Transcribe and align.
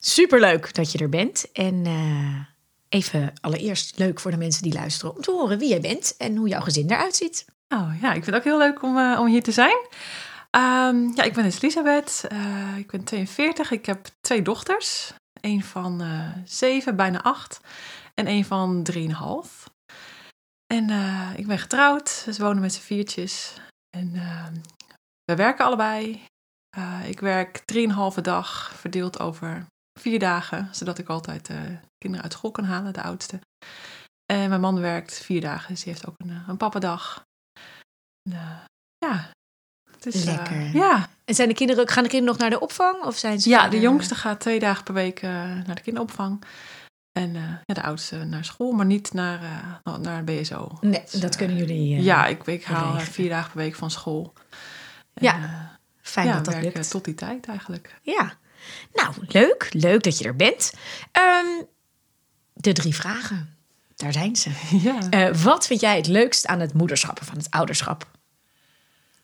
Superleuk 0.00 0.74
dat 0.74 0.92
je 0.92 0.98
er 0.98 1.08
bent. 1.08 1.52
En 1.52 1.86
eh, 1.86 2.40
even 2.88 3.32
allereerst 3.40 3.98
leuk 3.98 4.20
voor 4.20 4.30
de 4.30 4.36
mensen 4.36 4.62
die 4.62 4.72
luisteren 4.72 5.16
om 5.16 5.22
te 5.22 5.30
horen 5.30 5.58
wie 5.58 5.68
jij 5.68 5.80
bent 5.80 6.14
en 6.18 6.36
hoe 6.36 6.48
jouw 6.48 6.60
gezin 6.60 6.90
eruit 6.90 7.16
ziet. 7.16 7.44
Oh 7.68 7.92
ja, 8.00 8.08
ik 8.08 8.24
vind 8.24 8.26
het 8.26 8.34
ook 8.34 8.44
heel 8.44 8.58
leuk 8.58 8.82
om, 8.82 8.98
eh, 8.98 9.16
om 9.20 9.26
hier 9.26 9.42
te 9.42 9.52
zijn. 9.52 9.86
Ehm, 10.50 11.10
ja, 11.14 11.22
ik 11.22 11.34
ben 11.34 11.44
dus 11.44 11.62
Elisabeth. 11.62 12.24
Eh, 12.28 12.76
ik 12.76 12.90
ben 12.90 13.04
42. 13.04 13.70
Ik 13.70 13.86
heb 13.86 14.06
twee 14.20 14.42
dochters. 14.42 15.12
Een 15.40 15.64
van 15.64 16.02
zeven, 16.44 16.96
bijna 16.96 17.22
acht. 17.22 17.60
En 18.14 18.28
een 18.28 18.44
van 18.44 18.82
drieënhalf. 18.82 19.70
En 20.66 20.90
ik 21.36 21.46
ben 21.46 21.58
getrouwd. 21.58 22.08
Ze 22.08 22.42
wonen 22.42 22.62
met 22.62 22.72
z'n 22.72 22.80
viertjes. 22.80 23.60
En 23.96 24.12
ehm, 24.14 24.54
we 25.24 25.34
werken 25.34 25.64
allebei. 25.64 26.22
ik 27.06 27.20
werk 27.20 27.58
drieënhalve 27.58 28.20
dag 28.20 28.72
verdeeld 28.74 29.20
over 29.20 29.66
vier 29.98 30.18
dagen. 30.18 30.68
Zodat 30.72 30.98
ik 30.98 31.08
altijd 31.08 31.50
kinderen 31.98 32.24
uit 32.24 32.32
school 32.32 32.50
kan 32.50 32.64
halen, 32.64 32.92
de 32.92 33.02
oudste. 33.02 33.40
En 34.32 34.48
mijn 34.48 34.60
man 34.60 34.80
werkt 34.80 35.18
vier 35.18 35.40
dagen, 35.40 35.68
dus 35.68 35.82
die 35.82 35.92
heeft 35.92 36.06
ook 36.06 36.14
een, 36.18 36.42
een 36.48 36.56
pappadag. 36.56 37.26
Uh, 38.30 38.58
ja. 38.98 39.30
Het 39.90 40.06
is, 40.06 40.24
eh, 40.24 40.34
Lekker. 40.34 40.76
ja. 40.76 41.08
En 41.24 41.34
zijn 41.34 41.48
de 41.48 41.54
kinderen, 41.54 41.88
gaan 41.88 42.02
de 42.02 42.08
kinderen 42.08 42.34
nog 42.34 42.42
naar 42.42 42.58
de 42.58 42.64
opvang? 42.64 43.02
Of 43.02 43.16
zijn 43.16 43.40
ze 43.40 43.48
ja, 43.48 43.68
de 43.68 43.80
jongste 43.80 44.14
gaat 44.14 44.40
twee 44.40 44.58
dagen 44.58 44.84
per 44.84 44.94
week 44.94 45.22
uh, 45.22 45.30
naar 45.30 45.74
de 45.74 45.80
kinderopvang. 45.80 46.42
En 47.12 47.32
ja, 47.64 47.74
de 47.74 47.82
oudste 47.82 48.24
naar 48.24 48.44
school, 48.44 48.72
maar 48.72 48.86
niet 48.86 49.12
naar, 49.12 49.40
naar 50.00 50.24
BSO. 50.24 50.78
Nee, 50.80 51.02
dus, 51.10 51.20
dat 51.20 51.36
kunnen 51.36 51.56
jullie. 51.56 52.02
ja, 52.02 52.26
ik, 52.26 52.46
ik 52.46 52.64
haal 52.64 53.00
vier 53.00 53.28
dagen 53.28 53.50
per 53.50 53.60
week 53.60 53.74
van 53.74 53.90
school. 53.90 54.32
En, 55.14 55.24
ja, 55.24 55.78
fijn 56.00 56.26
ja, 56.26 56.34
dat 56.34 56.44
dat 56.44 56.62
lukt. 56.62 56.90
tot 56.90 57.04
die 57.04 57.14
tijd 57.14 57.46
eigenlijk. 57.46 58.00
Ja, 58.02 58.36
nou 58.92 59.14
leuk. 59.18 59.68
Leuk 59.72 60.02
dat 60.02 60.18
je 60.18 60.24
er 60.24 60.36
bent. 60.36 60.72
Um, 61.12 61.66
de 62.54 62.72
drie 62.72 62.94
vragen. 62.94 63.56
Daar 63.94 64.12
zijn 64.12 64.36
ze. 64.36 64.50
Ja. 65.10 65.32
wat 65.32 65.66
vind 65.66 65.80
jij 65.80 65.96
het 65.96 66.06
leukst 66.06 66.46
aan 66.46 66.60
het 66.60 66.74
moederschap 66.74 67.20
of 67.20 67.30
aan 67.30 67.36
het 67.36 67.50
ouderschap? 67.50 68.10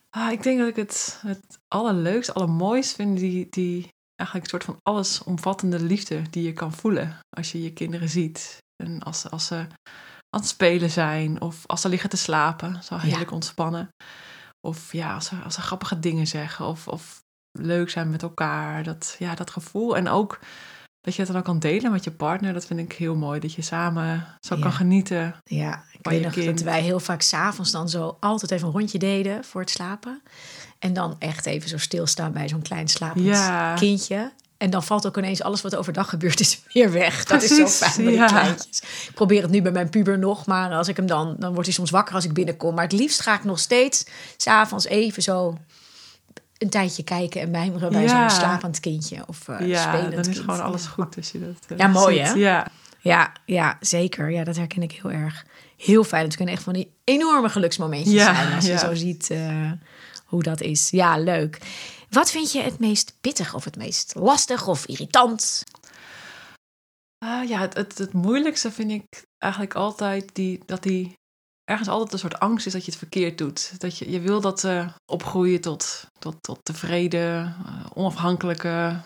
Ah, 0.09 0.31
ik 0.31 0.43
denk 0.43 0.59
dat 0.59 0.67
ik 0.67 0.75
het, 0.75 1.19
het 1.21 1.59
allerleukst, 1.67 2.33
allermooist 2.33 2.95
vind, 2.95 3.17
die, 3.19 3.47
die 3.49 3.93
eigenlijk 4.15 4.51
een 4.51 4.59
soort 4.59 4.63
van 4.63 4.79
allesomvattende 4.83 5.79
liefde 5.79 6.21
die 6.29 6.43
je 6.43 6.53
kan 6.53 6.73
voelen 6.73 7.19
als 7.29 7.51
je 7.51 7.63
je 7.63 7.73
kinderen 7.73 8.09
ziet. 8.09 8.57
En 8.83 9.03
als, 9.03 9.29
als 9.29 9.45
ze 9.45 9.55
aan 9.55 10.39
het 10.39 10.47
spelen 10.47 10.89
zijn 10.89 11.41
of 11.41 11.65
als 11.65 11.81
ze 11.81 11.89
liggen 11.89 12.09
te 12.09 12.17
slapen, 12.17 12.83
zo 12.83 12.97
heerlijk 12.97 13.29
ja. 13.29 13.35
ontspannen. 13.35 13.89
Of 14.61 14.93
ja, 14.93 15.13
als 15.13 15.25
ze, 15.25 15.35
als 15.35 15.53
ze 15.53 15.61
grappige 15.61 15.99
dingen 15.99 16.27
zeggen 16.27 16.65
of, 16.65 16.87
of 16.87 17.23
leuk 17.57 17.89
zijn 17.89 18.09
met 18.09 18.21
elkaar. 18.21 18.83
Dat, 18.83 19.15
ja, 19.19 19.35
dat 19.35 19.49
gevoel. 19.49 19.97
En 19.97 20.07
ook 20.09 20.39
dat 21.01 21.15
je 21.15 21.21
het 21.21 21.29
dan 21.31 21.39
ook 21.39 21.45
kan 21.45 21.59
delen 21.59 21.91
met 21.91 22.03
je 22.03 22.11
partner. 22.11 22.53
Dat 22.53 22.65
vind 22.65 22.79
ik 22.79 22.93
heel 22.93 23.15
mooi. 23.15 23.39
Dat 23.39 23.53
je 23.53 23.61
samen 23.61 24.27
zo 24.39 24.55
Ja. 24.55 24.61
kan 24.61 24.71
genieten. 24.73 25.35
Ja, 25.43 25.83
ik 25.91 25.99
weet 26.01 26.23
nog 26.23 26.33
kind. 26.33 26.45
dat 26.45 26.61
wij 26.61 26.81
heel 26.81 26.99
vaak 26.99 27.21
s'avonds 27.21 27.71
dan 27.71 27.89
zo 27.89 28.17
altijd 28.19 28.51
even 28.51 28.67
een 28.67 28.73
rondje 28.73 28.97
deden 28.99 29.43
voor 29.43 29.61
het 29.61 29.69
slapen. 29.69 30.21
En 30.79 30.93
dan 30.93 31.15
echt 31.19 31.45
even 31.45 31.69
zo 31.69 31.77
stilstaan 31.77 32.31
bij 32.31 32.47
zo'n 32.49 32.61
klein 32.61 32.87
slapend 32.87 33.25
Ja. 33.25 33.73
kindje. 33.73 34.31
En 34.57 34.69
dan 34.69 34.83
valt 34.83 35.07
ook 35.07 35.17
ineens 35.17 35.41
alles 35.41 35.61
wat 35.61 35.75
overdag 35.75 36.09
gebeurt 36.09 36.39
is 36.39 36.61
weer 36.73 36.91
weg. 36.91 37.25
Dat 37.25 37.43
is 37.43 37.55
zo 37.55 37.67
fijn 37.67 38.07
die 38.07 38.15
ja. 38.15 38.25
kleintjes. 38.25 38.81
Ik 38.81 39.11
probeer 39.15 39.41
het 39.41 39.51
nu 39.51 39.61
bij 39.61 39.71
mijn 39.71 39.89
puber 39.89 40.19
nog, 40.19 40.45
maar 40.45 40.71
als 40.71 40.87
ik 40.87 40.95
hem 40.97 41.05
dan... 41.05 41.35
dan 41.39 41.51
wordt 41.51 41.65
hij 41.65 41.75
soms 41.75 41.89
wakker 41.91 42.15
als 42.15 42.25
ik 42.25 42.33
binnenkom. 42.33 42.73
Maar 42.75 42.83
het 42.83 42.91
liefst 42.93 43.21
ga 43.21 43.33
ik 43.35 43.43
nog 43.43 43.59
steeds 43.59 44.05
s'avonds 44.37 44.85
even 44.85 45.23
zo 45.23 45.57
een 46.57 46.69
tijdje 46.69 47.03
kijken 47.03 47.41
en 47.41 47.51
mijmeren 47.51 47.91
bij 47.91 48.01
Ja. 48.03 48.29
zo'n 48.29 48.39
slapend 48.39 48.79
kindje. 48.79 49.23
Of 49.27 49.47
eh 49.47 49.67
ja, 49.67 49.81
spelend 49.93 50.11
dan 50.11 50.19
is 50.19 50.27
kind. 50.27 50.39
gewoon 50.39 50.61
alles 50.63 50.85
goed 50.85 51.17
als 51.17 51.31
je 51.31 51.39
dat 51.39 51.65
eh, 51.71 51.77
Ja, 51.77 51.87
mooi, 51.87 52.15
ziet. 52.17 52.25
hè? 52.25 52.33
Ja. 52.33 52.67
Ja, 52.99 53.31
ja, 53.45 53.77
zeker. 53.79 54.31
Ja, 54.31 54.43
dat 54.43 54.55
herken 54.55 54.81
ik 54.81 54.91
heel 54.91 55.11
erg. 55.11 55.45
Heel 55.77 56.03
fijn. 56.03 56.25
Het 56.25 56.35
kunnen 56.35 56.53
echt 56.53 56.63
van 56.63 56.73
die 56.73 56.91
enorme 57.03 57.49
geluksmomentjes 57.49 58.13
Ja, 58.13 58.35
zijn 58.35 58.55
als 58.55 58.65
je 58.65 58.77
zo 58.77 58.93
ziet 58.95 59.29
eh, 59.29 59.71
hoe 60.25 60.43
dat 60.43 60.61
is. 60.61 60.89
Ja, 60.89 61.17
leuk. 61.17 61.59
Wat 62.09 62.31
vind 62.31 62.51
je 62.51 62.61
het 62.61 62.79
meest 62.79 63.17
pittig 63.21 63.53
of 63.53 63.63
het 63.63 63.75
meest 63.77 64.13
lastig 64.15 64.67
of 64.67 64.85
irritant? 64.85 65.63
Ah, 67.25 67.47
ja, 67.49 67.59
het, 67.59 67.73
het, 67.73 67.97
het 67.97 68.13
moeilijkste 68.13 68.71
vind 68.71 68.91
ik 68.91 69.25
eigenlijk 69.37 69.73
altijd 69.75 70.29
die, 70.35 70.61
dat 70.65 70.83
die 70.83 71.13
ergens 71.65 71.89
altijd 71.89 72.13
een 72.13 72.19
soort 72.19 72.39
angst 72.39 72.65
is 72.65 72.73
dat 72.73 72.85
je 72.85 72.91
het 72.91 72.99
verkeerd 72.99 73.37
doet. 73.37 73.79
Dat 73.79 73.97
je, 73.97 74.11
je 74.11 74.19
wil 74.19 74.41
dat 74.41 74.59
ze 74.59 74.85
opgroeien 75.11 75.61
tot, 75.61 76.07
tot, 76.19 76.35
tot 76.41 76.59
tevreden, 76.63 77.55
eh, 77.65 77.85
onafhankelijke, 77.93 79.01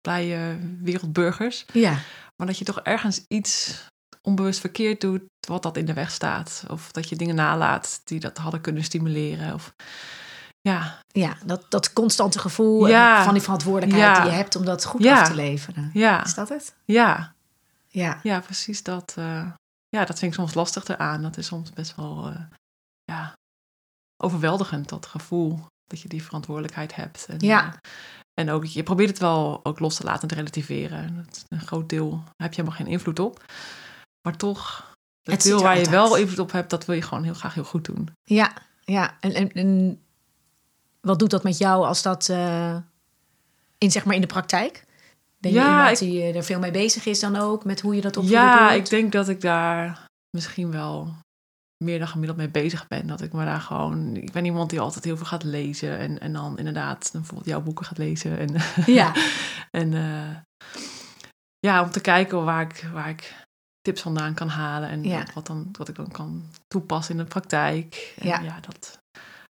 blije 0.00 0.58
wereldburgers. 0.82 1.64
Ja, 1.72 1.98
Maar 2.36 2.46
dat 2.46 2.58
je 2.58 2.64
toch 2.64 2.80
ergens 2.80 3.24
iets 3.28 3.82
onbewust 4.22 4.60
verkeerd 4.60 5.00
doet 5.00 5.22
wat 5.48 5.62
dat 5.62 5.76
in 5.76 5.84
de 5.86 5.92
weg 5.92 6.10
staat. 6.10 6.64
Of 6.68 6.90
dat 6.90 7.08
je 7.08 7.16
dingen 7.16 7.34
nalaat 7.34 8.00
die 8.04 8.20
dat 8.20 8.38
hadden 8.38 8.60
kunnen 8.60 8.84
stimuleren. 8.84 9.54
Of, 9.54 9.74
ja, 10.60 10.98
ja 11.06 11.36
dat, 11.44 11.64
dat 11.68 11.92
constante 11.92 12.38
gevoel 12.38 12.86
Ja. 12.88 13.24
van 13.24 13.32
die 13.32 13.42
verantwoordelijkheid 13.42 14.16
Ja. 14.16 14.22
die 14.22 14.30
je 14.30 14.36
hebt 14.36 14.56
om 14.56 14.64
dat 14.64 14.84
goed 14.84 15.02
Ja. 15.02 15.20
af 15.20 15.28
te 15.28 15.34
leveren. 15.34 15.90
Is 16.24 16.34
dat 16.34 16.48
het? 16.48 16.74
ja, 16.84 17.34
Ja. 17.88 18.20
ja, 18.22 18.40
precies 18.40 18.82
dat. 18.82 19.14
eh, 19.18 19.46
ja, 19.94 20.04
dat 20.04 20.18
vind 20.18 20.32
ik 20.32 20.38
soms 20.38 20.54
lastig 20.54 20.88
eraan. 20.88 21.22
Dat 21.22 21.36
is 21.36 21.46
soms 21.46 21.72
best 21.72 21.96
wel 21.96 22.26
eh, 22.28 22.40
ja, 23.04 23.32
overweldigend, 24.22 24.88
dat 24.88 25.06
gevoel 25.06 25.66
dat 25.84 26.00
je 26.00 26.08
die 26.08 26.22
verantwoordelijkheid 26.22 26.94
hebt. 26.94 27.26
En, 27.26 27.38
Ja. 27.40 27.72
eh, 27.72 27.78
en 28.34 28.50
ook, 28.50 28.64
je 28.64 28.82
probeert 28.82 29.08
het 29.08 29.18
wel 29.18 29.60
ook 29.62 29.78
los 29.78 29.96
te 29.96 30.04
laten 30.04 30.22
en 30.22 30.28
te 30.28 30.34
relativeren. 30.34 30.98
En 30.98 31.16
dat 31.16 31.44
een 31.48 31.60
groot 31.60 31.88
deel 31.88 32.10
daar 32.10 32.34
heb 32.36 32.52
je 32.54 32.60
helemaal 32.60 32.78
geen 32.78 32.92
invloed 32.92 33.18
op. 33.18 33.44
Maar 34.22 34.36
toch, 34.36 34.92
het, 35.22 35.42
deel 35.42 35.62
waar 35.62 35.78
je 35.78 35.90
wel 35.90 36.16
invloed 36.16 36.38
op 36.38 36.52
hebt, 36.52 36.70
dat 36.70 36.84
wil 36.84 36.94
je 36.94 37.02
gewoon 37.02 37.24
heel 37.24 37.34
graag 37.34 37.54
heel 37.54 37.64
goed 37.64 37.84
doen. 37.84 38.08
Ja, 38.22 38.52
ja. 38.84 39.16
En, 39.20 39.32
en, 39.34 39.52
en 39.52 40.00
wat 41.00 41.18
doet 41.18 41.30
dat 41.30 41.42
met 41.42 41.58
jou 41.58 41.84
als 41.86 42.02
dat 42.02 42.28
eh, 42.28 42.76
in, 43.78 43.90
zeg 43.90 44.04
maar, 44.04 44.14
in 44.14 44.20
de 44.20 44.26
praktijk? 44.26 44.84
Ben 45.44 45.52
je 45.52 45.58
Ja, 45.58 45.78
iemand 45.78 45.98
die 45.98 46.20
eh, 46.22 46.36
er 46.36 46.44
veel 46.44 46.58
mee 46.58 46.70
bezig 46.70 47.06
is 47.06 47.20
dan 47.20 47.36
ook? 47.36 47.64
Met 47.64 47.80
hoe 47.80 47.94
je 47.94 48.00
dat 48.00 48.16
opvoeden 48.16 48.44
Ja, 48.44 48.68
doet? 48.68 48.78
ik 48.78 48.88
denk 48.90 49.12
dat 49.12 49.28
ik 49.28 49.40
daar 49.40 50.04
misschien 50.30 50.70
wel 50.70 51.14
meer 51.84 51.98
dan 51.98 52.08
gemiddeld 52.08 52.38
mee 52.38 52.48
bezig 52.48 52.86
ben. 52.86 53.06
Dat 53.06 53.20
ik 53.20 53.32
me 53.32 53.44
daar 53.44 53.60
gewoon... 53.60 54.16
Ik 54.16 54.32
ben 54.32 54.44
iemand 54.44 54.70
die 54.70 54.80
altijd 54.80 55.04
heel 55.04 55.16
veel 55.16 55.26
gaat 55.26 55.42
lezen. 55.42 55.98
En, 55.98 56.20
en 56.20 56.32
dan 56.32 56.58
inderdaad 56.58 57.12
dan 57.12 57.20
bijvoorbeeld 57.20 57.48
jouw 57.50 57.60
boeken 57.60 57.84
gaat 57.84 57.98
lezen. 57.98 58.38
En, 58.38 58.54
Ja, 58.86 59.12
en 59.80 59.94
eh, 59.94 60.36
ja, 61.58 61.82
om 61.82 61.90
te 61.90 62.00
kijken 62.00 62.44
waar 62.44 62.60
ik, 62.62 62.88
waar 62.92 63.08
ik 63.08 63.34
tips 63.80 64.00
vandaan 64.02 64.34
kan 64.34 64.48
halen. 64.48 64.88
En 64.88 65.04
Ja. 65.04 65.26
wat 65.34 65.46
dan, 65.46 65.68
wat 65.78 65.88
ik 65.88 65.94
dan 65.94 66.10
kan 66.10 66.42
toepassen 66.66 67.14
in 67.16 67.20
de 67.22 67.28
praktijk. 67.28 68.14
En 68.18 68.26
Ja. 68.28 68.40
ja, 68.40 68.60
dat... 68.60 68.98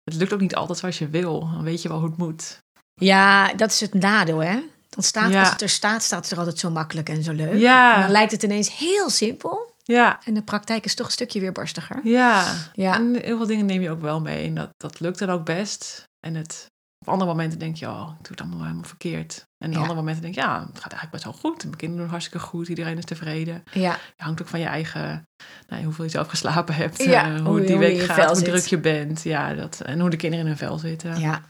Het 0.04 0.14
lukt 0.16 0.34
ook 0.34 0.40
niet 0.42 0.56
altijd 0.56 0.78
zoals 0.78 0.98
je 0.98 1.10
wil. 1.10 1.40
Dan 1.40 1.64
weet 1.64 1.82
je 1.82 1.88
wel 1.90 2.00
hoe 2.00 2.10
het 2.10 2.18
moet. 2.18 2.58
ja, 3.02 3.54
dat 3.54 3.72
is 3.72 3.80
het 3.80 3.94
nadeel, 3.94 4.40
hè? 4.40 4.60
Dan 4.96 5.04
staat, 5.04 5.32
Ja. 5.32 5.40
Als 5.40 5.50
het 5.50 5.62
er 5.62 5.70
staat, 5.70 6.04
staat 6.04 6.24
het 6.24 6.32
er 6.32 6.38
altijd 6.38 6.60
zo 6.60 6.70
makkelijk 6.70 7.10
en 7.10 7.24
zo 7.24 7.32
leuk. 7.32 7.60
Ja. 7.60 7.96
En 7.96 8.02
dan 8.02 8.12
lijkt 8.12 8.32
het 8.32 8.44
ineens 8.44 8.78
heel 8.78 9.10
simpel. 9.10 9.70
Ja, 9.84 10.20
En 10.26 10.34
de 10.34 10.42
praktijk 10.42 10.86
is 10.86 10.96
toch 10.96 11.06
een 11.06 11.12
stukje 11.12 11.40
weerbarstiger. 11.40 12.00
Ja. 12.04 12.54
Ja. 12.74 12.96
En 12.96 13.16
heel 13.22 13.38
veel 13.38 13.46
dingen 13.48 13.66
neem 13.66 13.82
je 13.82 13.90
ook 13.90 14.02
wel 14.02 14.22
mee. 14.22 14.48
En 14.48 14.54
dat, 14.56 14.70
dat 14.78 15.00
lukt 15.00 15.20
dan 15.20 15.30
ook 15.30 15.46
best. 15.46 16.04
En 16.20 16.36
het, 16.36 16.66
op 17.00 17.10
andere 17.10 17.30
momenten 17.32 17.60
denk 17.60 17.76
je, 17.76 17.88
oh, 17.88 18.10
ik 18.20 18.24
doe 18.28 18.32
het 18.32 18.42
allemaal 18.42 18.62
helemaal 18.62 18.84
verkeerd. 18.84 19.46
En 19.58 19.68
op 19.68 19.74
Ja. 19.74 19.80
andere 19.80 20.00
momenten 20.00 20.22
denk 20.24 20.36
je, 20.36 20.42
ja, 20.42 20.60
het 20.60 20.80
gaat 20.80 20.92
eigenlijk 20.92 21.12
best 21.12 21.24
wel 21.24 21.34
goed. 21.34 21.64
Mijn 21.64 21.76
kinderen 21.76 22.04
doen 22.04 22.12
hartstikke 22.12 22.46
goed. 22.46 22.68
Iedereen 22.68 22.98
is 22.98 23.06
tevreden. 23.06 23.64
Ja, 23.72 23.92
Het 23.92 24.00
hangt 24.18 24.42
ook 24.42 24.48
van 24.48 24.60
je 24.60 24.66
eigen, 24.66 25.24
nou, 25.68 25.84
hoeveel 25.84 26.04
je 26.06 26.12
zelf 26.12 26.28
geslapen 26.28 26.76
hebt. 26.76 27.04
Ja, 27.04 27.34
eh, 27.36 27.42
hoe, 27.46 27.60
die 27.60 27.70
je 27.70 27.78
week 27.78 27.96
je 27.96 28.02
gaat, 28.06 28.32
hoe 28.38 28.42
druk 28.46 28.66
je 28.66 28.78
bent. 28.78 29.22
Ja, 29.24 29.54
dat, 29.54 29.82
en 29.82 30.00
hoe 30.00 30.10
de 30.10 30.18
kinderen 30.18 30.46
in 30.46 30.52
hun 30.52 30.60
vel 30.62 30.78
zitten. 30.78 31.20
ja. 31.20 31.42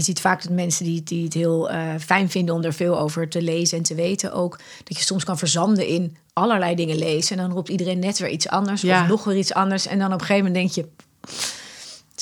Je 0.00 0.06
ziet 0.06 0.20
vaak 0.20 0.42
dat 0.42 0.52
mensen 0.52 0.84
die, 0.84 1.02
die 1.02 1.24
het 1.24 1.34
heel 1.34 1.70
eh, 1.70 1.94
fijn 1.98 2.30
vinden 2.30 2.54
om 2.54 2.62
er 2.62 2.72
veel 2.72 2.98
over 2.98 3.28
te 3.28 3.42
lezen 3.42 3.78
en 3.78 3.84
te 3.84 3.94
weten 3.94 4.32
ook, 4.32 4.58
dat 4.84 4.96
je 4.98 5.04
soms 5.04 5.24
kan 5.24 5.38
verzanden 5.38 5.86
in 5.86 6.16
allerlei 6.32 6.74
dingen 6.74 6.96
lezen. 6.98 7.36
En 7.36 7.42
dan 7.42 7.52
roept 7.52 7.68
iedereen 7.68 7.98
net 7.98 8.18
weer 8.18 8.28
iets 8.30 8.48
anders 8.48 8.80
Ja. 8.82 9.02
of 9.02 9.08
nog 9.08 9.24
weer 9.24 9.36
iets 9.36 9.54
anders. 9.54 9.86
En 9.86 9.98
dan 9.98 10.12
op 10.12 10.20
een 10.20 10.26
gegeven 10.26 10.46
moment 10.52 10.72
denk 10.74 10.86
je, 10.86 10.92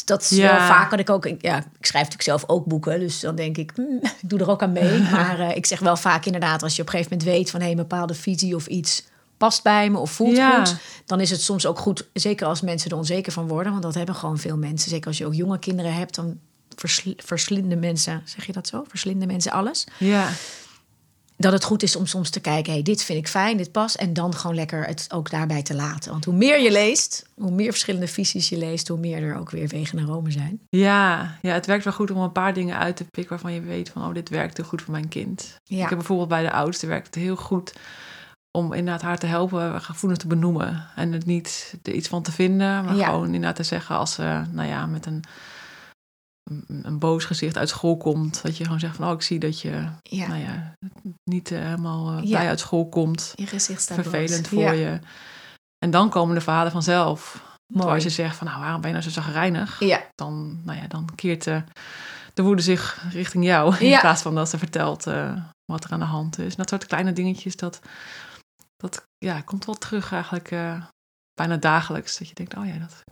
dat 0.04 0.22
is 0.22 0.28
Ja. 0.30 0.56
wel 0.56 0.66
vaak 0.66 0.90
wat 0.90 0.98
ik 0.98 1.10
ook, 1.10 1.24
ja, 1.26 1.56
ik 1.58 1.86
schrijf 1.86 2.04
natuurlijk 2.08 2.22
zelf 2.22 2.44
ook 2.46 2.64
boeken, 2.66 3.00
dus 3.00 3.20
dan 3.20 3.34
denk 3.34 3.56
ik, 3.56 3.72
hmm, 3.74 3.98
ik 4.22 4.28
doe 4.28 4.38
er 4.38 4.50
ook 4.50 4.62
aan 4.62 4.72
mee. 4.72 5.00
Maar 5.10 5.40
eh, 5.40 5.56
ik 5.56 5.66
zeg 5.66 5.78
wel 5.78 5.96
vaak 5.96 6.24
inderdaad, 6.26 6.62
als 6.62 6.76
je 6.76 6.82
op 6.82 6.88
een 6.88 6.94
gegeven 6.94 7.16
moment 7.18 7.36
weet 7.36 7.50
van 7.50 7.60
hé, 7.60 7.70
een 7.70 7.76
bepaalde 7.76 8.14
visie 8.14 8.54
of 8.54 8.66
iets 8.66 9.04
past 9.36 9.62
bij 9.62 9.90
me 9.90 9.98
of 9.98 10.10
voelt 10.10 10.36
Ja. 10.36 10.64
goed. 10.64 10.76
Dan 11.06 11.20
is 11.20 11.30
het 11.30 11.40
soms 11.42 11.66
ook 11.66 11.78
goed, 11.78 12.08
zeker 12.12 12.46
als 12.46 12.60
mensen 12.60 12.90
er 12.90 12.96
onzeker 12.96 13.32
van 13.32 13.48
worden. 13.48 13.70
Want 13.72 13.84
dat 13.84 13.94
hebben 13.94 14.14
gewoon 14.14 14.38
veel 14.38 14.56
mensen. 14.56 14.90
Zeker 14.90 15.06
als 15.06 15.18
je 15.18 15.26
ook 15.26 15.34
jonge 15.34 15.58
kinderen 15.58 15.94
hebt, 15.94 16.14
dan 16.14 16.38
versl- 16.80 17.12
verslinden 17.16 17.78
mensen, 17.78 18.22
zeg 18.24 18.46
je 18.46 18.52
dat 18.52 18.66
zo? 18.68 18.84
Verslinden 18.88 19.28
mensen 19.28 19.52
alles. 19.52 19.86
Ja, 19.98 20.28
Dat 21.36 21.52
het 21.52 21.64
goed 21.64 21.82
is 21.82 21.96
om 21.96 22.06
soms 22.06 22.30
te 22.30 22.40
kijken, 22.40 22.72
hey, 22.72 22.82
dit 22.82 23.02
vind 23.02 23.18
ik 23.18 23.28
fijn, 23.28 23.56
dit 23.56 23.72
past. 23.72 23.94
En 23.94 24.12
dan 24.12 24.34
gewoon 24.34 24.56
lekker 24.56 24.84
het 24.86 25.06
ook 25.12 25.30
daarbij 25.30 25.62
te 25.62 25.74
laten. 25.74 26.10
Want 26.10 26.24
hoe 26.24 26.34
meer 26.34 26.60
je 26.62 26.70
leest, 26.72 27.26
hoe 27.34 27.50
meer 27.50 27.70
verschillende 27.70 28.08
visies 28.08 28.48
je 28.48 28.56
leest, 28.58 28.88
hoe 28.88 28.98
meer 28.98 29.22
er 29.22 29.36
ook 29.36 29.50
weer 29.50 29.68
wegen 29.68 29.96
naar 29.96 30.04
Rome 30.06 30.30
zijn. 30.30 30.60
ja, 30.68 31.36
ja, 31.42 31.52
het 31.52 31.66
werkt 31.66 31.84
wel 31.84 31.92
goed 31.92 32.10
om 32.10 32.18
een 32.20 32.32
paar 32.32 32.54
dingen 32.54 32.78
uit 32.78 32.96
te 32.96 33.04
pikken 33.04 33.28
waarvan 33.32 33.52
je 33.52 33.60
weet 33.60 33.88
van, 33.90 34.04
oh, 34.06 34.14
dit 34.14 34.28
werkt 34.28 34.56
heel 34.56 34.66
goed 34.66 34.82
voor 34.82 34.92
mijn 34.92 35.08
kind. 35.08 35.56
Ja. 35.64 35.82
Ik 35.82 35.88
heb 35.88 35.98
bijvoorbeeld 35.98 36.28
bij 36.28 36.42
de 36.42 36.52
oudste 36.52 36.86
werkt 36.86 37.06
het 37.06 37.14
heel 37.14 37.36
goed 37.36 37.72
om 38.50 38.72
inderdaad 38.72 39.02
haar 39.02 39.18
te 39.18 39.26
helpen 39.26 39.82
gevoelens 39.82 40.20
te 40.22 40.26
benoemen. 40.28 40.86
En 40.96 41.12
het 41.12 41.26
niet 41.26 41.74
er 41.82 41.92
iets 41.92 42.08
van 42.08 42.22
te 42.22 42.32
vinden, 42.32 42.84
maar 42.84 42.96
Ja. 42.96 43.04
gewoon 43.04 43.24
inderdaad 43.26 43.56
te 43.56 43.62
zeggen 43.62 43.96
als 43.96 44.12
ze, 44.14 44.42
nou 44.50 44.68
ja, 44.68 44.86
met 44.86 45.06
een, 45.06 45.24
een, 46.66 46.98
boos 46.98 47.24
gezicht 47.24 47.56
uit 47.56 47.68
school 47.68 47.96
komt. 47.96 48.42
Dat 48.42 48.56
je 48.56 48.64
gewoon 48.64 48.80
zegt 48.80 48.96
van, 48.96 49.06
oh, 49.08 49.12
ik 49.12 49.22
zie 49.22 49.38
dat 49.38 49.60
je, 49.60 49.88
Ja, 50.02 50.26
nou 50.26 50.40
ja, 50.40 50.74
niet 51.24 51.50
eh, 51.50 51.58
helemaal 51.58 52.12
Ja. 52.12 52.20
blij 52.20 52.48
uit 52.48 52.60
school 52.60 52.88
komt. 52.88 53.32
je 53.34 53.46
gezicht 53.46 53.80
staat 53.80 53.96
Vervelend 53.96 54.48
voor 54.48 54.74
je. 54.74 54.98
En 55.78 55.90
dan 55.90 56.08
komen 56.10 56.34
de 56.34 56.40
verhalen 56.40 56.72
vanzelf. 56.72 57.46
Mooi. 57.72 57.94
als 57.94 58.02
je 58.02 58.10
zegt 58.10 58.36
van, 58.36 58.46
nou, 58.46 58.60
waarom 58.60 58.80
ben 58.80 58.90
je 58.90 58.96
nou 58.96 59.10
zo 59.10 59.20
zagrijnig? 59.20 59.80
Ja, 59.80 60.02
dan, 60.14 60.60
nou 60.64 60.78
ja, 60.78 60.86
dan 60.86 61.08
keert 61.14 61.44
de, 61.44 61.64
de 62.34 62.42
woede 62.42 62.62
zich 62.62 63.04
richting 63.10 63.44
jou. 63.44 63.76
In 63.84 64.00
plaats 64.00 64.22
van 64.22 64.34
dat 64.34 64.48
ze 64.48 64.58
vertelt 64.58 65.06
eh, 65.06 65.36
wat 65.64 65.84
er 65.84 65.92
aan 65.92 65.98
de 65.98 66.04
hand 66.04 66.38
is. 66.38 66.50
En 66.50 66.56
dat 66.56 66.68
soort 66.68 66.86
kleine 66.86 67.12
dingetjes, 67.12 67.56
dat, 67.56 67.80
dat 68.76 69.02
ja, 69.18 69.40
komt 69.40 69.64
wel 69.64 69.74
terug 69.74 70.12
eigenlijk 70.12 70.48
bijna 71.34 71.56
dagelijks. 71.56 72.18
Dat 72.18 72.28
je 72.28 72.34
denkt, 72.34 72.56
oh 72.56 72.66
ja, 72.66 72.78
dat 72.78 73.04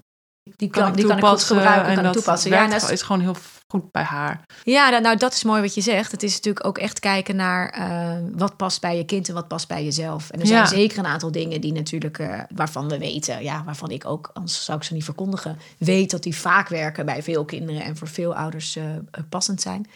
die 0.56 0.70
kan, 0.70 0.82
kan, 0.82 0.90
ik 0.90 0.96
die 0.96 1.06
kan 1.06 1.16
ik 1.19 1.25
goed 1.25 1.31
toepassen. 1.38 1.56
gebruiken, 1.56 1.88
en 1.88 1.94
kan 1.94 2.04
dat 2.04 2.12
toepassen. 2.12 2.50
Ja, 2.50 2.66
dat 2.66 2.90
is, 2.90 3.02
gewoon 3.02 3.20
heel 3.20 3.37
goed 3.69 3.90
bij 3.93 4.02
haar. 4.02 4.40
ja, 4.64 4.90
dat- 4.90 5.02
nou 5.02 5.16
dat 5.16 5.32
is 5.32 5.44
mooi 5.44 5.60
wat 5.60 5.75
je 5.75 5.81
zegt. 5.81 6.10
Het 6.12 6.22
is 6.22 6.34
natuurlijk 6.34 6.66
ook 6.66 6.78
echt 6.78 6.98
kijken 7.00 7.37
naar 7.37 7.69
eh, 7.69 8.19
wat 8.32 8.56
past 8.56 8.81
bij 8.81 8.96
je 8.96 9.04
kind 9.04 9.28
en 9.28 9.34
wat 9.34 9.48
past 9.48 9.69
bij 9.69 9.84
jezelf. 9.84 10.31
En 10.31 10.40
er 10.40 10.46
zijn 10.46 10.58
Ja. 10.60 10.66
zeker 10.66 10.98
een 10.98 11.06
aantal 11.06 11.31
dingen 11.32 11.60
die 11.60 11.72
natuurlijk, 11.72 12.19
eh, 12.19 12.40
waarvan 12.54 12.88
we 12.88 12.98
weten, 12.98 13.43
ja, 13.43 13.62
waarvan 13.64 13.90
ik 13.90 14.04
ook, 14.06 14.31
anders 14.32 14.64
zou 14.64 14.78
ik 14.78 14.84
ze 14.84 14.94
niet 14.94 15.04
verkondigen, 15.04 15.58
weet 15.78 16.10
dat 16.10 16.22
die 16.22 16.37
vaak 16.37 16.69
werken 16.69 17.06
bij 17.06 17.22
veel 17.22 17.44
kinderen 17.44 17.82
en 17.82 17.96
voor 17.96 18.08
veel 18.08 18.34
ouders 18.34 18.76
eh, 18.76 18.84
passend 19.28 19.60
zijn. 19.60 19.87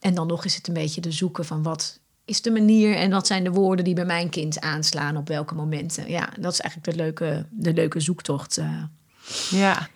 En 0.00 0.14
dan 0.14 0.26
nog 0.26 0.44
is 0.44 0.54
het 0.56 0.68
een 0.68 0.74
beetje 0.74 1.00
de 1.00 1.12
zoeken 1.12 1.44
van 1.44 1.62
wat 1.62 1.98
is 2.24 2.42
de 2.42 2.50
manier 2.50 2.96
en 2.96 3.10
wat 3.10 3.26
zijn 3.26 3.44
de 3.44 3.50
woorden 3.50 3.84
die 3.84 3.94
bij 3.94 4.04
mijn 4.04 4.28
kind 4.28 4.60
aanslaan 4.60 5.16
op 5.16 5.28
welke 5.28 5.54
momenten. 5.54 6.10
Ja, 6.10 6.28
dat 6.40 6.52
is 6.52 6.60
eigenlijk 6.60 6.90
de 6.96 7.02
leuke, 7.04 7.46
de 7.50 7.72
leuke 7.72 8.00
zoektocht. 8.00 8.60
Ja, 9.50 9.88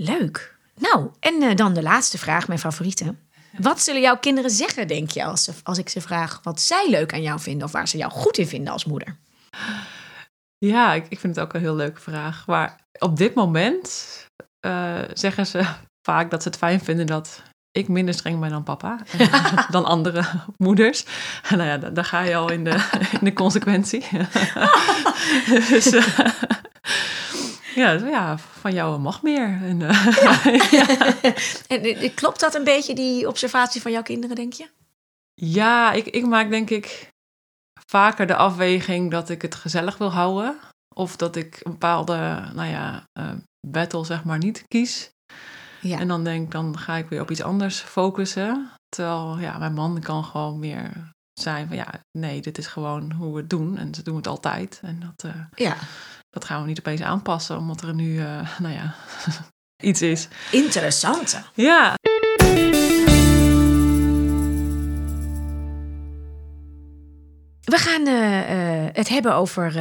Leuk. 0.00 0.56
Nou, 0.74 1.10
en 1.20 1.42
eh, 1.42 1.54
dan 1.56 1.74
de 1.74 1.82
laatste 1.82 2.18
vraag, 2.18 2.48
mijn 2.48 2.58
favoriete. 2.60 3.14
Wat 3.58 3.80
zullen 3.82 4.00
jouw 4.00 4.18
kinderen 4.18 4.50
zeggen, 4.50 4.88
denk 4.88 5.10
je, 5.10 5.24
als, 5.24 5.44
ze, 5.44 5.52
als 5.62 5.78
ik 5.78 5.88
ze 5.88 6.00
vraag 6.00 6.40
wat 6.42 6.60
zij 6.60 6.86
leuk 6.90 7.12
aan 7.12 7.22
jou 7.22 7.40
vinden 7.40 7.66
of 7.66 7.72
waar 7.72 7.88
ze 7.88 7.96
jou 7.96 8.12
goed 8.12 8.38
in 8.38 8.46
vinden 8.46 8.72
als 8.72 8.84
moeder? 8.84 9.16
ja 10.58 10.92
ik, 10.92 11.06
ik 11.08 11.18
vind 11.18 11.36
het 11.36 11.44
ook 11.44 11.54
een 11.54 11.60
heel 11.60 11.74
leuke 11.74 12.00
vraag. 12.00 12.46
Maar 12.46 12.80
op 12.98 13.16
dit 13.16 13.34
moment 13.34 14.06
eh, 14.60 14.98
zeggen 15.12 15.46
ze 15.46 15.64
vaak 16.08 16.30
dat 16.30 16.42
ze 16.42 16.48
het 16.48 16.58
fijn 16.58 16.80
vinden 16.80 17.06
dat 17.06 17.42
ik 17.70 17.88
minder 17.88 18.14
streng 18.14 18.40
ben 18.40 18.50
dan 18.50 18.62
papa. 18.62 18.98
dan 19.70 19.84
andere 19.84 20.24
moeders. 20.56 21.04
Nou 21.50 21.62
ja, 21.62 21.78
da- 21.78 21.90
daar 21.90 22.04
ga 22.04 22.20
je 22.20 22.36
al 22.36 22.50
in 22.50 22.64
de, 22.64 22.88
in 23.12 23.24
de 23.24 23.32
consequentie. 23.32 24.06
dus 25.70 25.90
eh, 25.90 26.18
ja, 27.78 27.92
ja, 27.92 28.38
van 28.38 28.72
jou 28.72 28.98
mag 28.98 29.22
meer. 29.22 29.58
En, 29.62 29.82
eh, 29.82 30.46
En 31.74 31.82
eh, 31.82 32.14
klopt 32.14 32.40
dat 32.40 32.54
een 32.54 32.64
beetje, 32.64 32.94
die 32.94 33.28
observatie 33.28 33.82
van 33.82 33.92
jouw 33.92 34.02
kinderen, 34.02 34.36
denk 34.36 34.52
je? 34.52 34.68
Ja, 35.34 35.92
ik, 35.92 36.06
ik 36.06 36.26
maak 36.26 36.50
denk 36.50 36.70
ik 36.70 37.08
vaker 37.86 38.26
de 38.26 38.36
afweging 38.36 39.10
dat 39.10 39.28
ik 39.28 39.42
het 39.42 39.54
gezellig 39.54 39.98
wil 39.98 40.12
houden. 40.12 40.58
Of 40.94 41.16
dat 41.16 41.36
ik 41.36 41.60
een 41.62 41.72
bepaalde, 41.72 42.48
nou 42.54 42.68
ja, 42.68 43.04
eh, 43.12 43.30
battle 43.66 44.04
zeg 44.04 44.24
maar 44.24 44.38
niet 44.38 44.64
kies. 44.68 45.10
Ja. 45.80 45.98
En 45.98 46.08
dan 46.08 46.24
denk 46.24 46.44
ik, 46.44 46.50
dan 46.50 46.78
ga 46.78 46.96
ik 46.96 47.08
weer 47.08 47.20
op 47.20 47.30
iets 47.30 47.42
anders 47.42 47.80
focussen. 47.80 48.70
Terwijl, 48.88 49.38
ja, 49.38 49.58
mijn 49.58 49.74
man 49.74 50.00
kan 50.00 50.24
gewoon 50.24 50.58
meer 50.58 51.12
zijn 51.32 51.66
van, 51.68 51.76
ja, 51.76 52.02
nee, 52.18 52.40
dit 52.40 52.58
is 52.58 52.66
gewoon 52.66 53.12
hoe 53.12 53.32
we 53.32 53.40
het 53.40 53.50
doen. 53.50 53.76
En 53.76 53.94
ze 53.94 54.02
doen 54.02 54.16
het 54.16 54.26
altijd. 54.26 54.80
En 54.82 55.00
dat, 55.00 55.32
eh, 55.32 55.40
ja. 55.54 55.76
Dat 56.30 56.44
gaan 56.44 56.60
we 56.60 56.66
niet 56.66 56.78
opeens 56.78 57.02
aanpassen, 57.02 57.56
omdat 57.56 57.82
er 57.82 57.94
nu, 57.94 58.18
eh, 58.18 58.58
nou 58.64 58.74
ja, 58.74 58.94
iets 59.90 60.02
is. 60.02 60.28
Interessante. 60.50 61.42
Ja, 61.54 61.94
We 67.68 67.76
gaan 67.76 68.06
eh, 68.06 68.84
eh, 68.86 68.94
het 68.94 69.08
hebben 69.08 69.34
over 69.34 69.72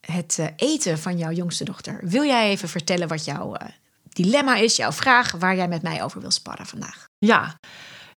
het 0.00 0.52
eten 0.56 0.98
van 0.98 1.18
jouw 1.18 1.30
jongste 1.30 1.64
dochter. 1.64 2.00
Wil 2.02 2.24
jij 2.24 2.48
even 2.48 2.68
vertellen 2.68 3.08
wat 3.08 3.24
jouw 3.24 3.56
dilemma 4.02 4.56
is, 4.56 4.76
jouw 4.76 4.92
vraag, 4.92 5.30
waar 5.30 5.56
jij 5.56 5.68
met 5.68 5.82
mij 5.82 6.02
over 6.02 6.20
wil 6.20 6.30
sparren 6.30 6.66
vandaag? 6.66 7.04
Ja, 7.18 7.58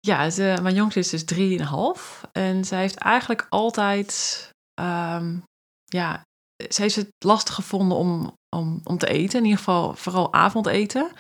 ja 0.00 0.30
ze, 0.30 0.58
mijn 0.62 0.74
jongste 0.74 0.98
is 0.98 1.08
dus 1.08 1.24
drieënhalf. 1.24 2.20
En 2.32 2.64
zij 2.64 2.80
heeft 2.80 2.96
eigenlijk 2.96 3.46
altijd... 3.48 4.48
ehm, 4.74 5.36
ja, 5.84 6.24
ze 6.68 6.82
heeft 6.82 6.96
het 6.96 7.08
lastig 7.18 7.54
gevonden 7.54 7.98
om, 7.98 8.36
om, 8.56 8.80
om 8.84 8.98
te 8.98 9.06
eten. 9.06 9.38
In 9.38 9.44
ieder 9.44 9.58
geval 9.58 9.94
vooral 9.94 10.32
avondeten. 10.32 11.10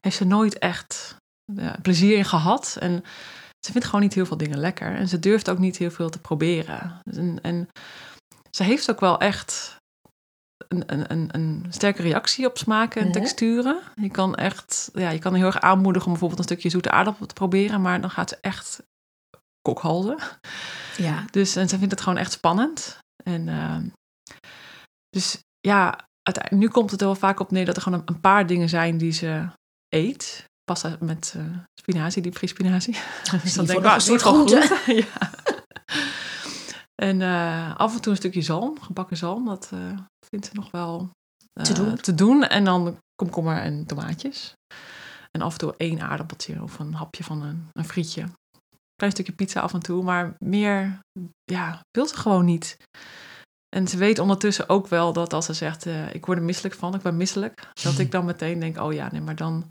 Heeft 0.00 0.16
ze 0.16 0.24
nooit 0.24 0.58
echt 0.58 1.16
ja, 1.54 1.76
plezier 1.82 2.16
in 2.16 2.24
gehad. 2.24 2.76
En 2.80 3.02
ze 3.66 3.72
vindt 3.72 3.86
gewoon 3.86 4.00
niet 4.00 4.14
heel 4.14 4.26
veel 4.26 4.36
dingen 4.36 4.58
lekker. 4.58 4.94
En 4.94 5.08
ze 5.08 5.18
durft 5.18 5.50
ook 5.50 5.58
niet 5.58 5.76
heel 5.76 5.90
veel 5.90 6.08
te 6.08 6.18
proberen. 6.18 7.00
En, 7.04 7.38
en 7.42 7.68
ze 8.50 8.62
heeft 8.62 8.90
ook 8.90 9.00
wel 9.00 9.18
echt 9.18 9.76
een, 10.68 10.82
een, 10.86 11.12
een, 11.12 11.28
een 11.32 11.66
sterke 11.68 12.02
reactie 12.02 12.46
op 12.46 12.58
smaken 12.58 13.02
en 13.02 13.12
texturen. 13.12 13.80
Je 13.94 14.10
kan 14.10 14.34
echt, 14.34 14.90
ja, 14.92 15.10
je 15.10 15.18
kan 15.18 15.34
heel 15.34 15.46
erg 15.46 15.60
aanmoedigen 15.60 16.06
om 16.06 16.12
bijvoorbeeld 16.12 16.40
een 16.40 16.54
stukje 16.54 16.70
zoete 16.70 16.90
aardappel 16.90 17.26
te 17.26 17.34
proberen, 17.34 17.80
maar 17.80 18.00
dan 18.00 18.10
gaat 18.10 18.28
ze 18.28 18.38
echt 18.40 18.82
kokhalzen. 19.62 20.18
Ja. 20.96 21.24
Dus 21.30 21.56
en 21.56 21.68
ze 21.68 21.78
vindt 21.78 21.92
het 21.92 22.00
gewoon 22.00 22.18
echt 22.18 22.32
spannend. 22.32 22.98
En 23.24 23.48
ehm, 23.48 23.86
dus 25.10 25.38
ja, 25.60 26.08
nu 26.50 26.68
komt 26.68 26.90
het 26.90 27.00
er 27.00 27.06
wel 27.06 27.14
vaak 27.14 27.40
op 27.40 27.50
neer 27.50 27.64
dat 27.64 27.76
er 27.76 27.82
gewoon 27.82 28.02
een, 28.04 28.20
paar 28.20 28.46
dingen 28.46 28.68
zijn 28.68 28.98
die 28.98 29.12
ze 29.12 29.48
eet. 29.88 30.44
Pasta 30.64 30.96
met 31.00 31.34
eh, 31.36 31.44
spinazie, 31.80 32.22
diepvriespinazie. 32.22 32.94
Dus 33.42 33.52
Zie 33.52 33.62
je 33.62 33.68
voor 33.68 33.80
ik, 33.80 33.86
ah, 33.86 33.94
een 33.94 34.00
soort 34.00 34.22
groente. 34.22 34.80
goed. 34.84 34.96
ja. 35.04 35.30
En 36.94 37.22
eh, 37.22 37.76
af 37.76 37.94
en 37.94 38.00
toe 38.00 38.12
een 38.12 38.18
stukje 38.18 38.42
zalm, 38.42 38.80
gebakken 38.80 39.16
zalm. 39.16 39.44
Dat 39.44 39.70
eh, 39.72 39.98
vindt 40.28 40.46
ze 40.46 40.52
nog 40.54 40.70
wel 40.70 41.10
Te 41.62 41.72
doen. 41.72 41.96
te 41.96 42.14
doen. 42.14 42.44
En 42.44 42.64
dan 42.64 42.98
komkommer 43.14 43.58
en 43.58 43.86
tomaatjes. 43.86 44.52
En 45.30 45.42
af 45.42 45.52
en 45.52 45.58
toe 45.58 45.74
één 45.76 46.00
aardappeltje 46.00 46.62
of 46.62 46.78
een 46.78 46.94
hapje 46.94 47.24
van 47.24 47.42
een, 47.42 47.68
een 47.72 47.84
frietje. 47.84 48.24
Klein 48.94 49.12
stukje 49.12 49.32
pizza 49.32 49.60
af 49.60 49.72
en 49.74 49.80
toe, 49.80 50.02
maar 50.02 50.34
meer 50.38 50.98
ja, 51.44 51.80
wil 51.90 52.06
ze 52.06 52.16
gewoon 52.16 52.44
niet. 52.44 52.76
En 53.76 53.88
ze 53.88 53.96
weet 53.96 54.18
ondertussen 54.18 54.68
ook 54.68 54.86
wel 54.86 55.12
dat 55.12 55.32
als 55.32 55.46
ze 55.46 55.52
zegt, 55.52 55.86
eh, 55.86 56.14
ik 56.14 56.26
word 56.26 56.38
er 56.38 56.44
misselijk 56.44 56.74
van, 56.74 56.94
ik 56.94 57.02
ben 57.02 57.16
misselijk. 57.16 57.70
Dat 57.82 57.98
ik 57.98 58.10
dan 58.10 58.24
meteen 58.24 58.58
denk, 58.58 58.78
oh 58.78 58.92
ja, 58.92 59.08
nee, 59.12 59.20
maar 59.20 59.36
dan 59.36 59.68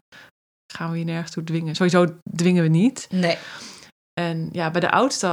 gaan 0.73 0.91
we 0.91 0.97
je 0.97 1.03
nergens 1.03 1.31
toe 1.31 1.43
dwingen. 1.43 1.75
Sowieso 1.75 2.19
dwingen 2.35 2.63
we 2.63 2.69
niet. 2.69 3.07
Nee. 3.11 3.37
En 4.13 4.49
ja, 4.51 4.71
bij 4.71 4.81
de 4.81 4.91
oudste 4.91 5.27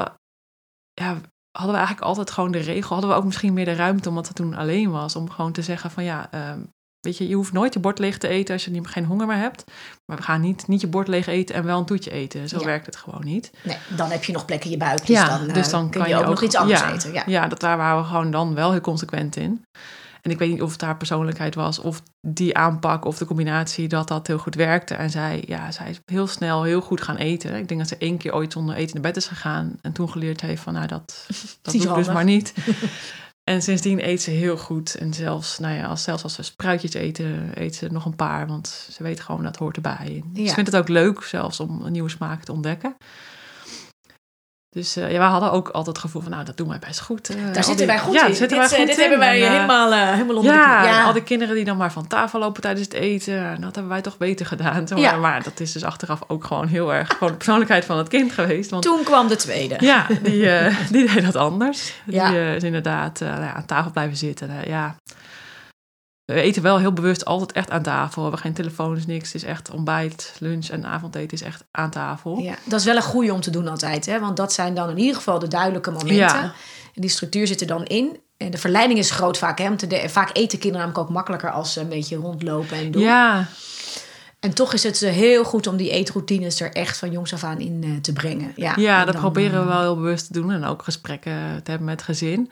ja, 0.92 1.21
hadden 1.50 1.73
we 1.73 1.76
eigenlijk 1.76 2.00
altijd 2.06 2.30
gewoon 2.30 2.52
de 2.52 2.59
regel. 2.59 2.92
Hadden 2.92 3.11
we 3.11 3.16
ook 3.16 3.25
misschien 3.25 3.52
meer 3.52 3.64
de 3.64 3.75
ruimte, 3.75 4.09
omdat 4.09 4.26
het 4.26 4.37
toen 4.37 4.54
alleen 4.54 4.90
was. 4.90 5.16
Om 5.16 5.30
gewoon 5.30 5.52
te 5.52 5.62
zeggen 5.62 5.90
van 5.90 6.04
ja, 6.04 6.30
ehm, 6.30 6.61
weet 7.05 7.19
je, 7.19 7.29
je 7.29 7.35
hoeft 7.35 7.53
nooit 7.53 7.75
je 7.75 7.81
bord 7.81 7.99
leeg 7.99 8.19
te 8.19 8.29
eten 8.29 8.55
als 8.55 8.65
je 8.65 8.71
niet, 8.71 8.87
geen 8.87 9.05
honger 9.05 9.27
meer 9.27 9.37
hebt. 9.37 9.65
Maar 10.07 10.17
we 10.17 10.23
gaan 10.23 10.41
niet, 10.41 10.67
niet 10.67 10.81
je 10.81 10.87
bord 10.87 11.09
leeg 11.09 11.27
eten 11.27 11.55
en 11.55 11.65
wel 11.65 11.79
een 11.79 11.85
toetje 11.85 12.11
eten. 12.11 12.49
Zo 12.49 12.59
Ja. 12.59 12.65
werkt 12.65 12.87
het 12.87 12.97
gewoon 12.97 13.25
niet. 13.25 13.51
nee, 13.63 13.77
dan 13.97 14.11
heb 14.11 14.25
je 14.25 14.33
nog 14.33 14.45
plek 14.45 14.65
in 14.65 14.71
je 14.71 14.77
buik. 14.77 15.07
Dus 15.07 15.27
dan, 15.27 15.49
eh, 15.49 15.55
dus 15.55 15.71
dan 15.71 15.91
kun 15.91 16.01
kan 16.01 16.11
je 16.11 16.17
ook, 16.17 16.27
nog 16.27 16.43
iets 16.43 16.57
anders 16.57 16.81
ja, 16.81 16.93
eten. 16.93 17.13
Ja. 17.13 17.23
Ja, 17.27 17.49
dat 17.49 17.61
daar 17.61 17.77
waren 17.77 18.03
we 18.03 18.09
gewoon 18.09 18.31
dan 18.31 18.55
wel 18.55 18.71
heel 18.71 18.81
consequent 18.81 19.37
in. 19.37 19.65
En 20.23 20.31
ik 20.31 20.39
weet 20.39 20.51
niet 20.51 20.63
of 20.63 20.73
het 20.73 20.81
haar 20.81 20.97
persoonlijkheid 20.97 21.55
was, 21.55 21.79
of 21.79 22.03
die 22.21 22.57
aanpak, 22.57 23.05
of 23.05 23.19
de 23.19 23.25
combinatie, 23.25 23.89
dat 23.89 24.09
dat 24.09 24.27
heel 24.27 24.39
goed 24.39 24.55
werkte. 24.55 24.95
En 24.95 25.11
zij, 25.11 25.43
ja, 25.47 25.71
zij 25.71 25.91
is 25.91 26.01
heel 26.07 26.27
snel 26.27 26.63
heel 26.63 26.81
goed 26.81 27.01
gaan 27.01 27.17
eten. 27.17 27.55
Ik 27.55 27.69
denk 27.69 27.81
dat 27.81 27.89
ze 27.89 27.97
één 27.99 28.17
keer 28.17 28.35
ooit 28.35 28.53
zonder 28.53 28.75
eten 28.75 28.95
naar 28.95 29.03
bed 29.03 29.17
is 29.17 29.27
gegaan. 29.27 29.79
En 29.81 29.93
toen 29.93 30.11
geleerd 30.11 30.41
heeft 30.41 30.63
van, 30.63 30.73
nou, 30.73 30.87
dat, 30.87 31.27
dat 31.63 31.73
doe 31.75 31.83
ik 31.83 31.95
dus 31.95 32.07
maar 32.07 32.25
niet. 32.25 32.55
en 33.45 33.63
sindsdien 33.63 34.09
eet 34.09 34.23
ze 34.23 34.31
heel 34.31 34.57
goed. 34.57 34.95
En 34.95 35.15
zelfs, 35.15 35.59
nou 35.59 35.75
ja, 35.75 35.87
als, 35.87 36.03
zelfs 36.03 36.23
als 36.23 36.37
we 36.37 36.43
spruitjes 36.43 36.95
eten, 36.95 37.51
eet 37.55 37.75
ze 37.75 37.89
nog 37.93 38.05
een 38.05 38.17
paar. 38.17 38.47
Want 38.47 38.89
ze 38.93 39.03
weet 39.03 39.21
gewoon, 39.21 39.43
dat 39.43 39.57
hoort 39.57 39.77
erbij. 39.77 40.23
Ja. 40.33 40.49
Ze 40.49 40.55
vindt 40.55 40.71
het 40.71 40.81
ook 40.81 40.89
leuk 40.89 41.23
zelfs 41.23 41.61
om 41.61 41.81
een 41.85 41.93
nieuwe 41.93 42.09
smaak 42.09 42.45
te 42.45 42.53
ontdekken. 42.53 42.97
Dus 44.75 44.97
uh, 44.97 45.11
ja, 45.11 45.19
wij 45.19 45.26
hadden 45.26 45.52
ook 45.52 45.69
altijd 45.69 45.97
het 45.97 46.04
gevoel 46.04 46.23
van, 46.23 46.31
nou, 46.31 46.45
dat 46.45 46.57
doen 46.57 46.69
wij 46.69 46.78
best 46.78 47.00
goed. 47.00 47.31
Uh, 47.31 47.52
Daar 47.52 47.64
zitten 47.64 47.87
wij 47.87 47.99
goed 47.99 48.14
ja, 48.14 48.26
in. 48.26 48.35
Zitten 48.35 48.49
dit, 48.49 48.71
wij 48.71 48.78
goed 48.78 48.87
dit 48.87 48.97
in. 48.97 49.00
hebben 49.00 49.19
wij 49.19 49.47
en, 49.47 49.52
helemaal, 49.52 49.93
uh, 49.93 50.11
helemaal 50.11 50.37
onder 50.37 50.52
ja, 50.52 50.83
de 50.83 50.88
Ja, 50.88 51.04
al 51.04 51.12
die 51.12 51.23
kinderen 51.23 51.54
die 51.54 51.64
dan 51.64 51.76
maar 51.76 51.93
van 51.93 52.07
tafel 52.07 52.38
lopen 52.38 52.62
tijdens 52.62 52.85
het 52.85 52.95
eten. 52.95 53.61
Dat 53.61 53.75
hebben 53.75 53.93
wij 53.93 54.00
toch 54.00 54.16
beter 54.16 54.47
gedaan. 54.47 54.85
Toen, 54.85 54.99
ja. 54.99 55.16
Maar 55.16 55.43
dat 55.43 55.61
is 55.61 55.73
dus 55.73 55.85
achteraf 55.85 56.21
ook 56.26 56.45
gewoon 56.45 56.66
heel 56.66 56.95
erg 56.95 57.09
gewoon 57.09 57.28
de 57.28 57.35
persoonlijkheid 57.35 57.85
van 57.85 57.99
het 57.99 58.09
kind 58.09 58.33
geweest. 58.33 58.71
Want, 58.71 58.83
Toen 58.83 59.02
kwam 59.04 59.28
de 59.28 59.37
tweede. 59.37 59.76
Ja, 59.78 60.07
die, 60.23 60.49
die 60.93 61.12
deed 61.12 61.25
dat 61.25 61.37
anders. 61.37 61.93
Die 62.04 62.54
is 62.54 62.62
inderdaad 62.62 63.21
nou 63.21 63.43
aan 63.54 63.66
tafel 63.66 63.90
blijven 63.90 64.16
zitten. 64.16 64.50
ja, 64.66 64.97
we 66.25 66.40
eten 66.40 66.62
wel 66.62 66.78
heel 66.78 66.93
bewust 66.93 67.25
altijd 67.25 67.52
echt 67.52 67.71
aan 67.71 67.83
tafel. 67.83 68.16
We 68.16 68.23
hebben 68.23 68.40
geen 68.40 68.54
telefoons, 68.54 69.07
niks. 69.07 69.33
Het 69.33 69.43
is 69.43 69.49
echt 69.49 69.71
ontbijt, 69.71 70.37
lunch 70.38 70.69
en 70.69 70.87
avondeten 70.87 71.38
is 71.38 71.43
echt 71.43 71.64
aan 71.71 71.90
tafel. 71.90 72.38
Ja, 72.38 72.54
dat 72.64 72.81
is 72.81 72.87
wel 72.87 72.97
een 72.97 73.02
goede 73.02 73.33
om 73.33 73.40
te 73.40 73.50
doen 73.50 73.69
altijd. 73.69 74.07
Hè? 74.07 74.21
Want 74.21 74.37
dat 74.37 74.52
zijn 74.52 74.75
dan 74.75 74.90
in 74.90 74.99
ieder 74.99 75.14
geval 75.14 75.38
de 75.38 75.49
duidelijke 75.49 75.90
momenten. 75.90 76.16
Ja. 76.16 76.54
En 76.95 77.00
die 77.00 77.11
structuur 77.11 77.47
zit 77.47 77.61
er 77.61 77.66
dan 77.66 77.85
in. 77.85 78.19
En 78.37 78.50
de 78.50 78.59
verleiding 78.59 78.99
is 78.99 79.11
groot 79.11 79.38
vaak. 79.38 79.59
Hè? 79.59 79.71
vaak 80.09 80.31
eten 80.33 80.59
kinderen 80.59 80.87
namelijk 80.87 80.99
ook 80.99 81.14
makkelijker 81.14 81.50
als 81.50 81.73
ze 81.73 81.81
een 81.81 81.88
beetje 81.88 82.16
rondlopen 82.16 82.76
en 82.76 82.90
doen. 82.90 83.02
Ja. 83.02 83.47
En 84.40 84.54
toch 84.54 84.73
is 84.73 84.83
het 84.83 84.99
heel 84.99 85.45
goed 85.45 85.66
om 85.66 85.76
die 85.76 85.90
eetroutines 85.90 86.61
er 86.61 86.73
echt 86.73 86.99
van 86.99 87.11
jongs 87.11 87.33
af 87.33 87.45
aan 87.45 87.61
in 87.61 87.83
uh, 87.85 87.97
te 87.97 88.12
brengen. 88.12 88.52
Ja, 88.57 88.73
ja 88.76 89.04
dat 89.04 89.16
proberen 89.16 89.61
we 89.61 89.66
wel 89.66 89.81
heel 89.81 89.97
bewust 89.97 90.26
te 90.26 90.33
doen. 90.33 90.50
En 90.50 90.64
ook 90.64 90.83
gesprekken 90.83 91.62
te 91.62 91.71
hebben 91.71 91.88
met 91.88 92.02
gezin. 92.02 92.50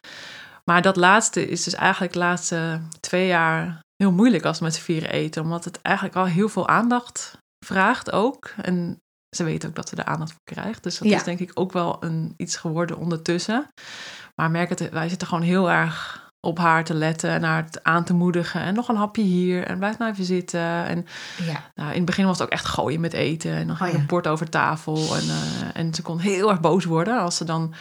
Maar 0.70 0.82
dat 0.82 0.96
laatste 0.96 1.48
is 1.48 1.62
dus 1.62 1.74
eigenlijk 1.74 2.12
de 2.12 2.18
laatste 2.18 2.80
twee 3.00 3.26
jaar 3.26 3.80
heel 3.96 4.12
moeilijk 4.12 4.44
als 4.44 4.58
we 4.58 4.64
met 4.64 4.74
z'n 4.74 4.80
vieren 4.82 5.10
eten. 5.10 5.42
Omdat 5.42 5.64
het 5.64 5.82
eigenlijk 5.82 6.16
al 6.16 6.24
heel 6.24 6.48
veel 6.48 6.68
aandacht 6.68 7.38
vraagt 7.64 8.12
ook. 8.12 8.54
En 8.62 9.00
ze 9.36 9.44
weten 9.44 9.68
ook 9.68 9.74
dat 9.74 9.88
ze 9.88 9.96
er 9.96 10.04
aandacht 10.04 10.30
voor 10.30 10.54
krijgt. 10.54 10.82
Dus 10.82 10.98
dat 10.98 11.08
is 11.08 11.24
denk 11.24 11.38
ik 11.38 11.50
ook 11.54 11.72
wel 11.72 11.96
een, 12.00 12.34
iets 12.36 12.56
geworden 12.56 12.96
ondertussen. 12.96 13.68
Maar 14.34 14.50
merk 14.50 14.68
het, 14.68 14.90
wij 14.90 15.08
zitten 15.08 15.28
gewoon 15.28 15.42
heel 15.42 15.70
erg 15.70 16.20
op 16.46 16.58
haar 16.58 16.84
te 16.84 16.94
letten 16.94 17.30
en 17.30 17.42
haar 17.42 17.68
aan 17.82 18.04
te 18.04 18.14
moedigen. 18.14 18.60
En 18.60 18.74
nog 18.74 18.88
een 18.88 18.96
hapje 18.96 19.22
hier 19.22 19.66
en 19.66 19.78
blijf 19.78 19.98
nou 19.98 20.10
even 20.10 20.24
zitten. 20.24 20.60
En 20.86 21.06
ja. 21.36 21.70
nou, 21.74 21.90
in 21.90 21.96
het 21.96 22.04
begin 22.04 22.24
was 22.26 22.38
het 22.38 22.46
ook 22.46 22.52
echt 22.52 22.64
gooien 22.64 23.00
met 23.00 23.12
eten. 23.12 23.52
En 23.52 23.66
dan 23.66 23.76
ging 23.76 23.94
oh, 23.94 24.00
een 24.00 24.06
bord 24.06 24.26
over 24.26 24.48
tafel. 24.48 25.16
En, 25.16 25.24
uh, 25.24 25.76
en 25.76 25.94
ze 25.94 26.02
kon 26.02 26.18
heel 26.18 26.50
erg 26.50 26.60
boos 26.60 26.84
worden 26.84 27.20
als 27.20 27.36
ze 27.36 27.44
dan... 27.44 27.74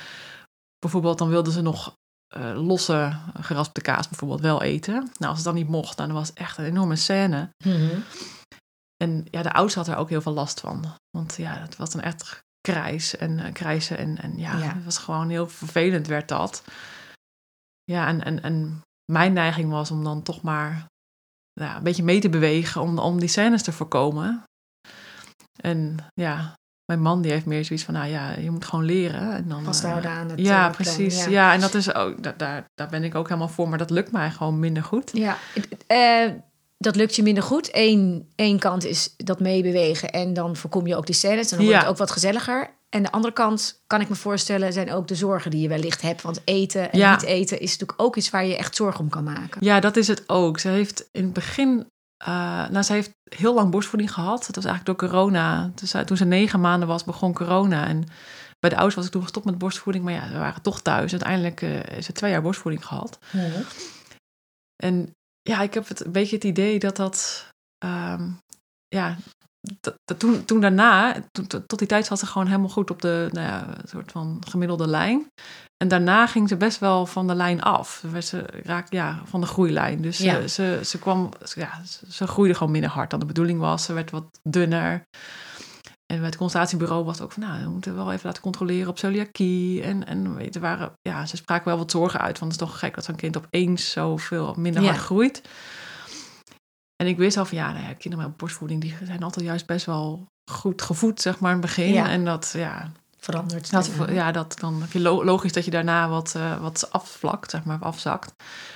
Bijvoorbeeld, 0.79 1.17
dan 1.17 1.29
wilde 1.29 1.51
ze 1.51 1.61
nog 1.61 1.95
uh, 2.37 2.67
losse 2.67 3.19
geraspte 3.39 3.81
kaas 3.81 4.09
bijvoorbeeld 4.09 4.41
wel 4.41 4.61
eten. 4.61 4.93
Nou, 4.93 5.09
als 5.17 5.35
het 5.35 5.43
dan 5.43 5.55
niet 5.55 5.67
mocht, 5.67 5.97
dan 5.97 6.11
was 6.11 6.27
het 6.27 6.37
echt 6.37 6.57
een 6.57 6.65
enorme 6.65 6.95
scène. 6.95 7.49
Mm 7.65 8.03
En 9.03 9.25
ja, 9.31 9.41
de 9.41 9.53
oudste 9.53 9.79
had 9.79 9.87
er 9.87 9.95
ook 9.95 10.09
heel 10.09 10.21
veel 10.21 10.33
last 10.33 10.59
van. 10.59 10.85
Want 11.17 11.35
ja, 11.37 11.57
het 11.57 11.75
was 11.75 11.89
dan 11.91 12.01
echt 12.01 12.39
krijs 12.61 13.17
en 13.17 13.31
uh, 13.31 13.53
krijsen. 13.53 13.97
En, 13.97 14.17
en 14.17 14.37
ja, 14.37 14.57
het 14.57 14.83
was 14.83 14.97
gewoon 14.97 15.29
heel 15.29 15.47
vervelend 15.47 16.07
werd 16.07 16.27
dat. 16.27 16.63
Ja, 17.83 18.07
en, 18.07 18.23
en, 18.23 18.41
en 18.43 18.81
mijn 19.11 19.33
neiging 19.33 19.69
was 19.71 19.91
om 19.91 20.03
dan 20.03 20.23
toch 20.23 20.41
maar 20.41 20.85
ja, 21.53 21.77
een 21.77 21.83
beetje 21.83 22.03
mee 22.03 22.19
te 22.19 22.29
bewegen 22.29 22.81
om, 22.81 22.99
om 22.99 23.19
die 23.19 23.29
scènes 23.29 23.63
te 23.63 23.71
voorkomen. 23.71 24.43
En 25.61 25.97
ja, 26.13 26.53
mijn 26.91 27.03
man 27.03 27.21
die 27.21 27.31
heeft 27.31 27.45
meer 27.45 27.65
zoiets 27.65 27.85
van, 27.85 27.93
nou 27.93 28.09
ja, 28.09 28.31
je 28.39 28.51
moet 28.51 28.65
gewoon 28.65 28.85
leren. 28.85 29.33
En 29.33 29.47
dan, 29.47 29.63
Vasthouden 29.63 30.11
uh, 30.11 30.17
aan 30.17 30.29
het 30.29 30.39
Ja, 30.39 30.67
uh, 30.67 30.73
precies. 30.73 31.25
ja. 31.25 31.53
en 31.53 31.59
dat 31.59 31.73
is 31.73 31.93
ook, 31.93 32.23
daar, 32.23 32.37
daar, 32.37 32.69
daar 32.75 32.89
ben 32.89 33.03
ik 33.03 33.15
ook 33.15 33.27
helemaal 33.27 33.49
voor, 33.49 33.69
maar 33.69 33.77
dat 33.77 33.89
lukt 33.89 34.11
mij 34.11 34.31
gewoon 34.31 34.59
minder 34.59 34.83
goed. 34.83 35.11
Ja, 35.13 35.37
uh, 35.87 36.31
dat 36.77 36.95
lukt 36.95 37.15
je 37.15 37.23
minder 37.23 37.43
goed. 37.43 37.69
Eén, 37.71 38.29
één 38.35 38.59
kant 38.59 38.85
is 38.85 39.13
dat 39.17 39.39
meebewegen 39.39 40.11
en 40.11 40.33
dan 40.33 40.55
voorkom 40.55 40.87
je 40.87 40.95
ook 40.95 41.05
die 41.05 41.15
scènes 41.15 41.51
en 41.51 41.57
dan 41.57 41.65
wordt 41.65 41.81
het 41.81 41.89
ook 41.89 41.97
wat 41.97 42.11
gezelliger. 42.11 42.69
En 42.89 43.03
de 43.03 43.11
andere 43.11 43.33
kant 43.33 43.83
kan 43.87 44.01
ik 44.01 44.09
me 44.09 44.15
voorstellen 44.15 44.73
zijn 44.73 44.91
ook 44.91 45.07
de 45.07 45.15
zorgen 45.15 45.51
die 45.51 45.61
je 45.61 45.67
wellicht 45.67 46.01
hebt. 46.01 46.21
Want 46.21 46.41
eten 46.45 46.91
en 46.91 47.11
niet 47.11 47.23
eten 47.23 47.59
is 47.59 47.71
natuurlijk 47.71 48.01
ook 48.01 48.15
iets 48.15 48.29
waar 48.29 48.45
je 48.45 48.57
echt 48.57 48.75
zorgen 48.75 48.99
om 48.99 49.09
kan 49.09 49.23
maken. 49.23 49.65
Ja, 49.65 49.79
dat 49.79 49.97
is 49.97 50.07
het 50.07 50.23
ook. 50.27 50.59
Ze 50.59 50.67
heeft 50.67 51.09
in 51.11 51.23
het 51.23 51.33
begin 51.33 51.87
uh, 52.27 52.69
nou, 52.69 52.81
ze 52.81 52.93
heeft 52.93 53.11
heel 53.35 53.53
lang 53.53 53.71
borstvoeding 53.71 54.13
gehad. 54.13 54.45
Dat 54.45 54.55
was 54.55 54.65
eigenlijk 54.65 54.99
door 54.99 55.09
corona. 55.09 55.71
Dus, 55.75 55.95
toen 56.05 56.17
ze 56.17 56.25
negen 56.25 56.61
maanden 56.61 56.87
was, 56.87 57.03
begon 57.03 57.33
corona. 57.33 57.87
En 57.87 58.03
bij 58.59 58.69
de 58.69 58.75
ouders 58.75 58.95
was 58.95 59.05
ik 59.05 59.11
toen 59.11 59.21
gestopt 59.21 59.45
met 59.45 59.57
borstvoeding. 59.57 60.03
Maar 60.03 60.13
ja, 60.13 60.29
we 60.31 60.37
waren 60.37 60.61
toch 60.61 60.81
thuis. 60.81 61.11
Uiteindelijk 61.11 61.61
uh, 61.61 61.97
is 61.97 62.05
ze 62.05 62.11
twee 62.11 62.31
jaar 62.31 62.41
borstvoeding 62.41 62.85
gehad. 62.85 63.19
En 64.83 65.15
ja, 65.41 65.61
ik 65.61 65.73
heb 65.73 65.87
het, 65.87 66.05
een 66.05 66.11
beetje 66.11 66.35
het 66.35 66.43
idee 66.43 66.79
dat 66.79 66.95
dat... 66.95 67.47
Um, 67.85 68.39
ja, 68.87 69.17
toen, 70.17 70.45
toen 70.45 70.61
daarna, 70.61 71.15
tot 71.67 71.79
die 71.79 71.87
tijd 71.87 72.05
zat 72.05 72.19
ze 72.19 72.25
gewoon 72.25 72.47
helemaal 72.47 72.69
goed 72.69 72.91
op 72.91 73.01
de 73.01 73.29
nou 73.31 73.47
ja, 73.47 73.67
soort 73.83 74.11
van 74.11 74.41
gemiddelde 74.47 74.87
lijn. 74.87 75.31
En 75.77 75.87
daarna 75.87 76.27
ging 76.27 76.49
ze 76.49 76.57
best 76.57 76.79
wel 76.79 77.05
van 77.05 77.27
de 77.27 77.35
lijn 77.35 77.61
af. 77.61 78.03
Ze 78.19 78.45
raakte 78.63 78.95
ja, 78.95 79.21
van 79.25 79.41
de 79.41 79.47
groeilijn. 79.47 80.01
Dus 80.01 80.17
ze, 80.17 80.43
ze, 80.47 80.79
ze, 80.83 80.99
kwam, 80.99 81.29
ja, 81.55 81.81
ze 82.09 82.27
groeide 82.27 82.53
gewoon 82.53 82.71
minder 82.71 82.89
hard 82.89 83.09
dan 83.09 83.19
de 83.19 83.25
bedoeling 83.25 83.59
was. 83.59 83.85
Ze 83.85 83.93
werd 83.93 84.11
wat 84.11 84.39
dunner. 84.43 85.03
En 86.05 86.17
bij 86.17 86.25
het 86.25 86.37
consultatiebureau 86.37 87.03
was 87.03 87.15
het 87.15 87.23
ook 87.23 87.31
van, 87.31 87.43
nou, 87.43 87.63
we 87.63 87.69
moeten 87.69 87.95
wel 87.95 88.11
even 88.11 88.25
laten 88.25 88.41
controleren 88.41 88.89
op 88.89 88.97
celiakie. 88.97 89.83
En, 89.83 90.07
en 90.07 90.35
weet, 90.35 90.55
er 90.55 90.61
waren, 90.61 90.91
ja, 91.01 91.25
ze 91.25 91.37
spraken 91.37 91.65
wel 91.65 91.77
wat 91.77 91.91
zorgen 91.91 92.19
uit, 92.19 92.39
want 92.39 92.51
het 92.51 92.61
is 92.61 92.67
toch 92.67 92.79
gek 92.79 92.95
dat 92.95 93.05
zo'n 93.05 93.15
kind 93.15 93.37
opeens 93.37 93.91
zoveel 93.91 94.55
minder 94.57 94.83
hard 94.83 94.97
groeit. 94.97 95.41
En 97.01 97.07
ik 97.07 97.17
wist 97.17 97.37
al 97.37 97.45
van, 97.45 97.57
ja, 97.57 97.71
nou 97.71 97.85
ja, 97.85 97.93
kinderen 97.93 98.25
met 98.25 98.37
borstvoeding, 98.37 98.81
die 98.81 98.95
zijn 99.03 99.23
altijd 99.23 99.45
juist 99.45 99.65
best 99.65 99.85
wel 99.85 100.27
goed 100.51 100.81
gevoed, 100.81 101.21
zeg 101.21 101.39
maar, 101.39 101.51
in 101.51 101.57
het 101.57 101.65
begin. 101.65 101.95
En 101.95 102.25
dat, 102.25 102.53
ja, 102.57 102.91
verandert. 103.17 103.71
Dat, 103.71 103.91
ja, 104.09 104.31
dat 104.31 104.59
dan 104.59 104.83
logisch 105.01 105.53
dat 105.53 105.65
je 105.65 105.71
daarna 105.71 106.09
wat, 106.09 106.33
uh, 106.37 106.61
wat 106.61 106.91
afvlakt, 106.91 107.51
zeg 107.51 107.63
maar, 107.63 107.79
afzakt. 107.79 108.33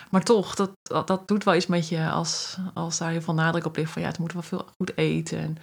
Maar 0.10 0.24
toch, 0.24 0.56
dat, 0.56 0.72
dat, 0.82 1.08
dat, 1.08 1.28
doet 1.28 1.44
wel 1.44 1.56
iets 1.56 1.68
met 1.68 1.90
je 1.90 2.10
als, 2.10 2.58
als 2.74 2.98
daar 2.98 3.12
heel 3.12 3.22
veel 3.22 3.34
nadruk 3.34 3.66
op 3.66 3.76
ligt 3.76 3.92
van 3.92 4.02
ja, 4.02 4.08
het 4.08 4.20
moet 4.20 4.34
wel 4.34 4.42
veel 4.42 4.66
goed 4.78 4.98
eten. 4.98 5.40
En, 5.40 5.58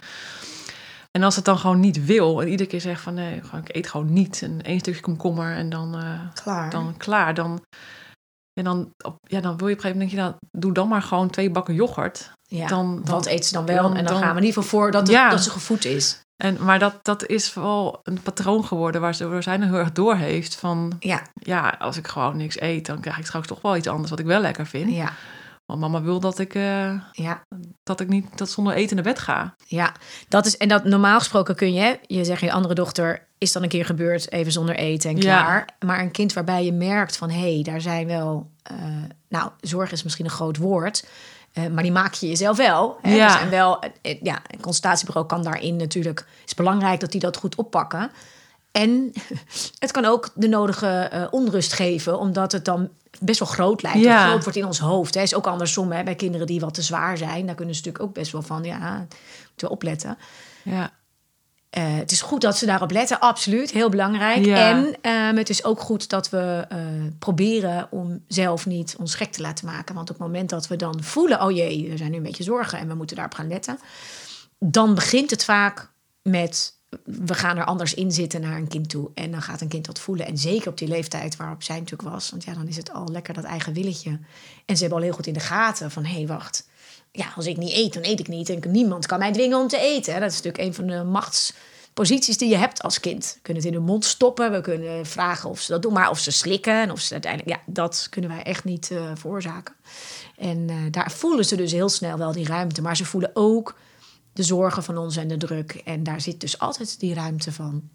en 1.11 1.23
als 1.23 1.35
het 1.35 1.45
dan 1.45 1.57
gewoon 1.57 1.79
niet 1.79 2.05
wil 2.05 2.41
en 2.41 2.47
iedere 2.47 2.69
keer 2.69 2.81
zegt 2.81 3.01
van 3.01 3.13
nee, 3.13 3.35
ik 3.35 3.75
eet 3.75 3.87
gewoon 3.87 4.13
niet 4.13 4.41
en 4.41 4.61
één 4.61 4.79
stukje 4.79 5.01
komkommer 5.01 5.55
en 5.55 5.69
dan, 5.69 5.97
uh, 5.99 6.19
klaar. 6.33 6.69
dan 6.69 6.97
klaar, 6.97 7.33
dan, 7.33 7.61
en 8.53 8.63
dan, 8.63 8.89
op, 9.05 9.17
ja, 9.21 9.41
dan 9.41 9.57
wil 9.57 9.67
je 9.67 9.73
op 9.73 9.83
een 9.83 9.91
gegeven 9.91 9.91
moment, 9.91 9.99
denk 9.99 10.09
je, 10.11 10.17
nou, 10.17 10.33
doe 10.57 10.73
dan 10.73 10.87
maar 10.87 11.01
gewoon 11.01 11.29
twee 11.29 11.51
bakken 11.51 11.73
yoghurt. 11.73 12.31
Ja, 12.55 12.67
dan, 12.67 13.01
dan, 13.03 13.15
wat 13.15 13.25
eet 13.25 13.45
ze 13.45 13.53
dan 13.53 13.65
wel? 13.65 13.95
en 13.95 14.05
dan, 14.05 14.17
gaan 14.17 14.35
we 14.35 14.41
in 14.41 14.45
ieder 14.45 14.63
geval 14.63 14.79
voor 14.79 14.91
dat, 14.91 15.07
het, 15.07 15.31
dat 15.31 15.43
ze 15.43 15.49
gevoed 15.49 15.85
is. 15.85 16.21
En, 16.37 16.57
maar 16.59 16.79
dat, 16.79 16.99
dat 17.01 17.25
is 17.25 17.53
wel 17.53 17.99
een 18.03 18.21
patroon 18.21 18.65
geworden 18.65 19.01
waar 19.01 19.15
ze, 19.15 19.27
waar 19.27 19.43
zij 19.43 19.59
heel 19.61 19.73
erg 19.73 19.91
door 19.91 20.15
heeft. 20.15 20.55
Van 20.55 20.95
ja. 20.99 21.21
ja, 21.33 21.75
als 21.79 21.97
ik 21.97 22.07
gewoon 22.07 22.37
niks 22.37 22.61
eet, 22.61 22.85
dan 22.85 22.99
krijg 22.99 23.17
ik 23.17 23.25
straks 23.25 23.47
toch 23.47 23.61
wel 23.61 23.75
iets 23.75 23.87
anders 23.87 24.09
wat 24.09 24.19
ik 24.19 24.25
wel 24.25 24.39
lekker 24.39 24.65
vind. 24.65 24.91
Ja. 24.91 25.13
Want 25.65 25.79
mama 25.79 26.01
wil 26.01 26.19
dat 26.19 26.39
ik, 26.39 26.55
uh, 26.55 26.93
ja. 27.11 27.41
dat 27.83 27.99
ik 27.99 28.07
niet 28.07 28.37
dat 28.37 28.49
zonder 28.49 28.73
eten 28.73 28.95
naar 28.95 29.05
bed 29.05 29.19
ga. 29.19 29.55
Ja, 29.67 29.93
dat 30.27 30.45
is, 30.45 30.57
en 30.57 30.67
dat 30.67 30.83
normaal 30.83 31.19
gesproken 31.19 31.55
kun 31.55 31.73
je, 31.73 31.99
je 32.01 32.23
zegt 32.23 32.41
je 32.41 32.51
andere 32.51 32.73
dochter, 32.73 33.27
is 33.37 33.51
dan 33.51 33.63
een 33.63 33.69
keer 33.69 33.85
gebeurd, 33.85 34.31
even 34.31 34.51
zonder 34.51 34.75
eten 34.75 35.09
en 35.09 35.19
klaar. 35.19 35.57
Ja. 35.79 35.87
Maar 35.87 35.99
een 35.99 36.11
kind 36.11 36.33
waarbij 36.33 36.65
je 36.65 36.73
merkt 36.73 37.17
van 37.17 37.29
hé, 37.29 37.53
hey, 37.53 37.63
daar 37.63 37.81
zijn 37.81 38.07
wel, 38.07 38.51
uh, 38.71 38.77
nou, 39.29 39.51
zorg 39.59 39.91
is 39.91 40.03
misschien 40.03 40.25
een 40.25 40.31
groot 40.31 40.57
woord. 40.57 41.05
Uh, 41.53 41.67
maar 41.67 41.83
die 41.83 41.91
maak 41.91 42.13
je 42.13 42.27
jezelf 42.27 42.57
wel. 42.57 42.97
Hè? 43.01 43.15
Ja. 43.15 43.39
Dus 43.39 43.49
wel, 43.49 43.79
ja, 44.01 44.41
een 44.47 44.61
consultatiebureau 44.61 45.27
kan 45.27 45.43
daarin 45.43 45.75
natuurlijk. 45.75 46.19
Het 46.19 46.47
is 46.49 46.53
belangrijk 46.53 46.99
dat 46.99 47.11
die 47.11 47.19
dat 47.19 47.37
goed 47.37 47.55
oppakken. 47.55 48.11
En 48.71 49.13
het 49.79 49.91
kan 49.91 50.05
ook 50.05 50.29
de 50.35 50.47
nodige 50.47 51.09
uh, 51.13 51.27
onrust 51.31 51.73
geven, 51.73 52.19
omdat 52.19 52.51
het 52.51 52.65
dan 52.65 52.89
best 53.19 53.39
wel 53.39 53.47
groot 53.47 53.81
lijkt. 53.81 53.99
Ja. 53.99 54.27
groot 54.27 54.43
wordt 54.43 54.57
in 54.57 54.65
ons 54.65 54.79
hoofd. 54.79 55.13
Het 55.13 55.23
is 55.23 55.35
ook 55.35 55.47
andersom 55.47 55.91
hè, 55.91 56.03
bij 56.03 56.15
kinderen 56.15 56.47
die 56.47 56.59
wat 56.59 56.73
te 56.73 56.81
zwaar 56.81 57.17
zijn. 57.17 57.45
Daar 57.45 57.55
kunnen 57.55 57.75
ze 57.75 57.81
natuurlijk 57.81 58.09
ook 58.09 58.13
best 58.13 58.31
wel 58.31 58.41
van, 58.41 58.63
ja, 58.63 58.97
moeten 59.47 59.67
we 59.67 59.69
opletten. 59.69 60.17
Ja. 60.63 60.91
Uh, 61.77 61.83
het 61.95 62.11
is 62.11 62.21
goed 62.21 62.41
dat 62.41 62.57
ze 62.57 62.65
daarop 62.65 62.91
letten, 62.91 63.19
absoluut, 63.19 63.71
heel 63.71 63.89
belangrijk. 63.89 64.45
Ja. 64.45 64.69
En 64.69 65.11
um, 65.11 65.37
het 65.37 65.49
is 65.49 65.63
ook 65.63 65.79
goed 65.79 66.09
dat 66.09 66.29
we 66.29 66.65
uh, 66.71 66.77
proberen 67.19 67.87
om 67.91 68.23
zelf 68.27 68.65
niet 68.65 68.95
ons 68.99 69.15
gek 69.15 69.31
te 69.31 69.41
laten 69.41 69.65
maken. 69.65 69.95
Want 69.95 70.09
op 70.09 70.15
het 70.15 70.25
moment 70.25 70.49
dat 70.49 70.67
we 70.67 70.75
dan 70.75 71.03
voelen, 71.03 71.41
oh 71.41 71.51
jee, 71.51 71.91
er 71.91 71.97
zijn 71.97 72.11
nu 72.11 72.17
een 72.17 72.23
beetje 72.23 72.43
zorgen 72.43 72.79
en 72.79 72.87
we 72.87 72.93
moeten 72.93 73.15
daarop 73.15 73.35
gaan 73.35 73.47
letten, 73.47 73.79
dan 74.59 74.95
begint 74.95 75.29
het 75.29 75.43
vaak 75.43 75.91
met 76.21 76.81
we 77.03 77.33
gaan 77.33 77.57
er 77.57 77.65
anders 77.65 77.93
in 77.93 78.11
zitten 78.11 78.41
naar 78.41 78.57
een 78.57 78.67
kind 78.67 78.89
toe. 78.89 79.11
En 79.13 79.31
dan 79.31 79.41
gaat 79.41 79.61
een 79.61 79.67
kind 79.67 79.85
dat 79.85 79.99
voelen. 79.99 80.25
En 80.25 80.37
zeker 80.37 80.69
op 80.69 80.77
die 80.77 80.87
leeftijd 80.87 81.35
waarop 81.35 81.63
zij 81.63 81.79
natuurlijk 81.79 82.09
was. 82.09 82.29
Want 82.29 82.43
ja, 82.43 82.53
dan 82.53 82.67
is 82.67 82.77
het 82.77 82.93
al 82.93 83.07
lekker 83.11 83.33
dat 83.33 83.43
eigen 83.43 83.73
willetje. 83.73 84.19
En 84.65 84.75
ze 84.75 84.81
hebben 84.81 84.97
al 84.97 85.03
heel 85.03 85.13
goed 85.13 85.27
in 85.27 85.33
de 85.33 85.39
gaten 85.39 85.91
van... 85.91 86.05
hé, 86.05 86.13
hey, 86.13 86.27
wacht. 86.27 86.67
Ja, 87.15 87.33
als 87.35 87.45
ik 87.45 87.57
niet 87.57 87.73
eet, 87.73 87.93
dan 87.93 88.03
eet 88.03 88.19
ik 88.19 88.27
niet. 88.27 88.49
En 88.49 88.71
niemand 88.71 89.05
kan 89.05 89.19
mij 89.19 89.31
dwingen 89.31 89.59
om 89.59 89.67
te 89.67 89.77
eten. 89.77 90.19
Dat 90.19 90.31
is 90.31 90.41
natuurlijk 90.41 90.63
een 90.63 90.73
van 90.73 90.87
de 90.87 91.03
machtsposities 91.03 92.37
die 92.37 92.49
je 92.49 92.57
hebt 92.57 92.81
als 92.81 92.99
kind. 92.99 93.31
We 93.33 93.39
kunnen 93.41 93.63
het 93.63 93.71
in 93.71 93.77
hun 93.77 93.87
mond 93.87 94.05
stoppen. 94.05 94.51
We 94.51 94.61
kunnen 94.61 95.05
vragen 95.05 95.49
of 95.49 95.61
ze 95.61 95.71
dat 95.71 95.81
doen. 95.81 95.93
Maar 95.93 96.09
of 96.09 96.19
ze 96.19 96.31
slikken 96.31 96.81
en 96.81 96.91
of 96.91 96.99
ze 96.99 97.13
uiteindelijk... 97.13 97.57
Ja, 97.57 97.73
dat 97.73 98.07
kunnen 98.09 98.29
wij 98.29 98.43
echt 98.43 98.63
niet 98.63 98.89
uh, 98.89 99.11
veroorzaken. 99.13 99.75
En 100.37 100.57
uh, 100.69 100.75
daar 100.91 101.11
voelen 101.11 101.45
ze 101.45 101.55
dus 101.55 101.71
heel 101.71 101.89
snel 101.89 102.17
wel 102.17 102.31
die 102.31 102.47
ruimte. 102.47 102.81
Maar 102.81 102.97
ze 102.97 103.05
voelen 103.05 103.31
ook 103.33 103.75
de 104.33 104.43
zorgen 104.43 104.83
van 104.83 104.97
ons 104.97 105.17
en 105.17 105.27
de 105.27 105.37
druk. 105.37 105.81
En 105.85 106.03
daar 106.03 106.21
zit 106.21 106.39
dus 106.39 106.59
altijd 106.59 106.99
die 106.99 107.13
ruimte 107.13 107.51
van. 107.51 107.89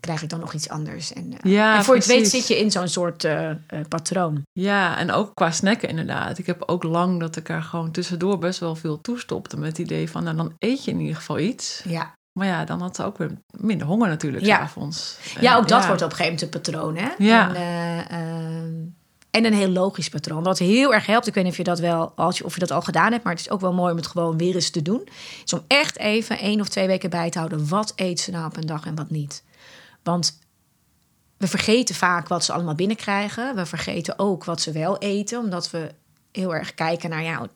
Krijg 0.00 0.22
ik 0.22 0.28
dan 0.28 0.40
nog 0.40 0.52
iets 0.52 0.68
anders. 0.68 1.12
En, 1.12 1.32
eh, 1.40 1.52
Ja, 1.52 1.76
en 1.76 1.84
voor 1.84 1.94
je 1.94 2.00
het 2.00 2.08
weet 2.08 2.18
precies. 2.20 2.46
zit 2.46 2.56
je 2.56 2.64
in 2.64 2.70
zo'n 2.70 2.88
soort 2.88 3.24
eh, 3.24 3.50
eh, 3.50 3.56
patroon. 3.88 4.42
Ja, 4.52 4.98
en 4.98 5.12
ook 5.12 5.30
qua 5.34 5.50
snacken 5.50 5.88
inderdaad. 5.88 6.38
Ik 6.38 6.46
heb 6.46 6.62
ook 6.66 6.82
lang 6.82 7.20
dat 7.20 7.36
ik 7.36 7.48
er 7.48 7.62
gewoon 7.62 7.90
tussendoor 7.90 8.38
best 8.38 8.60
wel 8.60 8.74
veel 8.74 9.00
toestopte. 9.00 9.56
Met 9.56 9.68
het 9.68 9.78
idee 9.78 10.10
van, 10.10 10.24
nou 10.24 10.36
dan 10.36 10.52
eet 10.58 10.84
je 10.84 10.90
in 10.90 11.00
ieder 11.00 11.16
geval 11.16 11.38
iets. 11.38 11.82
Ja, 11.88 12.12
Maar 12.38 12.46
ja, 12.46 12.64
dan 12.64 12.80
had 12.80 12.96
ze 12.96 13.04
ook 13.04 13.18
weer 13.18 13.30
minder 13.50 13.86
honger 13.86 14.08
natuurlijk 14.08 14.44
Ja. 14.44 14.56
s'avonds. 14.56 15.18
ja 15.40 15.56
ook 15.56 15.68
dat 15.68 15.80
ja. 15.82 15.86
wordt 15.86 16.02
op 16.02 16.10
een 16.10 16.16
gegeven 16.16 16.34
moment 16.38 16.54
een 16.54 16.60
patroon. 16.60 16.96
Hè? 16.96 17.08
Ja. 17.18 17.48
En, 17.48 17.54
eh, 17.54 17.98
ehm, 18.20 18.72
en 19.30 19.44
een 19.44 19.54
heel 19.54 19.68
logisch 19.68 20.08
patroon. 20.08 20.42
Wat 20.42 20.58
heel 20.58 20.94
erg 20.94 21.06
helpt, 21.06 21.26
ik 21.26 21.34
weet 21.34 21.42
niet 21.44 21.52
of 21.52 21.58
je 21.58 21.64
dat 21.64 21.78
wel, 21.78 22.12
als 22.16 22.38
je, 22.38 22.44
of 22.44 22.54
je 22.54 22.60
dat 22.60 22.70
al 22.70 22.82
gedaan 22.82 23.12
hebt, 23.12 23.24
maar 23.24 23.32
het 23.32 23.40
is 23.42 23.50
ook 23.50 23.60
wel 23.60 23.72
mooi 23.72 23.90
om 23.90 23.96
het 23.96 24.06
gewoon 24.06 24.36
weer 24.38 24.54
eens 24.54 24.70
te 24.70 24.82
doen. 24.82 25.08
Is 25.44 25.52
om 25.52 25.60
echt 25.66 25.98
even 25.98 26.38
één 26.38 26.60
of 26.60 26.68
twee 26.68 26.86
weken 26.86 27.10
bij 27.10 27.30
te 27.30 27.38
houden. 27.38 27.68
Wat 27.68 27.92
eet 27.96 28.20
ze 28.20 28.30
nou 28.30 28.46
op 28.46 28.56
een 28.56 28.66
dag 28.66 28.86
en 28.86 28.94
wat 28.94 29.10
niet? 29.10 29.42
Want 30.06 30.38
we 31.36 31.46
vergeten 31.46 31.94
vaak 31.94 32.28
wat 32.28 32.44
ze 32.44 32.52
allemaal 32.52 32.74
binnenkrijgen. 32.74 33.54
We 33.56 33.66
vergeten 33.66 34.18
ook 34.18 34.44
wat 34.44 34.60
ze 34.60 34.72
wel 34.72 34.98
eten, 34.98 35.38
omdat 35.38 35.70
we 35.70 35.90
heel 36.32 36.54
erg 36.54 36.74
kijken 36.74 37.10
naar, 37.10 37.22
ja, 37.22 37.48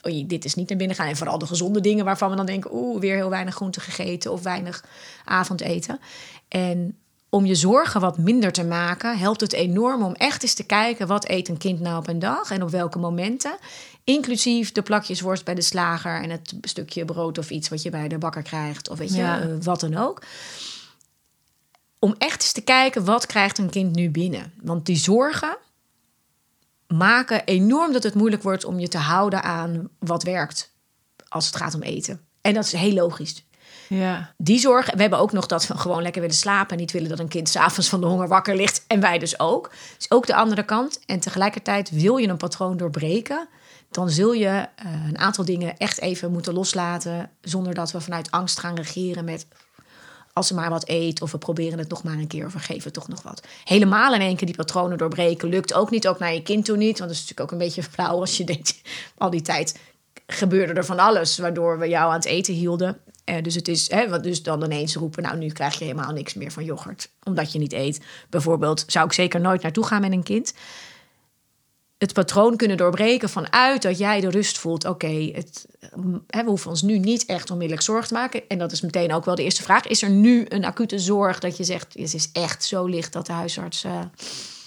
oh, 0.00 0.28
dit 0.28 0.44
is 0.44 0.54
niet 0.54 0.68
naar 0.68 0.78
binnen 0.78 0.96
gaan. 0.96 1.08
En 1.08 1.16
vooral 1.16 1.38
de 1.38 1.46
gezonde 1.46 1.80
dingen 1.80 2.04
waarvan 2.04 2.30
we 2.30 2.36
dan 2.36 2.46
denken, 2.46 2.74
oeh, 2.74 3.00
weer 3.00 3.14
heel 3.14 3.30
weinig 3.30 3.54
groente 3.54 3.80
gegeten 3.80 4.32
of 4.32 4.42
weinig 4.42 4.84
avondeten. 5.24 6.00
En 6.48 6.96
om 7.28 7.46
je 7.46 7.54
zorgen 7.54 8.00
wat 8.00 8.18
minder 8.18 8.52
te 8.52 8.64
maken, 8.64 9.18
helpt 9.18 9.40
het 9.40 9.52
enorm 9.52 10.02
om 10.02 10.14
echt 10.14 10.42
eens 10.42 10.54
te 10.54 10.66
kijken 10.66 11.06
wat 11.06 11.28
eet 11.28 11.48
een 11.48 11.56
kind 11.58 11.80
nou 11.80 11.98
op 11.98 12.08
een 12.08 12.18
dag 12.18 12.50
en 12.50 12.62
op 12.62 12.70
welke 12.70 12.98
momenten. 12.98 13.56
Inclusief 14.04 14.72
de 14.72 14.82
plakjes 14.82 15.20
worst 15.20 15.44
bij 15.44 15.54
de 15.54 15.62
slager 15.62 16.22
en 16.22 16.30
het 16.30 16.54
stukje 16.60 17.04
brood 17.04 17.38
of 17.38 17.50
iets 17.50 17.68
wat 17.68 17.82
je 17.82 17.90
bij 17.90 18.08
de 18.08 18.18
bakker 18.18 18.42
krijgt. 18.42 18.88
Of 18.90 18.98
weet 18.98 19.10
je, 19.14 19.16
Ja. 19.16 19.40
eh, 19.40 19.46
wat 19.62 19.80
dan 19.80 19.96
ook. 19.96 20.22
Om 21.98 22.14
echt 22.18 22.42
eens 22.42 22.52
te 22.52 22.60
kijken 22.60 23.04
wat 23.04 23.26
krijgt 23.26 23.58
een 23.58 23.70
kind 23.70 23.94
nu 23.94 24.10
binnen. 24.10 24.52
Want 24.62 24.86
die 24.86 24.96
zorgen 24.96 25.56
maken 26.86 27.44
enorm 27.44 27.92
dat 27.92 28.02
het 28.02 28.14
moeilijk 28.14 28.42
wordt 28.42 28.64
om 28.64 28.78
je 28.78 28.88
te 28.88 28.98
houden 28.98 29.42
aan 29.42 29.88
wat 29.98 30.22
werkt 30.22 30.72
als 31.28 31.46
het 31.46 31.56
gaat 31.56 31.74
om 31.74 31.82
eten. 31.82 32.20
En 32.40 32.54
dat 32.54 32.64
is 32.64 32.72
heel 32.72 32.92
logisch. 32.92 33.46
Ja, 33.88 34.34
Die 34.36 34.58
zorgen. 34.58 34.94
We 34.94 35.00
hebben 35.00 35.18
ook 35.18 35.32
nog 35.32 35.46
dat 35.46 35.66
we 35.66 35.76
gewoon 35.76 36.02
lekker 36.02 36.20
willen 36.20 36.36
slapen. 36.36 36.70
En 36.70 36.76
niet 36.76 36.92
willen 36.92 37.08
dat 37.08 37.18
een 37.18 37.28
kind 37.28 37.48
s'avonds 37.48 37.88
van 37.88 38.00
de 38.00 38.06
honger 38.06 38.28
wakker 38.28 38.56
ligt. 38.56 38.84
En 38.86 39.00
wij 39.00 39.18
dus 39.18 39.40
ook. 39.40 39.70
Dus 39.96 40.10
ook 40.10 40.26
de 40.26 40.34
andere 40.34 40.64
kant. 40.64 41.00
En 41.06 41.20
tegelijkertijd 41.20 41.90
wil 41.90 42.16
je 42.16 42.28
een 42.28 42.36
patroon 42.36 42.76
doorbreken. 42.76 43.48
Dan 43.90 44.10
zul 44.10 44.32
je 44.32 44.46
eh, 44.46 45.06
een 45.08 45.18
aantal 45.18 45.44
dingen 45.44 45.76
echt 45.76 46.00
even 46.00 46.32
moeten 46.32 46.54
loslaten. 46.54 47.30
Zonder 47.40 47.74
dat 47.74 47.92
we 47.92 48.00
vanuit 48.00 48.30
angst 48.30 48.58
gaan 48.58 48.74
regeren 48.74 49.24
met. 49.24 49.46
Als 50.38 50.46
ze 50.46 50.54
maar 50.54 50.70
wat 50.70 50.88
eet, 50.88 51.22
of 51.22 51.32
we 51.32 51.38
proberen 51.38 51.78
het 51.78 51.88
nog 51.88 52.02
maar 52.02 52.14
een 52.14 52.26
keer, 52.26 52.46
of 52.46 52.52
we 52.52 52.58
geven 52.58 52.92
toch 52.92 53.08
nog 53.08 53.22
wat. 53.22 53.42
Helemaal 53.64 54.14
in 54.14 54.20
één 54.20 54.36
keer 54.36 54.46
die 54.46 54.56
patronen 54.56 54.98
doorbreken 54.98 55.48
lukt 55.48 55.74
ook 55.74 55.90
niet, 55.90 56.08
ook 56.08 56.18
naar 56.18 56.34
je 56.34 56.42
kind 56.42 56.64
toe 56.64 56.76
niet. 56.76 56.98
Want 56.98 57.10
dat 57.10 57.18
is 57.18 57.20
natuurlijk 57.20 57.40
ook 57.40 57.50
een 57.50 57.66
beetje 57.66 57.82
flauw 57.92 58.20
als 58.20 58.36
je 58.36 58.44
denkt, 58.44 58.80
al 59.16 59.30
die 59.30 59.42
tijd 59.42 59.78
gebeurde 60.26 60.72
er 60.72 60.84
van 60.84 60.98
alles 60.98 61.38
waardoor 61.38 61.78
we 61.78 61.88
jou 61.88 62.08
aan 62.08 62.16
het 62.16 62.24
eten 62.24 62.54
hielden. 62.54 62.98
Eh, 63.24 63.42
dus 63.42 63.54
het 63.54 63.68
is, 63.68 63.90
hè, 63.90 64.08
wat 64.08 64.22
dus 64.22 64.42
dan 64.42 64.64
ineens 64.64 64.94
roepen, 64.94 65.22
nou 65.22 65.38
nu 65.38 65.48
krijg 65.48 65.78
je 65.78 65.84
helemaal 65.84 66.12
niks 66.12 66.34
meer 66.34 66.50
van 66.50 66.64
yoghurt, 66.64 67.10
omdat 67.22 67.52
je 67.52 67.58
niet 67.58 67.72
eet. 67.72 68.00
Bijvoorbeeld 68.30 68.84
zou 68.86 69.06
ik 69.06 69.12
zeker 69.12 69.40
nooit 69.40 69.62
naartoe 69.62 69.86
gaan 69.86 70.00
met 70.00 70.12
een 70.12 70.22
kind. 70.22 70.54
Het 71.98 72.12
patroon 72.12 72.56
kunnen 72.56 72.76
doorbreken 72.76 73.28
vanuit 73.28 73.82
dat 73.82 73.98
jij 73.98 74.20
de 74.20 74.30
rust 74.30 74.58
voelt. 74.58 74.84
Oké, 74.84 75.30
het, 75.34 75.66
mm, 75.94 76.24
we 76.26 76.42
hoeven 76.46 76.70
ons 76.70 76.82
nu 76.82 76.98
niet 76.98 77.24
echt 77.26 77.50
onmiddellijk 77.50 77.86
zorgen 77.86 78.08
te 78.08 78.14
maken. 78.14 78.42
En 78.48 78.58
dat 78.58 78.72
is 78.72 78.80
meteen 78.80 79.12
ook 79.12 79.24
wel 79.24 79.34
de 79.34 79.42
eerste 79.42 79.62
vraag. 79.62 79.86
Is 79.86 80.02
er 80.02 80.10
nu 80.10 80.46
een 80.48 80.64
acute 80.64 80.98
zorg 80.98 81.38
dat 81.38 81.56
je 81.56 81.64
zegt, 81.64 81.86
het 81.98 82.14
is 82.14 82.28
echt 82.32 82.64
zo 82.64 82.84
licht 82.86 83.12
dat 83.12 83.26
de 83.26 83.32
huisarts... 83.32 83.84
eh, 83.84 84.00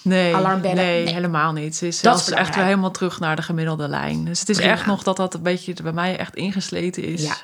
nee, 0.02 0.34
Alarmbellen? 0.34 0.76
nee, 0.76 1.04
Nee. 1.04 1.14
helemaal 1.14 1.52
niet. 1.52 1.82
Is 1.82 2.00
Dat 2.00 2.18
is 2.20 2.30
echt 2.30 2.54
weer 2.54 2.64
helemaal 2.64 2.90
terug 2.90 3.20
naar 3.20 3.36
de 3.36 3.42
gemiddelde 3.42 3.88
lijn. 3.88 4.24
Dus 4.24 4.40
het 4.40 4.48
is 4.48 4.56
Prima. 4.56 4.72
echt 4.72 4.86
nog 4.86 5.02
dat 5.02 5.16
dat 5.16 5.34
een 5.34 5.42
beetje 5.42 5.74
bij 5.82 5.92
mij 5.92 6.16
echt 6.16 6.34
ingesleten 6.34 7.02
is. 7.04 7.22
Ja. 7.22 7.36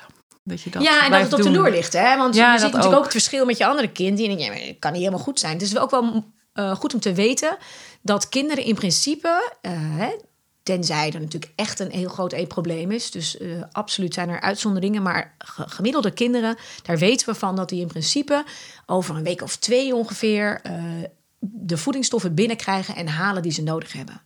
Dat 0.43 0.61
je 0.61 0.69
dat 0.69 0.81
ja, 0.83 1.05
en 1.05 1.11
dat 1.11 1.21
het 1.21 1.33
op 1.33 1.41
de 1.41 1.51
loer 1.51 1.69
ligt. 1.71 1.93
Hè? 1.93 2.17
Want 2.17 2.35
Ja, 2.35 2.53
je 2.53 2.59
ziet 2.59 2.65
natuurlijk 2.67 2.91
ook. 2.93 2.97
ook 2.97 3.03
het 3.03 3.11
verschil 3.11 3.45
met 3.45 3.57
je 3.57 3.65
andere 3.65 3.87
kind. 3.91 4.17
Die 4.17 4.27
denkt, 4.27 4.41
ja, 4.43 4.49
maar 4.49 4.57
het 4.59 4.75
kan 4.79 4.91
niet 4.91 5.01
helemaal 5.01 5.23
goed 5.23 5.39
zijn. 5.39 5.53
Het 5.53 5.61
is 5.61 5.77
ook 5.77 5.91
wel 5.91 6.23
eh, 6.53 6.75
goed 6.75 6.93
om 6.93 6.99
te 6.99 7.13
weten 7.13 7.57
dat 8.01 8.29
kinderen 8.29 8.63
in 8.63 8.75
principe... 8.75 9.53
hè, 9.61 10.15
tenzij 10.63 11.11
er 11.13 11.19
natuurlijk 11.19 11.53
echt 11.55 11.79
een 11.79 11.91
heel 11.91 12.09
groot 12.09 12.31
eetprobleem 12.31 12.91
is. 12.91 13.11
Dus 13.11 13.37
eh, 13.37 13.63
absoluut 13.71 14.13
zijn 14.13 14.29
er 14.29 14.41
uitzonderingen. 14.41 15.01
Maar 15.01 15.35
ge- 15.37 15.69
gemiddelde 15.69 16.11
kinderen, 16.11 16.57
daar 16.83 16.97
weten 16.97 17.29
we 17.29 17.35
van... 17.35 17.55
dat 17.55 17.69
die 17.69 17.81
in 17.81 17.87
principe 17.87 18.43
over 18.85 19.15
een 19.15 19.23
week 19.23 19.41
of 19.41 19.55
twee 19.55 19.95
ongeveer... 19.95 20.61
de 21.39 21.77
voedingsstoffen 21.77 22.33
binnenkrijgen 22.35 22.95
en 22.95 23.07
halen 23.07 23.41
die 23.41 23.51
ze 23.51 23.63
nodig 23.63 23.93
hebben. 23.93 24.21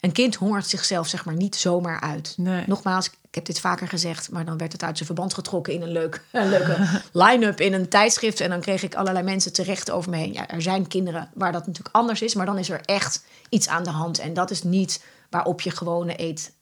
Een 0.00 0.12
kind 0.12 0.34
hongert 0.34 0.66
zichzelf 0.66 1.08
zeg 1.08 1.24
maar 1.24 1.34
niet 1.34 1.56
zomaar 1.56 2.00
uit. 2.00 2.34
Nee. 2.36 2.64
Nogmaals, 2.66 3.10
ik 3.32 3.38
heb 3.38 3.46
dit 3.46 3.60
vaker 3.60 3.88
gezegd, 3.88 4.30
maar 4.30 4.44
dan 4.44 4.58
werd 4.58 4.72
het 4.72 4.82
uit 4.82 4.96
zijn 4.96 5.06
verband 5.06 5.34
getrokken 5.34 5.72
in 5.72 5.82
een, 5.82 5.92
leuk, 5.92 6.22
leuke 6.32 7.00
line-up 7.12 7.60
in 7.60 7.72
een 7.72 7.88
tijdschrift. 7.88 8.40
En 8.40 8.50
dan 8.50 8.60
kreeg 8.60 8.82
ik 8.82 8.94
allerlei 8.94 9.24
mensen 9.24 9.52
terecht 9.52 9.90
over 9.90 10.10
me 10.10 10.16
heen. 10.16 10.32
Ja, 10.32 10.48
er 10.48 10.62
zijn 10.62 10.86
kinderen 10.86 11.30
waar 11.34 11.52
dat 11.52 11.66
natuurlijk 11.66 11.94
anders 11.94 12.22
is, 12.22 12.34
maar 12.34 12.46
dan 12.46 12.58
is 12.58 12.70
er 12.70 12.80
echt 12.80 13.24
iets 13.48 13.68
aan 13.68 13.84
de 13.84 13.90
hand. 13.90 14.18
En 14.18 14.34
dat 14.34 14.50
is 14.50 14.62
niet 14.62 15.04
waarop 15.30 15.60
je 15.60 15.70
gewone 15.70 16.14
eet, 16.20 16.52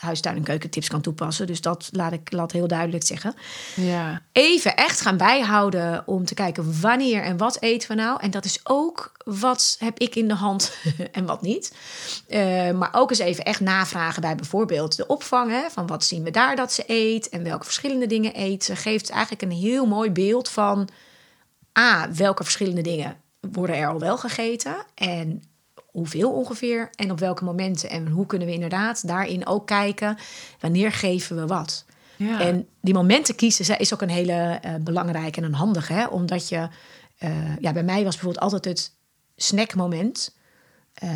huistuin- 0.00 0.36
en 0.36 0.42
keukentips 0.42 0.88
kan 0.88 1.00
toepassen. 1.00 1.46
Dus 1.46 1.60
dat 1.60 1.88
laat 1.92 2.12
ik 2.12 2.32
laat 2.32 2.52
heel 2.52 2.68
duidelijk 2.68 3.04
zeggen 3.04 3.34
Ja, 3.76 4.22
even 4.32 4.76
echt 4.76 5.00
gaan 5.00 5.16
bijhouden 5.16 6.02
om 6.06 6.24
te 6.24 6.34
kijken 6.34 6.80
wanneer 6.80 7.22
en 7.22 7.36
wat 7.36 7.60
eten 7.60 7.88
we 7.88 7.94
nou. 7.94 8.20
En 8.20 8.30
dat 8.30 8.44
is 8.44 8.60
ook 8.62 9.12
wat 9.24 9.76
heb 9.78 9.98
ik 9.98 10.14
in 10.14 10.28
de 10.28 10.34
hand 10.34 10.76
en 11.12 11.26
wat 11.26 11.42
niet. 11.42 11.74
Eh, 12.28 12.70
maar 12.70 12.90
ook 12.92 13.10
eens 13.10 13.18
even 13.18 13.44
echt 13.44 13.60
navragen 13.60 14.20
bij 14.20 14.34
bijvoorbeeld 14.34 14.96
de 14.96 15.06
opvang. 15.06 15.50
Hè, 15.50 15.70
van 15.70 15.86
wat 15.86 16.04
zien 16.04 16.22
we 16.22 16.30
daar 16.30 16.56
dat 16.56 16.72
ze 16.72 16.84
eet 16.86 17.28
en 17.28 17.42
welke 17.42 17.64
verschillende 17.64 18.06
dingen 18.06 18.40
eet 18.40 18.64
ze. 18.64 18.76
Geeft 18.76 19.10
eigenlijk 19.10 19.42
een 19.42 19.58
heel 19.58 19.86
mooi 19.86 20.10
beeld 20.10 20.48
van... 20.48 20.88
A, 21.78 22.12
welke 22.12 22.42
verschillende 22.42 22.82
dingen 22.82 23.16
worden 23.40 23.76
er 23.76 23.88
al 23.88 23.98
wel 23.98 24.18
gegeten 24.18 24.76
en 24.94 25.42
hoeveel 25.90 26.32
ongeveer 26.32 26.90
en 26.94 27.10
op 27.10 27.18
welke 27.18 27.44
momenten. 27.44 27.90
En 27.90 28.08
hoe 28.08 28.26
kunnen 28.26 28.48
we 28.48 28.54
inderdaad 28.54 29.06
daarin 29.06 29.46
ook 29.46 29.66
kijken 29.66 30.16
wanneer 30.60 30.92
geven 30.92 31.36
we 31.36 31.46
wat. 31.46 31.84
ja. 32.16 32.40
En 32.40 32.68
die 32.80 32.94
momenten 32.94 33.34
kiezen 33.34 33.64
ze- 33.64 33.76
is 33.76 33.92
ook 33.94 34.02
een 34.02 34.08
hele 34.10 34.58
eh, 34.62 34.74
belangrijke 34.80 35.38
en 35.40 35.44
een 35.46 35.54
handige. 35.54 35.92
Hè? 35.92 36.06
Omdat 36.06 36.48
je, 36.48 36.68
eh, 37.18 37.56
ja, 37.60 37.72
bij 37.72 37.82
mij 37.84 38.04
was 38.04 38.14
bijvoorbeeld 38.14 38.42
altijd 38.44 38.64
het 38.64 38.92
snackmoment. 39.36 40.36
Eh, 40.94 41.10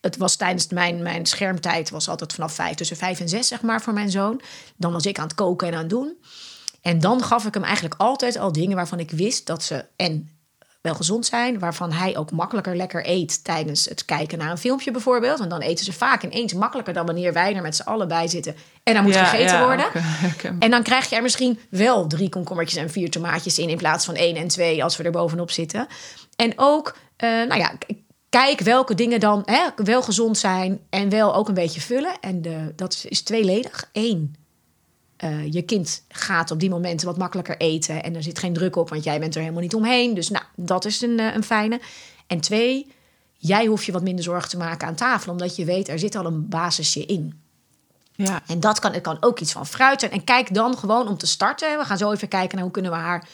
het 0.00 0.16
was 0.16 0.36
tijdens 0.36 0.68
mijn, 0.68 1.02
mijn 1.02 1.26
schermtijd, 1.26 1.90
was 1.90 2.08
altijd 2.08 2.32
vanaf 2.32 2.52
vijf, 2.52 2.74
tussen 2.76 2.96
vijf 2.96 3.20
en 3.20 3.28
zes, 3.28 3.48
zeg 3.48 3.62
maar, 3.62 3.82
voor 3.82 3.92
mijn 3.92 4.10
zoon. 4.10 4.40
Dan 4.76 4.92
was 4.92 5.06
ik 5.06 5.18
aan 5.18 5.24
het 5.26 5.34
koken 5.34 5.68
en 5.68 5.74
aan 5.74 5.80
het 5.80 5.90
doen. 5.90 6.16
En 6.82 7.00
dan 7.00 7.22
gaf 7.22 7.46
ik 7.46 7.54
hem 7.54 7.62
eigenlijk 7.62 7.94
altijd 7.98 8.36
al 8.38 8.52
dingen 8.52 8.76
waarvan 8.76 9.00
ik 9.00 9.10
wist 9.10 9.46
dat 9.46 9.62
ze 9.62 9.84
en 9.96 10.28
wel 10.84 10.94
gezond 10.94 11.26
zijn, 11.26 11.58
waarvan 11.58 11.92
hij 11.92 12.16
ook 12.16 12.30
makkelijker 12.30 12.76
lekker 12.76 13.08
eet 13.08 13.44
tijdens 13.44 13.84
het 13.84 14.04
kijken 14.04 14.38
naar 14.38 14.50
een 14.50 14.58
filmpje 14.58 14.90
bijvoorbeeld. 14.90 15.40
En 15.40 15.48
dan 15.48 15.60
eten 15.60 15.84
ze 15.84 15.92
vaak 15.92 16.22
ineens 16.22 16.52
makkelijker 16.52 16.94
dan 16.94 17.06
wanneer 17.06 17.32
wij 17.32 17.54
er 17.54 17.62
met 17.62 17.76
z'n 17.76 17.82
allen 17.82 18.08
bij 18.08 18.28
zitten 18.28 18.56
en 18.82 18.94
dan 18.94 19.02
moet 19.02 19.14
Ja, 19.14 19.24
gegeten 19.24 19.56
ja, 19.56 19.64
worden. 19.64 19.86
En 20.58 20.70
dan 20.70 20.82
krijg 20.82 21.10
je 21.10 21.16
er 21.16 21.22
misschien 21.22 21.58
wel 21.70 22.06
drie 22.06 22.28
komkommertjes 22.28 22.82
en 22.82 22.90
vier 22.90 23.10
tomaatjes 23.10 23.58
in... 23.58 23.68
in 23.68 23.76
plaats 23.76 24.04
van 24.04 24.14
één 24.14 24.36
en 24.36 24.48
twee 24.48 24.84
als 24.84 24.96
we 24.96 25.04
er 25.04 25.10
bovenop 25.10 25.50
zitten. 25.50 25.86
En 26.36 26.52
ook, 26.56 26.96
eh, 27.16 27.28
nou 27.28 27.56
ja, 27.56 27.72
kijk 28.28 28.60
welke 28.60 28.94
dingen 28.94 29.20
dan 29.20 29.42
hè, 29.44 29.84
wel 29.84 30.02
gezond 30.02 30.38
zijn... 30.38 30.80
en 30.90 31.08
wel 31.08 31.34
ook 31.34 31.48
een 31.48 31.54
beetje 31.54 31.80
vullen. 31.80 32.20
En 32.20 32.42
de, 32.42 32.72
dat 32.76 33.04
is 33.08 33.22
tweeledig. 33.22 33.88
Eén, 33.92 34.34
eh, 35.16 35.52
je 35.52 35.62
kind 35.62 36.02
gaat 36.08 36.50
op 36.50 36.60
die 36.60 36.70
momenten 36.70 37.06
wat 37.06 37.16
makkelijker 37.18 37.56
eten... 37.56 38.02
en 38.02 38.14
er 38.14 38.22
zit 38.22 38.38
geen 38.38 38.52
druk 38.52 38.76
op, 38.76 38.88
want 38.88 39.04
jij 39.04 39.18
bent 39.20 39.34
er 39.34 39.40
helemaal 39.40 39.62
niet 39.62 39.74
omheen. 39.74 40.14
Dus 40.14 40.28
nou, 40.28 40.44
dat 40.56 40.84
is 40.84 41.00
een, 41.02 41.18
eh, 41.18 41.34
een 41.34 41.44
fijne. 41.44 41.80
En 42.26 42.40
twee, 42.40 42.92
jij 43.36 43.66
hoeft 43.66 43.84
je 43.84 43.92
wat 43.92 44.02
minder 44.02 44.24
zorgen 44.24 44.48
te 44.50 44.56
maken 44.56 44.86
aan 44.88 44.94
tafel... 44.94 45.32
omdat 45.32 45.56
je 45.56 45.64
weet, 45.64 45.88
er 45.88 45.98
zit 45.98 46.14
al 46.14 46.26
een 46.26 46.48
basisje 46.48 47.06
in. 47.06 47.40
ja. 48.16 48.42
En 48.46 48.60
dat 48.60 48.78
kan, 48.78 48.92
het 48.92 49.02
kan 49.02 49.16
ook 49.20 49.40
iets 49.40 49.52
van 49.52 49.66
fruit 49.66 50.00
zijn. 50.00 50.12
En 50.12 50.24
kijk 50.24 50.54
dan 50.54 50.78
gewoon 50.78 51.08
om 51.08 51.16
te 51.18 51.26
starten. 51.26 51.78
We 51.78 51.84
gaan 51.84 51.98
zo 51.98 52.12
even 52.12 52.28
kijken 52.28 52.54
naar 52.54 52.64
hoe 52.64 52.72
kunnen 52.72 52.90
we 52.90 52.96
haar 52.96 53.28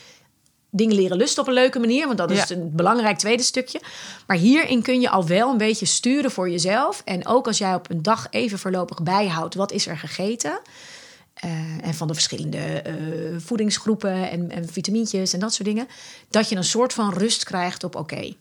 dingen 0.73 0.97
leren 0.97 1.17
lusten 1.17 1.43
op 1.43 1.49
een 1.49 1.55
leuke 1.55 1.79
manier. 1.79 2.07
Want 2.07 2.19
dat 2.19 2.31
is 2.31 2.49
Ja. 2.49 2.57
een 2.57 2.71
belangrijk 2.75 3.19
tweede 3.19 3.43
stukje. 3.43 3.81
Maar 4.27 4.37
hierin 4.37 4.83
kun 4.83 5.01
je 5.01 5.11
al 5.11 5.27
wel 5.27 5.51
een 5.51 5.57
beetje 5.59 5.87
sturen 5.87 6.31
voor 6.31 6.51
jezelf. 6.51 7.03
En 7.05 7.27
ook 7.27 7.47
als 7.47 7.59
jij 7.59 7.75
op 7.75 7.91
een 7.91 8.03
dag 8.03 8.27
even 8.31 8.59
voorlopig 8.59 9.03
bijhoudt. 9.03 9.55
Wat 9.55 9.73
is 9.73 9.87
er 9.87 9.99
gegeten? 9.99 10.61
Eh, 11.41 11.87
en 11.87 11.95
van 11.95 12.09
de 12.09 12.15
verschillende 12.15 12.59
eh, 12.59 12.95
voedingsgroepen 13.39 14.31
en, 14.31 14.51
en 14.51 14.69
vitamintjes 14.69 15.33
en 15.33 15.41
dat 15.41 15.55
soort 15.55 15.69
dingen. 15.69 15.87
Dat 16.31 16.49
je 16.49 16.57
een 16.57 16.65
soort 16.65 16.93
van 16.93 17.13
rust 17.13 17.45
krijgt 17.45 17.85
op 17.85 17.95
oké. 17.95 18.33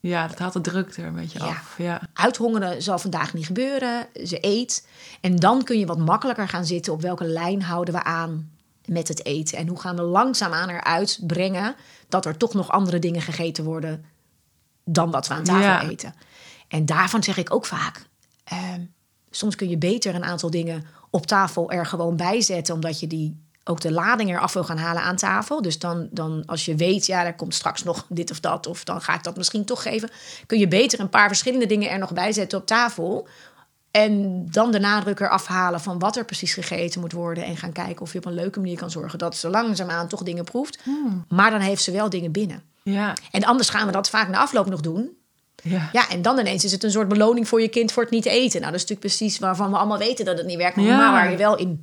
ja, 0.00 0.26
dat 0.28 0.38
haalt 0.38 0.52
de 0.52 0.60
druk 0.60 0.96
er 0.96 1.04
een 1.04 1.14
beetje 1.14 1.38
Ja. 1.38 1.44
af. 1.46 1.74
Ja. 1.78 2.00
Uithongeren 2.12 2.82
zal 2.82 2.98
vandaag 2.98 3.34
niet 3.34 3.46
gebeuren. 3.46 4.06
Ze 4.24 4.38
eet. 4.40 4.86
En 5.20 5.36
dan 5.36 5.62
kun 5.64 5.78
je 5.78 5.86
wat 5.86 5.98
makkelijker 5.98 6.48
gaan 6.48 6.66
zitten 6.66 6.92
op 6.92 7.00
welke 7.00 7.24
lijn 7.24 7.62
houden 7.62 7.94
we 7.94 8.02
aan 8.02 8.50
met 8.84 9.08
het 9.08 9.24
eten? 9.24 9.58
En 9.58 9.68
hoe 9.68 9.80
gaan 9.80 9.96
we 9.96 10.02
langzaamaan 10.02 10.68
eruit 10.68 11.18
brengen 11.26 11.74
dat 12.08 12.26
er 12.26 12.36
toch 12.36 12.54
nog 12.54 12.70
andere 12.70 12.98
dingen 12.98 13.22
gegeten 13.22 13.64
worden 13.64 14.04
dan 14.84 15.10
wat 15.10 15.26
we 15.28 15.34
aan 15.34 15.44
tafel 15.44 15.60
Ja. 15.62 15.82
eten? 15.90 16.14
En 16.68 16.86
daarvan 16.86 17.22
zeg 17.22 17.36
ik 17.36 17.54
ook 17.54 17.66
vaak: 17.66 18.06
ehm, 18.44 18.80
soms 19.30 19.56
kun 19.56 19.68
je 19.68 19.76
beter 19.78 20.14
een 20.14 20.24
aantal 20.24 20.50
dingen 20.50 20.84
op 21.14 21.26
tafel 21.26 21.70
er 21.70 21.86
gewoon 21.86 22.16
bij 22.16 22.40
zetten, 22.40 22.74
omdat 22.74 23.00
je 23.00 23.06
die 23.06 23.42
ook 23.64 23.80
de 23.80 23.92
lading 23.92 24.30
eraf 24.30 24.52
wil 24.52 24.64
gaan 24.64 24.78
halen 24.78 25.02
aan 25.02 25.16
tafel. 25.16 25.62
Dus 25.62 25.78
dan, 25.78 26.08
dan 26.10 26.42
als 26.46 26.64
je 26.64 26.74
weet, 26.74 27.06
ja, 27.06 27.24
er 27.24 27.34
komt 27.34 27.54
straks 27.54 27.82
nog 27.82 28.06
dit 28.08 28.30
of 28.30 28.40
dat, 28.40 28.66
of 28.66 28.84
dan 28.84 29.00
ga 29.00 29.14
ik 29.14 29.22
dat 29.22 29.36
misschien 29.36 29.64
toch 29.64 29.82
geven, 29.82 30.10
kun 30.46 30.58
je 30.58 30.68
beter 30.68 31.00
een 31.00 31.08
paar 31.08 31.26
verschillende 31.26 31.66
dingen 31.66 31.90
er 31.90 31.98
nog 31.98 32.12
bij 32.12 32.32
zetten 32.32 32.58
op 32.58 32.66
tafel. 32.66 33.28
En 33.90 34.46
dan 34.50 34.72
de 34.72 34.78
nadruk 34.78 35.20
eraf 35.20 35.46
halen 35.46 35.80
van 35.80 35.98
wat 35.98 36.16
er 36.16 36.24
precies 36.24 36.54
gegeten 36.54 37.00
moet 37.00 37.12
worden. 37.12 37.44
En 37.44 37.56
gaan 37.56 37.72
kijken 37.72 38.00
of 38.02 38.12
je 38.12 38.18
op 38.18 38.24
een 38.24 38.34
leuke 38.34 38.60
manier 38.60 38.76
kan 38.76 38.90
zorgen 38.90 39.18
dat 39.18 39.36
ze 39.36 39.48
langzaamaan 39.48 40.08
toch 40.08 40.22
dingen 40.22 40.44
proeft. 40.44 40.78
Maar 41.28 41.50
dan 41.50 41.60
heeft 41.60 41.82
ze 41.82 41.90
wel 41.90 42.10
dingen 42.10 42.32
binnen. 42.32 42.62
Ja, 42.82 43.14
En 43.30 43.44
anders 43.44 43.68
gaan 43.68 43.86
we 43.86 43.92
dat 43.92 44.10
vaak 44.10 44.28
na 44.28 44.38
afloop 44.38 44.66
nog 44.66 44.80
doen. 44.80 45.16
Ja. 45.64 45.88
Ja, 45.92 46.08
en 46.08 46.22
dan 46.22 46.38
ineens 46.38 46.64
is 46.64 46.72
het 46.72 46.82
een 46.84 46.90
soort 46.90 47.08
beloning 47.08 47.48
voor 47.48 47.60
je 47.60 47.68
kind 47.68 47.92
voor 47.92 48.02
het 48.02 48.12
niet 48.12 48.24
eten. 48.26 48.60
Nou, 48.60 48.72
dat 48.72 48.82
is 48.82 48.88
natuurlijk 48.88 49.00
precies 49.16 49.38
waarvan 49.38 49.70
we 49.70 49.76
allemaal 49.76 49.98
weten 49.98 50.24
dat 50.24 50.38
het 50.38 50.46
niet 50.46 50.56
werkt. 50.56 50.76
Maar 50.76 50.84
Ja. 50.84 51.12
waar 51.12 51.30
je 51.30 51.36
wel 51.36 51.56
in 51.56 51.82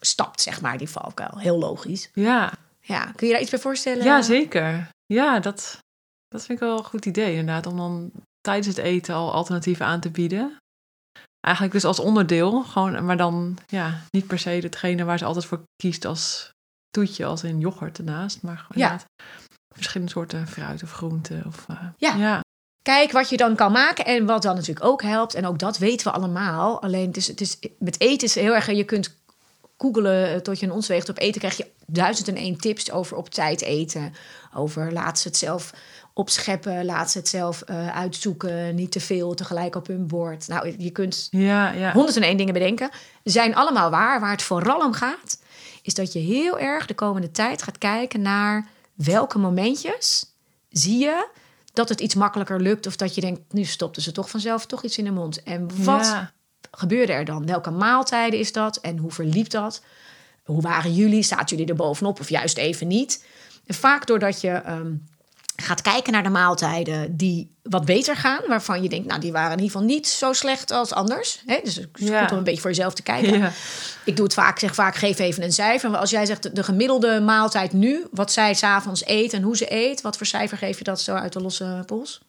stapt, 0.00 0.40
zeg 0.40 0.60
maar, 0.60 0.78
die 0.78 0.88
valkuil. 0.88 1.38
Heel 1.38 1.58
logisch. 1.58 2.10
ja. 2.14 2.52
Ja, 2.80 3.12
kun 3.16 3.26
je 3.26 3.32
daar 3.32 3.42
iets 3.42 3.50
bij 3.50 3.58
voorstellen? 3.60 4.04
Ja, 4.04 4.22
zeker. 4.22 4.88
Ja, 5.06 5.40
dat, 5.40 5.78
dat 6.28 6.44
vind 6.44 6.60
ik 6.60 6.64
wel 6.66 6.78
een 6.78 6.84
goed 6.84 7.06
idee 7.06 7.30
inderdaad. 7.36 7.66
Om 7.66 7.76
dan 7.76 8.10
tijdens 8.40 8.66
het 8.66 8.76
eten 8.78 9.14
al 9.14 9.32
alternatieven 9.32 9.86
aan 9.86 10.00
te 10.00 10.10
bieden. 10.10 10.56
Eigenlijk 11.40 11.74
dus 11.74 11.84
als 11.84 11.98
onderdeel. 11.98 12.62
Gewoon, 12.62 13.04
maar 13.04 13.16
dan 13.16 13.58
ja, 13.66 14.00
niet 14.10 14.26
per 14.26 14.38
se 14.38 14.50
hetgene 14.50 15.04
waar 15.04 15.18
ze 15.18 15.24
altijd 15.24 15.44
voor 15.44 15.62
kiest 15.76 16.04
als 16.04 16.50
toetje. 16.90 17.24
Als 17.24 17.44
in 17.44 17.60
yoghurt 17.60 17.98
ernaast. 17.98 18.42
Maar 18.42 18.58
gewoon 18.58 18.88
Ja. 18.88 19.00
verschillende 19.74 20.12
soorten 20.12 20.48
fruit 20.48 20.82
of 20.82 20.92
groenten. 20.92 21.42
Of, 21.46 21.64
eh, 21.68 21.76
Ja. 21.96 22.14
ja. 22.14 22.40
Kijk 22.86 23.12
wat 23.12 23.28
je 23.28 23.36
dan 23.36 23.54
kan 23.54 23.72
maken 23.72 24.04
en 24.04 24.26
wat 24.26 24.42
dan 24.42 24.54
natuurlijk 24.54 24.86
ook 24.86 25.02
helpt. 25.02 25.34
En 25.34 25.46
ook 25.46 25.58
dat 25.58 25.78
weten 25.78 26.06
we 26.06 26.12
allemaal. 26.12 26.82
Alleen 26.82 27.06
het 27.06 27.16
is, 27.16 27.26
het 27.26 27.40
is, 27.40 27.58
met 27.78 28.00
eten 28.00 28.26
is 28.26 28.34
heel 28.34 28.54
erg... 28.54 28.70
Je 28.70 28.84
kunt 28.84 29.16
googelen 29.78 30.34
eh, 30.34 30.40
tot 30.40 30.60
je 30.60 30.66
een 30.66 30.72
ons 30.72 30.86
weegt. 30.86 31.08
Op 31.08 31.18
eten 31.18 31.40
krijg 31.40 31.56
je 31.56 31.66
duizend 31.86 32.28
en 32.28 32.36
één 32.36 32.56
tips 32.56 32.90
over 32.90 33.16
op 33.16 33.28
tijd 33.28 33.62
eten. 33.62 34.14
Over 34.54 34.92
laat 34.92 35.18
ze 35.18 35.28
het 35.28 35.36
zelf 35.36 35.72
opscheppen. 36.12 36.84
Laat 36.84 37.10
ze 37.10 37.18
het 37.18 37.28
zelf 37.28 37.62
eh, 37.62 37.96
uitzoeken. 37.96 38.74
Niet 38.74 38.92
te 38.92 39.00
veel 39.00 39.34
tegelijk 39.34 39.74
op 39.74 39.86
hun 39.86 40.06
bord. 40.06 40.48
Nou, 40.48 40.74
je 40.78 40.90
kunt 40.90 41.28
Ja, 41.30 41.70
ja. 41.70 41.92
101 41.92 42.36
dingen 42.36 42.52
bedenken. 42.52 42.90
Zijn 43.24 43.54
allemaal 43.54 43.90
waar. 43.90 44.20
Waar 44.20 44.30
het 44.30 44.42
vooral 44.42 44.80
om 44.80 44.92
gaat, 44.92 45.38
is 45.82 45.94
dat 45.94 46.12
je 46.12 46.18
heel 46.18 46.58
erg 46.58 46.86
de 46.86 46.94
komende 46.94 47.30
tijd 47.30 47.62
gaat 47.62 47.78
kijken 47.78 48.22
naar 48.22 48.68
welke 48.94 49.38
momentjes 49.38 50.24
zie 50.68 50.98
je 50.98 51.44
dat 51.76 51.88
het 51.88 52.00
iets 52.00 52.14
makkelijker 52.14 52.60
lukt. 52.60 52.86
Of 52.86 52.96
dat 52.96 53.14
je 53.14 53.20
denkt, 53.20 53.52
nu 53.52 53.64
stopten 53.64 54.02
ze 54.02 54.12
toch 54.12 54.30
vanzelf 54.30 54.66
toch 54.66 54.82
iets 54.84 54.98
in 54.98 55.04
de 55.04 55.10
mond. 55.10 55.42
En 55.42 55.84
wat 55.84 56.04
Ja. 56.04 56.32
gebeurde 56.70 57.12
er 57.12 57.24
dan? 57.24 57.46
Welke 57.46 57.70
maaltijden 57.70 58.38
is 58.38 58.52
dat? 58.52 58.76
En 58.76 58.96
hoe 58.98 59.10
verliep 59.10 59.50
dat? 59.50 59.82
Hoe 60.44 60.60
waren 60.62 60.94
jullie? 60.94 61.22
Zaten 61.22 61.56
jullie 61.56 61.70
er 61.72 61.78
bovenop 61.78 62.20
of 62.20 62.28
juist 62.28 62.56
even 62.56 62.86
niet? 62.86 63.24
En 63.66 63.74
vaak 63.74 64.06
doordat 64.06 64.40
je 64.40 64.50
ehm, 64.50 64.92
gaat 65.56 65.82
kijken 65.82 66.12
naar 66.12 66.22
de 66.22 66.28
maaltijden 66.28 67.16
die 67.16 67.54
wat 67.62 67.84
beter 67.84 68.16
gaan, 68.16 68.40
waarvan 68.48 68.82
je 68.82 68.88
denkt, 68.88 69.06
nou, 69.06 69.20
die 69.20 69.32
waren 69.32 69.52
in 69.52 69.58
ieder 69.62 69.70
geval 69.72 69.86
niet 69.86 70.08
zo 70.08 70.32
slecht 70.32 70.70
als 70.70 70.92
anders. 70.92 71.42
Hè? 71.46 71.60
Dus 71.64 71.74
het 71.74 71.88
is 71.94 72.08
Ja. 72.08 72.20
goed 72.20 72.30
om 72.32 72.38
een 72.38 72.44
beetje 72.44 72.60
voor 72.60 72.70
jezelf 72.70 72.94
te 72.94 73.02
kijken. 73.02 73.38
Ja. 73.38 73.50
Ik 74.04 74.16
doe 74.16 74.24
het 74.24 74.34
vaak, 74.34 74.58
zeg 74.58 74.74
vaak, 74.74 74.94
geef 74.94 75.18
even 75.18 75.42
een 75.42 75.52
cijfer. 75.52 75.90
Maar 75.90 76.00
als 76.00 76.10
jij 76.10 76.26
zegt 76.26 76.42
de- 76.42 76.52
de 76.52 76.62
gemiddelde 76.62 77.20
maaltijd 77.20 77.72
nu, 77.72 78.06
wat 78.10 78.32
zij 78.32 78.54
s'avonds 78.54 79.06
eet 79.06 79.32
en 79.32 79.42
hoe 79.42 79.56
ze 79.56 79.72
eet, 79.74 80.00
wat 80.00 80.16
voor 80.16 80.26
cijfer 80.26 80.58
geef 80.58 80.78
je 80.78 80.84
dat 80.84 81.00
zo 81.00 81.14
uit 81.14 81.32
de 81.32 81.40
losse 81.40 81.82
pols? 81.86 82.20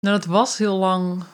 Nou, 0.00 0.16
dat 0.18 0.24
was 0.26 0.58
heel 0.58 0.76
lang 0.76 1.24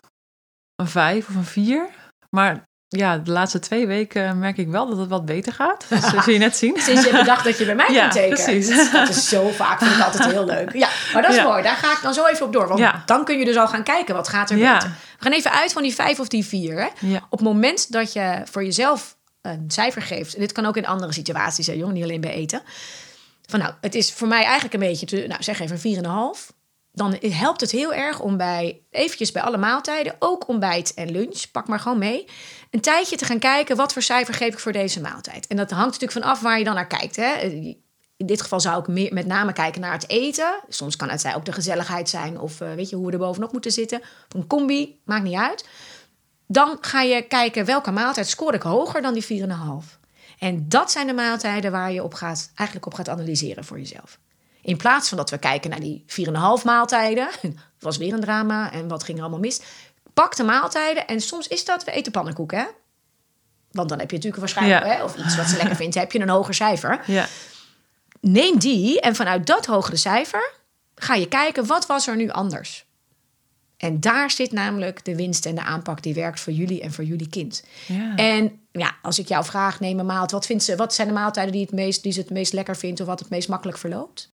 een 0.76 0.88
vijf 0.88 1.28
of 1.28 1.34
een 1.34 1.44
vier. 1.44 1.88
Maar 2.30 2.62
ja, 2.96 3.18
de 3.18 3.30
laatste 3.30 3.58
twee 3.58 3.86
weken 3.86 4.38
merk 4.38 4.56
ik 4.56 4.68
wel 4.68 4.88
dat 4.88 4.98
het 4.98 5.08
wat 5.08 5.24
beter 5.24 5.52
gaat. 5.52 5.84
Dus 5.88 6.00
dat 6.00 6.24
zul 6.24 6.32
je 6.32 6.38
net 6.38 6.56
zien. 6.56 6.76
Sinds 6.80 7.02
je 7.04 7.08
hebt 7.10 7.22
bedacht 7.24 7.44
dat 7.44 7.58
je 7.58 7.64
bij 7.64 7.74
mij 7.74 7.86
Ja, 7.94 8.00
kunt 8.08 8.12
tekenen. 8.12 8.44
precies. 8.66 8.90
Dat 8.92 9.08
is 9.08 9.28
zo 9.28 9.48
vaak, 9.50 9.78
vind 9.78 9.94
ik 9.96 10.02
altijd 10.04 10.30
heel 10.30 10.44
leuk. 10.44 10.72
Ja, 10.72 10.88
maar 11.12 11.22
dat 11.22 11.30
is 11.30 11.36
Ja. 11.36 11.42
mooi. 11.44 11.62
Daar 11.62 11.76
ga 11.76 11.92
ik 11.92 11.98
dan 12.02 12.14
zo 12.14 12.26
even 12.26 12.46
op 12.46 12.52
door. 12.52 12.66
Want 12.68 12.80
Ja. 12.80 13.02
dan 13.06 13.24
kun 13.24 13.38
je 13.38 13.44
dus 13.44 13.56
al 13.56 13.68
gaan 13.68 13.82
kijken, 13.82 14.14
wat 14.14 14.28
gaat 14.28 14.50
er 14.50 14.56
beter. 14.56 14.88
We 15.18 15.24
gaan 15.30 15.32
even 15.32 15.52
uit 15.52 15.72
van 15.72 15.82
die 15.82 15.94
vijf 15.94 16.20
of 16.20 16.28
die 16.28 16.44
vier. 16.44 16.78
Hè? 16.80 17.16
Op 17.16 17.30
het 17.38 17.40
moment 17.48 17.92
dat 17.92 18.12
je 18.12 18.42
voor 18.50 18.64
jezelf 18.64 19.16
een 19.42 19.64
cijfer 19.68 20.02
geeft... 20.02 20.34
en 20.34 20.40
dit 20.40 20.52
kan 20.52 20.66
ook 20.66 20.76
in 20.76 20.86
andere 20.86 21.12
situaties, 21.12 21.66
hè, 21.66 21.72
jongen, 21.72 21.94
niet 21.94 22.02
alleen 22.02 22.20
bij 22.20 22.32
eten... 22.32 22.62
van 23.46 23.58
nou, 23.58 23.72
het 23.80 23.94
is 23.94 24.12
voor 24.12 24.28
mij 24.28 24.42
eigenlijk 24.42 24.74
een 24.74 24.80
beetje... 24.80 25.06
Te, 25.06 25.24
nou, 25.28 25.42
zeg 25.42 25.60
even 25.60 25.78
een 25.82 26.34
4,5... 26.36 26.50
dan 26.94 27.16
helpt 27.20 27.60
het 27.60 27.70
heel 27.70 27.94
erg 27.94 28.20
om 28.20 28.36
bij 28.36 28.82
eventjes 28.90 29.32
bij 29.32 29.42
alle 29.42 29.56
maaltijden... 29.56 30.16
ook 30.18 30.48
ontbijt 30.48 30.94
en 30.94 31.10
lunch, 31.10 31.50
pak 31.52 31.68
maar 31.68 31.80
gewoon 31.80 31.98
mee... 31.98 32.24
een 32.70 32.80
tijdje 32.80 33.16
te 33.16 33.24
gaan 33.24 33.38
kijken... 33.38 33.76
wat 33.76 33.92
voor 33.92 34.02
cijfer 34.02 34.34
geef 34.34 34.52
ik 34.52 34.58
voor 34.58 34.72
deze 34.72 35.00
maaltijd. 35.00 35.46
En 35.46 35.56
dat 35.56 35.70
hangt 35.70 35.86
natuurlijk 35.86 36.12
van 36.12 36.30
af 36.30 36.40
waar 36.40 36.58
je 36.58 36.64
dan 36.64 36.74
naar 36.74 36.86
kijkt. 36.86 37.16
Hè? 37.16 37.32
In 38.16 38.26
dit 38.26 38.42
geval 38.42 38.60
zou 38.60 38.80
ik 38.80 38.86
meer, 38.86 39.12
met 39.12 39.26
name 39.26 39.52
kijken 39.52 39.80
naar 39.80 39.92
het 39.92 40.08
eten. 40.08 40.60
Soms 40.68 40.96
kan 40.96 41.10
het 41.10 41.34
ook 41.34 41.44
de 41.44 41.52
gezelligheid 41.52 42.08
zijn... 42.08 42.40
of 42.40 42.60
eh, 42.60 42.74
weet 42.74 42.88
je, 42.88 42.96
hoe 42.96 43.06
we 43.06 43.12
er 43.12 43.18
bovenop 43.18 43.52
moeten 43.52 43.72
zitten. 43.72 44.00
Een 44.28 44.46
combi, 44.46 45.00
maakt 45.04 45.24
niet 45.24 45.38
uit. 45.38 45.68
Dan 46.46 46.78
ga 46.80 47.00
je 47.00 47.22
kijken 47.22 47.64
welke 47.64 47.90
maaltijd 47.90 48.28
scoor 48.28 48.54
ik 48.54 48.62
hoger 48.62 49.02
dan 49.02 49.14
die 49.14 49.42
4,5. 49.42 49.98
En 50.38 50.68
dat 50.68 50.90
zijn 50.90 51.06
de 51.06 51.12
maaltijden 51.12 51.70
waar 51.70 51.92
je 51.92 52.02
op 52.02 52.14
gaat, 52.14 52.50
eigenlijk 52.54 52.86
op 52.86 52.94
gaat 52.94 53.08
analyseren 53.08 53.64
voor 53.64 53.78
jezelf. 53.78 54.18
In 54.64 54.76
plaats 54.76 55.08
van 55.08 55.16
dat 55.16 55.30
we 55.30 55.38
kijken 55.38 55.70
naar 55.70 55.80
die 55.80 56.04
4,5 56.06 56.64
maaltijden. 56.64 57.28
Was 57.80 57.96
weer 57.96 58.12
een 58.12 58.20
drama 58.20 58.72
en 58.72 58.88
wat 58.88 59.02
ging 59.04 59.16
er 59.16 59.22
allemaal 59.22 59.40
mis. 59.40 59.60
Pak 60.14 60.36
de 60.36 60.42
maaltijden 60.42 61.06
en 61.06 61.20
soms 61.20 61.48
is 61.48 61.64
dat, 61.64 61.84
we 61.84 61.90
eten 61.90 62.12
pannenkoeken 62.12 62.58
hè. 62.58 62.64
Want 63.70 63.88
dan 63.88 63.98
heb 63.98 64.10
je 64.10 64.16
natuurlijk 64.16 64.42
waarschijnlijk, 64.42 64.84
Ja. 64.84 64.90
hè, 64.90 65.04
of 65.04 65.16
iets 65.16 65.36
wat 65.36 65.46
ze 65.46 65.56
lekker 65.56 65.76
vindt, 65.76 65.94
heb 65.94 66.12
je 66.12 66.20
een 66.20 66.28
hoger 66.28 66.54
cijfer. 66.54 67.02
Ja. 67.06 67.26
Neem 68.20 68.58
die 68.58 69.00
en 69.00 69.14
vanuit 69.14 69.46
dat 69.46 69.66
hogere 69.66 69.96
cijfer 69.96 70.52
ga 70.94 71.14
je 71.14 71.28
kijken 71.28 71.66
wat 71.66 71.86
was 71.86 72.06
er 72.06 72.16
nu 72.16 72.30
anders. 72.30 72.86
En 73.76 74.00
daar 74.00 74.30
zit 74.30 74.52
namelijk 74.52 75.04
de 75.04 75.16
winst 75.16 75.46
en 75.46 75.54
de 75.54 75.62
aanpak 75.62 76.02
die 76.02 76.14
werkt 76.14 76.40
voor 76.40 76.52
jullie 76.52 76.80
en 76.82 76.92
voor 76.92 77.04
jullie 77.04 77.28
kind. 77.28 77.64
Ja. 77.86 78.16
En 78.16 78.60
ja, 78.72 78.96
als 79.02 79.18
ik 79.18 79.28
jou 79.28 79.44
vraag, 79.44 79.80
neem 79.80 79.98
een 79.98 80.06
maaltijd. 80.06 80.30
Wat, 80.30 80.46
vindt 80.46 80.64
ze, 80.64 80.76
wat 80.76 80.94
zijn 80.94 81.08
de 81.08 81.14
maaltijden 81.14 81.52
die, 81.52 81.62
het 81.62 81.72
meest, 81.72 82.02
die 82.02 82.12
ze 82.12 82.20
het 82.20 82.30
meest 82.30 82.52
lekker 82.52 82.76
vindt 82.76 83.00
of 83.00 83.06
wat 83.06 83.18
het 83.18 83.30
meest 83.30 83.48
makkelijk 83.48 83.78
verloopt? 83.78 84.32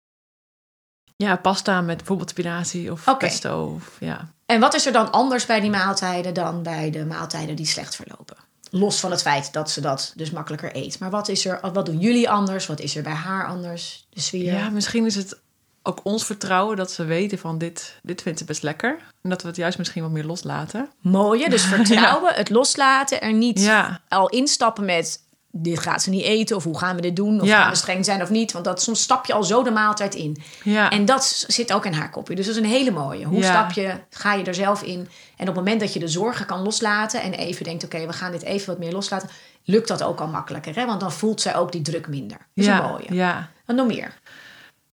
Ja, 1.17 1.37
pasta 1.37 1.81
met 1.81 1.97
bijvoorbeeld 1.97 2.31
spinazie 2.31 2.93
of 2.93 3.17
pesto. 3.19 3.73
Of, 3.77 3.97
ja. 4.01 4.29
En 4.47 4.61
wat 4.61 4.75
is 4.75 4.87
er 4.87 4.93
dan 4.93 5.11
anders 5.13 5.47
bij 5.47 5.61
die 5.61 5.71
maaltijden 5.71 6.35
dan 6.35 6.63
bij 6.63 6.91
de 6.91 7.05
maaltijden 7.05 7.57
die 7.57 7.67
slecht 7.67 7.95
verlopen? 7.97 8.37
Los 8.71 9.01
van 9.01 9.11
het 9.11 9.23
feit 9.23 9.53
dat 9.53 9.71
ze 9.71 9.81
dat 9.81 10.13
dus 10.17 10.31
makkelijker 10.31 10.77
eet. 10.77 10.99
Maar 10.99 11.11
wat 11.11 11.29
is 11.29 11.47
er, 11.47 11.61
wat 11.73 11.87
doen 11.87 11.99
jullie 11.99 12.31
anders? 12.31 12.67
Wat 12.67 12.81
is 12.81 12.97
er 12.97 13.03
bij 13.03 13.13
haar 13.13 13.47
anders? 13.47 14.07
De 14.11 14.21
sfeer? 14.21 14.53
ja, 14.55 14.69
misschien 14.71 15.07
is 15.07 15.15
het 15.15 15.39
ook 15.83 16.01
ons 16.03 16.25
vertrouwen 16.25 16.77
dat 16.77 16.91
ze 16.91 17.05
weten 17.05 17.39
van 17.39 17.59
dit, 17.59 17.99
dit 18.03 18.23
vindt 18.23 18.39
ze 18.39 18.45
best 18.45 18.63
lekker. 18.63 18.97
En 19.23 19.31
dat 19.31 19.43
we 19.43 19.49
het 19.49 19.57
juist 19.57 19.79
misschien 19.79 20.03
wat 20.03 20.11
meer 20.11 20.25
loslaten. 20.25 20.91
Mooie, 21.01 21.49
dus 21.51 21.63
vertrouwen, 21.75 22.35
het 22.35 22.51
loslaten, 22.51 23.21
er 23.21 23.33
niet 23.33 23.61
Ja. 23.61 24.01
al 24.09 24.29
instappen 24.29 24.85
met 24.85 25.21
dit 25.57 25.79
gaat 25.79 26.03
ze 26.03 26.11
niet 26.11 26.23
eten 26.23 26.57
of 26.57 26.65
hoe 26.65 26.79
gaan 26.79 26.97
we 26.97 27.03
dit 27.03 27.17
doen 27.17 27.41
of 27.41 27.47
Ja. 27.47 27.61
gaan 27.61 27.71
we 27.71 27.77
streng 27.77 28.05
zijn 28.05 28.23
of 28.23 28.31
niet, 28.31 28.53
want 28.53 28.65
dat 28.65 28.83
soms 28.83 29.03
stap 29.03 29.27
je 29.27 29.33
al 29.33 29.45
zo 29.45 29.63
de 29.63 29.71
maaltijd 29.71 30.15
in. 30.15 30.37
Ja. 30.65 30.91
En 30.91 31.05
dat 31.05 31.45
zit 31.47 31.73
ook 31.73 31.85
in 31.87 31.93
haar 31.93 32.11
kopje. 32.11 32.35
Dus 32.35 32.47
dat 32.47 32.55
is 32.55 32.61
een 32.61 32.69
hele 32.69 32.91
mooie. 32.91 33.25
Hoe 33.25 33.39
Ja. 33.39 33.51
stap 33.51 33.73
je, 33.73 33.95
ga 34.11 34.33
je 34.35 34.45
er 34.45 34.55
zelf 34.55 34.83
in? 34.83 34.99
En 35.37 35.49
op 35.49 35.55
het 35.55 35.65
moment 35.65 35.81
dat 35.81 35.93
je 35.93 35.99
de 35.99 36.09
zorgen 36.09 36.47
kan 36.47 36.63
loslaten 36.63 37.23
en 37.23 37.33
even 37.33 37.65
denkt, 37.65 37.85
oké, 37.85 38.07
we 38.07 38.13
gaan 38.13 38.33
dit 38.33 38.43
even 38.43 38.67
wat 38.67 38.79
meer 38.79 38.93
loslaten, 38.93 39.29
lukt 39.65 39.89
dat 39.89 40.03
ook 40.03 40.21
al 40.21 40.27
makkelijker, 40.29 40.75
hè? 40.77 40.87
Want 40.87 41.01
dan 41.01 41.13
voelt 41.13 41.41
zij 41.41 41.57
ook 41.57 41.73
die 41.73 41.83
druk 41.83 42.09
minder. 42.09 42.39
Dat 42.39 42.47
is 42.55 42.67
ja, 42.67 42.83
een 42.83 42.91
mooie. 42.91 43.15
Ja. 43.15 43.49
En 43.67 43.75
nog 43.75 43.87
meer. 43.87 44.15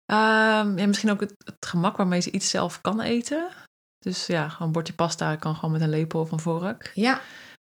Ja, 0.06 0.62
misschien 0.64 1.10
ook 1.10 1.20
het, 1.20 1.34
het 1.44 1.66
gemak 1.66 1.96
waarmee 1.96 2.20
ze 2.20 2.30
iets 2.30 2.50
zelf 2.50 2.80
kan 2.80 3.00
eten. 3.00 3.48
Dus 3.98 4.26
ja, 4.26 4.48
gewoon 4.48 4.66
een 4.66 4.72
bordje 4.72 4.92
pasta 4.92 5.36
kan 5.36 5.54
gewoon 5.54 5.70
met 5.72 5.80
een 5.80 5.88
lepel 5.88 6.20
of 6.20 6.30
een 6.30 6.40
vork. 6.40 6.90
Ja. 6.94 7.20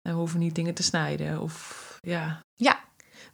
En 0.02 0.12
we 0.12 0.18
hoeven 0.18 0.38
niet 0.38 0.54
dingen 0.54 0.74
te 0.74 0.82
snijden. 0.82 1.40
Of 1.40 1.82
ja, 2.04 2.40
Ja, 2.56 2.78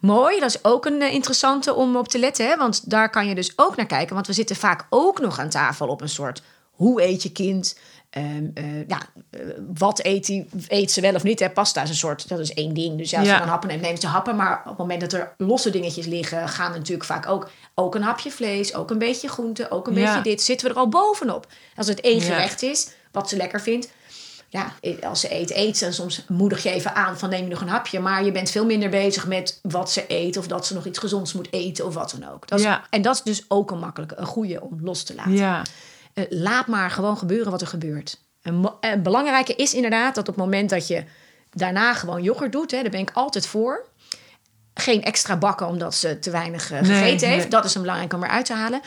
mooi. 0.01 0.41
Dat 0.41 0.49
is 0.49 0.65
ook 0.65 0.87
een 0.87 1.03
eh, 1.03 1.13
interessante 1.13 1.75
om 1.75 1.97
op 1.97 2.09
te 2.09 2.19
letten. 2.19 2.47
Hè? 2.47 2.57
Want 2.57 2.91
daar 2.91 3.11
kan 3.11 3.27
je 3.29 3.35
dus 3.35 3.53
ook 3.57 3.77
naar 3.77 3.87
kijken. 3.87 4.15
Want 4.15 4.27
we 4.27 4.33
zitten 4.33 4.57
vaak 4.57 4.87
ook 4.91 5.21
nog 5.21 5.39
aan 5.39 5.49
tafel 5.49 5.89
op 5.89 6.01
een 6.01 6.09
soort... 6.09 6.43
hoe 6.71 7.03
eet 7.03 7.23
je 7.23 7.33
kind? 7.33 7.79
Ehm, 8.11 8.45
eh, 8.55 8.89
ja, 8.89 9.01
eh, 9.31 9.41
wat 9.75 10.05
eet, 10.05 10.27
die, 10.27 10.49
eet 10.69 10.91
ze 10.91 11.01
wel 11.01 11.15
of 11.15 11.23
niet? 11.23 11.41
Hè? 11.41 11.51
Pasta 11.51 11.83
is 11.83 11.89
een 11.89 11.95
soort, 11.95 12.29
dat 12.29 12.39
is 12.39 12.53
één 12.55 12.75
ding. 12.75 12.99
Dus 12.99 13.11
ja, 13.11 13.19
als 13.19 13.27
Ja. 13.29 13.33
ze 13.35 13.41
dan 13.41 13.49
happen 13.49 13.69
neemt, 13.69 13.83
neemt 13.83 14.01
ze 14.01 14.07
happen. 14.07 14.37
Maar 14.37 14.59
op 14.61 14.65
het 14.69 14.79
moment 14.79 15.01
dat 15.01 15.13
er 15.13 15.35
losse 15.37 15.71
dingetjes 15.71 16.07
liggen... 16.07 16.49
gaan 16.49 16.73
er 16.73 16.79
natuurlijk 16.79 17.07
vaak 17.07 17.29
ook, 17.29 17.51
ook 17.75 17.95
een 17.95 18.03
hapje 18.03 18.31
vlees... 18.31 18.75
ook 18.75 18.91
een 18.91 18.99
beetje 18.99 19.29
groente, 19.29 19.71
ook 19.71 19.87
een 19.87 19.95
Ja. 19.95 20.05
beetje 20.15 20.31
dit. 20.31 20.43
Zitten 20.43 20.67
we 20.69 20.73
er 20.75 20.79
al 20.81 20.89
bovenop. 20.89 21.47
Als 21.77 21.87
het 21.87 22.01
één 22.01 22.21
gerecht 22.21 22.63
is, 22.63 22.89
wat 23.13 23.29
ze 23.29 23.37
lekker 23.37 23.61
vindt... 23.61 23.89
ja, 24.53 24.73
als 25.03 25.21
ze 25.21 25.35
eet, 25.35 25.51
eet 25.51 25.77
ze. 25.79 25.85
En 25.85 25.93
soms 25.95 26.25
moedig 26.29 26.63
je 26.63 26.71
even 26.71 26.95
aan 26.95 27.19
van 27.19 27.29
neem 27.31 27.43
je 27.43 27.51
nog 27.51 27.61
een 27.61 27.69
hapje. 27.69 28.01
Maar 28.01 28.25
je 28.25 28.33
bent 28.33 28.51
veel 28.51 28.65
minder 28.65 28.89
bezig 28.89 29.27
met 29.27 29.59
wat 29.63 29.91
ze 29.93 30.05
eet. 30.09 30.37
Of 30.37 30.47
dat 30.47 30.67
ze 30.67 30.75
nog 30.75 30.87
iets 30.87 30.99
gezonds 30.99 31.33
moet 31.33 31.53
eten 31.53 31.87
of 31.87 31.95
wat 31.95 32.15
dan 32.19 32.31
ook. 32.31 32.49
Dat 32.49 32.59
is, 32.59 32.65
Ja. 32.65 32.85
En 32.91 33.03
dat 33.03 33.15
is 33.15 33.23
dus 33.23 33.45
ook 33.49 33.71
een 33.71 33.79
makkelijke, 33.79 34.17
een 34.19 34.27
goede 34.27 34.61
om 34.61 34.79
los 34.83 35.03
te 35.03 35.15
laten. 35.15 35.33
Ja, 35.33 35.63
Eh, 36.15 36.25
laat 36.29 36.67
maar 36.67 36.91
gewoon 36.91 37.19
gebeuren 37.19 37.51
wat 37.51 37.61
er 37.61 37.67
gebeurt. 37.67 38.21
En 38.43 38.73
en 38.81 38.91
het 38.91 39.03
belangrijke 39.03 39.55
is 39.55 39.75
inderdaad 39.75 40.15
dat 40.15 40.29
op 40.29 40.35
het 40.35 40.45
moment 40.45 40.71
dat 40.71 40.87
je 40.87 41.05
daarna 41.51 41.95
gewoon 41.95 42.23
yoghurt 42.23 42.53
doet, 42.53 42.71
hè, 42.71 42.81
daar 42.83 42.91
ben 42.91 43.01
ik 43.01 43.11
altijd 43.15 43.47
voor. 43.47 43.87
Geen 44.75 45.03
extra 45.03 45.37
bakken 45.37 45.67
omdat 45.67 45.95
ze 45.95 46.19
te 46.19 46.31
weinig 46.31 46.71
eh, 46.71 46.81
Nee, 46.81 46.91
gegeten 46.91 47.29
heeft. 47.29 47.41
nee. 47.41 47.49
Dat 47.51 47.65
is 47.65 47.75
een 47.75 47.81
belangrijk 47.81 48.13
om 48.13 48.23
eruit 48.25 48.45
te 48.47 48.55
halen. 48.55 48.81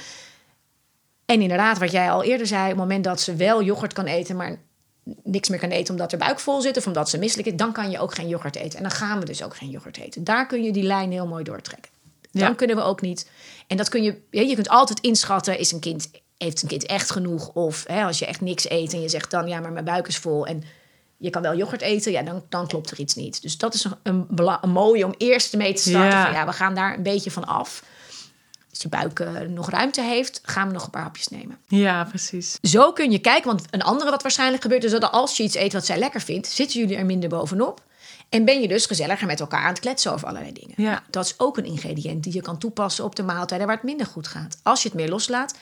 En 1.25 1.41
inderdaad, 1.41 1.77
wat 1.77 1.91
jij 1.91 2.11
al 2.11 2.23
eerder 2.23 2.47
zei, 2.47 2.61
op 2.63 2.69
het 2.69 2.77
moment 2.77 3.03
dat 3.03 3.21
ze 3.21 3.35
wel 3.35 3.63
yoghurt 3.63 3.93
kan 3.93 4.05
eten, 4.05 4.35
maar 4.35 4.55
niks 5.23 5.49
meer 5.49 5.59
kan 5.59 5.69
eten 5.69 5.93
omdat 5.93 6.11
er 6.11 6.17
buik 6.17 6.39
vol 6.39 6.61
zit 6.61 6.77
of 6.77 6.87
omdat 6.87 7.09
ze 7.09 7.17
misselijk 7.17 7.47
is, 7.47 7.55
dan 7.55 7.71
kan 7.71 7.91
je 7.91 7.99
ook 7.99 8.15
geen 8.15 8.27
yoghurt 8.27 8.55
eten. 8.55 8.77
En 8.77 8.83
dan 8.83 8.91
gaan 8.91 9.19
we 9.19 9.25
dus 9.25 9.43
ook 9.43 9.55
geen 9.55 9.69
yoghurt 9.69 9.97
eten. 9.97 10.23
Daar 10.23 10.47
kun 10.47 10.63
je 10.63 10.71
die 10.71 10.83
lijn 10.83 11.11
heel 11.11 11.27
mooi 11.27 11.43
doortrekken. 11.43 11.91
Dan 12.31 12.41
Ja. 12.49 12.53
kunnen 12.53 12.75
we 12.75 12.81
ook 12.81 13.01
niet. 13.01 13.29
En 13.67 13.77
dat 13.77 13.89
kun 13.89 14.03
je, 14.03 14.17
je 14.29 14.55
kunt 14.55 14.69
altijd 14.69 14.99
inschatten, 14.99 15.57
is 15.59 15.71
een 15.71 15.79
kind, 15.79 16.09
heeft 16.37 16.61
een 16.61 16.67
kind 16.67 16.85
echt 16.85 17.11
genoeg? 17.11 17.49
Of 17.53 17.83
hè, 17.87 18.03
als 18.03 18.19
je 18.19 18.25
echt 18.25 18.41
niks 18.41 18.69
eet 18.69 18.93
en 18.93 19.01
je 19.01 19.09
zegt 19.09 19.31
dan, 19.31 19.47
ja, 19.47 19.59
maar 19.59 19.71
mijn 19.71 19.85
buik 19.85 20.07
is 20.07 20.17
vol 20.17 20.45
en 20.45 20.63
je 21.17 21.29
kan 21.29 21.41
wel 21.41 21.55
yoghurt 21.55 21.81
eten, 21.81 22.11
ja, 22.11 22.21
dan, 22.21 22.43
dan 22.49 22.67
klopt 22.67 22.91
er 22.91 22.99
iets 22.99 23.15
niet. 23.15 23.41
Dus 23.41 23.57
dat 23.57 23.73
is 23.73 23.85
een, 24.03 24.27
een 24.61 24.69
mooie 24.69 25.05
om 25.05 25.13
eerst 25.17 25.55
mee 25.55 25.73
te 25.73 25.81
starten. 25.81 26.17
Ja. 26.17 26.23
Van, 26.25 26.33
ja, 26.33 26.45
we 26.45 26.51
gaan 26.53 26.75
daar 26.75 26.93
een 26.97 27.03
beetje 27.03 27.31
van 27.31 27.45
af. 27.45 27.83
Als 28.73 28.81
je 28.81 28.89
buik 28.89 29.19
eh, 29.19 29.39
nog 29.39 29.69
ruimte 29.69 30.01
heeft, 30.01 30.41
gaan 30.43 30.67
we 30.67 30.73
nog 30.73 30.83
een 30.83 30.89
paar 30.89 31.01
hapjes 31.01 31.27
nemen. 31.27 31.57
ja, 31.67 32.03
precies. 32.03 32.57
Zo 32.61 32.91
kun 32.91 33.11
je 33.11 33.19
kijken, 33.19 33.49
want 33.49 33.65
een 33.69 33.81
andere 33.81 34.11
wat 34.11 34.21
waarschijnlijk 34.21 34.61
gebeurt... 34.61 34.83
is 34.83 34.91
dat 34.91 35.11
als 35.11 35.37
je 35.37 35.43
iets 35.43 35.55
eet 35.55 35.73
wat 35.73 35.85
zij 35.85 35.97
lekker 35.97 36.21
vindt... 36.21 36.47
zitten 36.47 36.79
jullie 36.79 36.95
er 36.95 37.05
minder 37.05 37.29
bovenop. 37.29 37.81
En 38.29 38.45
ben 38.45 38.61
je 38.61 38.67
dus 38.67 38.85
gezelliger 38.85 39.27
met 39.27 39.39
elkaar 39.39 39.61
aan 39.61 39.69
het 39.69 39.79
kletsen 39.79 40.11
over 40.11 40.27
allerlei 40.27 40.53
dingen. 40.53 40.73
Ja. 40.77 40.91
Nou, 40.91 41.01
dat 41.09 41.25
is 41.25 41.33
ook 41.37 41.57
een 41.57 41.65
ingrediënt 41.65 42.23
die 42.23 42.33
je 42.33 42.41
kan 42.41 42.57
toepassen 42.57 43.03
op 43.03 43.15
de 43.15 43.23
maaltijden 43.23 43.67
waar 43.67 43.75
het 43.75 43.85
minder 43.85 44.05
goed 44.05 44.27
gaat. 44.27 44.57
Als 44.63 44.81
je 44.81 44.87
het 44.87 44.97
meer 44.97 45.09
loslaat, 45.09 45.55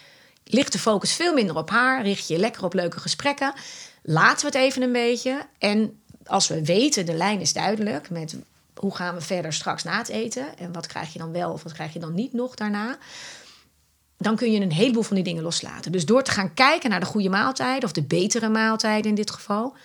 ligt 0.44 0.72
de 0.72 0.80
focus 0.80 1.14
veel 1.14 1.34
minder 1.34 1.56
op 1.56 1.70
haar. 1.70 2.04
Richt 2.04 2.28
je 2.28 2.38
lekker 2.38 2.64
op 2.64 2.74
leuke 2.74 3.00
gesprekken. 3.00 3.54
Laten 4.02 4.52
we 4.52 4.58
het 4.58 4.68
even 4.68 4.82
een 4.82 4.92
beetje. 4.92 5.46
En 5.58 6.00
als 6.26 6.48
we 6.48 6.66
weten, 6.66 7.06
de 7.06 7.14
lijn 7.14 7.40
is 7.40 7.54
duidelijk... 7.54 8.10
met 8.10 8.36
hoe 8.82 8.96
gaan 8.96 9.16
we 9.16 9.22
verder 9.22 9.54
straks 9.54 9.84
na 9.84 9.98
het 9.98 10.10
eten... 10.10 10.58
en 10.58 10.72
wat 10.72 10.88
krijg 10.88 11.14
je 11.14 11.20
dan 11.20 11.32
wel 11.32 11.52
of 11.52 11.64
wat 11.64 11.74
krijg 11.74 11.94
je 11.94 12.00
dan 12.00 12.14
niet 12.14 12.34
nog 12.34 12.56
daarna 12.56 12.98
dan 14.22 14.36
kun 14.36 14.52
je 14.52 14.60
een 14.60 14.72
heleboel 14.72 15.04
van 15.04 15.16
die 15.16 15.24
dingen 15.24 15.44
loslaten. 15.44 15.92
Dus 15.92 16.06
door 16.06 16.24
te 16.24 16.32
gaan 16.32 16.54
kijken 16.54 16.90
naar 16.90 17.00
de 17.00 17.06
goede 17.06 17.30
maaltijden, 17.30 17.84
of 17.84 17.92
de 17.92 18.04
betere 18.04 18.50
maaltijden 18.50 19.10
in 19.10 19.16
dit 19.16 19.32
geval, 19.32 19.76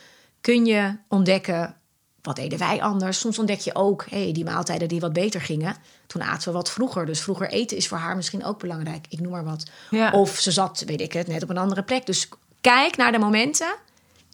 kun 0.40 0.66
je 0.66 0.96
ontdekken 1.08 1.74
wat 2.22 2.36
deden 2.36 2.58
wij 2.58 2.82
anders. 2.82 3.18
Soms 3.18 3.38
ontdek 3.38 3.60
je 3.60 3.74
ook, 3.74 4.04
hey, 4.10 4.32
die 4.32 4.44
maaltijden 4.44 4.88
die 4.88 5.00
wat 5.00 5.12
beter 5.12 5.40
gingen, 5.40 5.76
toen 6.06 6.22
aten 6.22 6.48
we 6.48 6.54
wat 6.54 6.70
vroeger. 6.70 7.06
Dus 7.06 7.20
vroeger 7.20 7.48
eten 7.48 7.76
is 7.76 7.88
voor 7.88 7.98
haar 7.98 8.16
misschien 8.16 8.44
ook 8.44 8.58
belangrijk. 8.58 9.06
Ik 9.08 9.20
noem 9.20 9.32
maar 9.32 9.44
wat. 9.44 9.64
Ja. 9.90 10.10
Of 10.10 10.38
ze 10.38 10.50
zat, 10.50 10.82
weet 10.86 11.00
ik 11.00 11.12
het, 11.12 11.26
net 11.26 11.42
op 11.42 11.48
een 11.48 11.58
andere 11.58 11.82
plek. 11.82 12.06
Dus 12.06 12.28
kijk 12.60 12.96
naar 12.96 13.12
de 13.12 13.18
momenten 13.18 13.74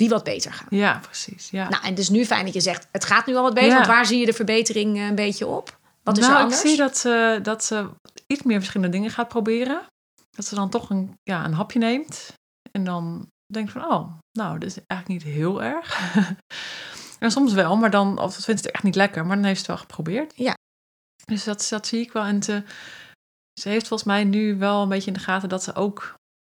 die 0.02 0.10
wat 0.10 0.24
beter 0.24 0.52
gaan. 0.52 0.66
Ja, 0.70 0.98
precies. 0.98 1.50
Ja. 1.50 1.68
Nou, 1.68 1.82
en 1.82 1.88
het 1.88 1.98
is 1.98 2.08
nu 2.08 2.24
fijn 2.24 2.44
dat 2.44 2.54
je 2.54 2.60
zegt, 2.60 2.88
het 2.92 3.04
gaat 3.04 3.26
nu 3.26 3.36
al 3.36 3.42
wat 3.42 3.54
beter. 3.54 3.68
Ja. 3.68 3.74
Want 3.74 3.86
waar 3.86 4.06
zie 4.06 4.18
je 4.18 4.26
de 4.26 4.32
verbetering 4.32 4.96
eh, 4.96 5.06
een 5.06 5.14
beetje 5.14 5.46
op? 5.46 5.78
Wat 6.02 6.18
is 6.18 6.22
nou, 6.22 6.34
er 6.34 6.38
ik 6.38 6.44
anders? 6.44 6.60
zie 6.60 6.76
dat 6.76 6.98
ze, 6.98 7.38
dat 7.42 7.64
ze 7.64 7.88
iets 8.26 8.42
meer 8.42 8.58
verschillende 8.58 8.92
dingen 8.96 9.10
gaat 9.10 9.28
proberen. 9.28 9.82
Dat 10.30 10.44
ze 10.44 10.54
dan 10.54 10.70
toch 10.70 10.90
een, 10.90 11.14
ja, 11.22 11.44
een 11.44 11.52
hapje 11.52 11.78
neemt. 11.78 12.32
En 12.70 12.84
dan 12.84 13.26
denkt 13.52 13.72
van, 13.72 13.84
oh, 13.84 14.18
nou, 14.38 14.58
dit 14.58 14.68
is 14.68 14.78
eigenlijk 14.86 15.24
niet 15.24 15.34
heel 15.34 15.62
erg. 15.62 16.14
en 17.18 17.30
soms 17.30 17.52
wel, 17.52 17.76
maar 17.76 17.90
dan, 17.90 18.18
of 18.18 18.34
vindt 18.34 18.60
ze 18.60 18.66
het 18.66 18.74
echt 18.74 18.84
niet 18.84 18.94
lekker. 18.94 19.26
Maar 19.26 19.36
dan 19.36 19.44
heeft 19.44 19.64
ze 19.64 19.70
het 19.70 19.80
wel 19.80 19.86
geprobeerd. 19.86 20.32
Ja. 20.36 20.54
Dus 21.24 21.44
dat, 21.44 21.66
dat 21.70 21.86
zie 21.86 22.00
ik 22.00 22.12
wel. 22.12 22.24
En 22.24 22.42
ze, 22.42 22.62
ze 23.60 23.68
heeft 23.68 23.88
volgens 23.88 24.08
mij 24.08 24.24
nu 24.24 24.58
wel 24.58 24.82
een 24.82 24.88
beetje 24.88 25.06
in 25.06 25.16
de 25.16 25.20
gaten 25.20 25.48
dat 25.48 25.62
ze 25.62 25.74
ook, 25.74 26.14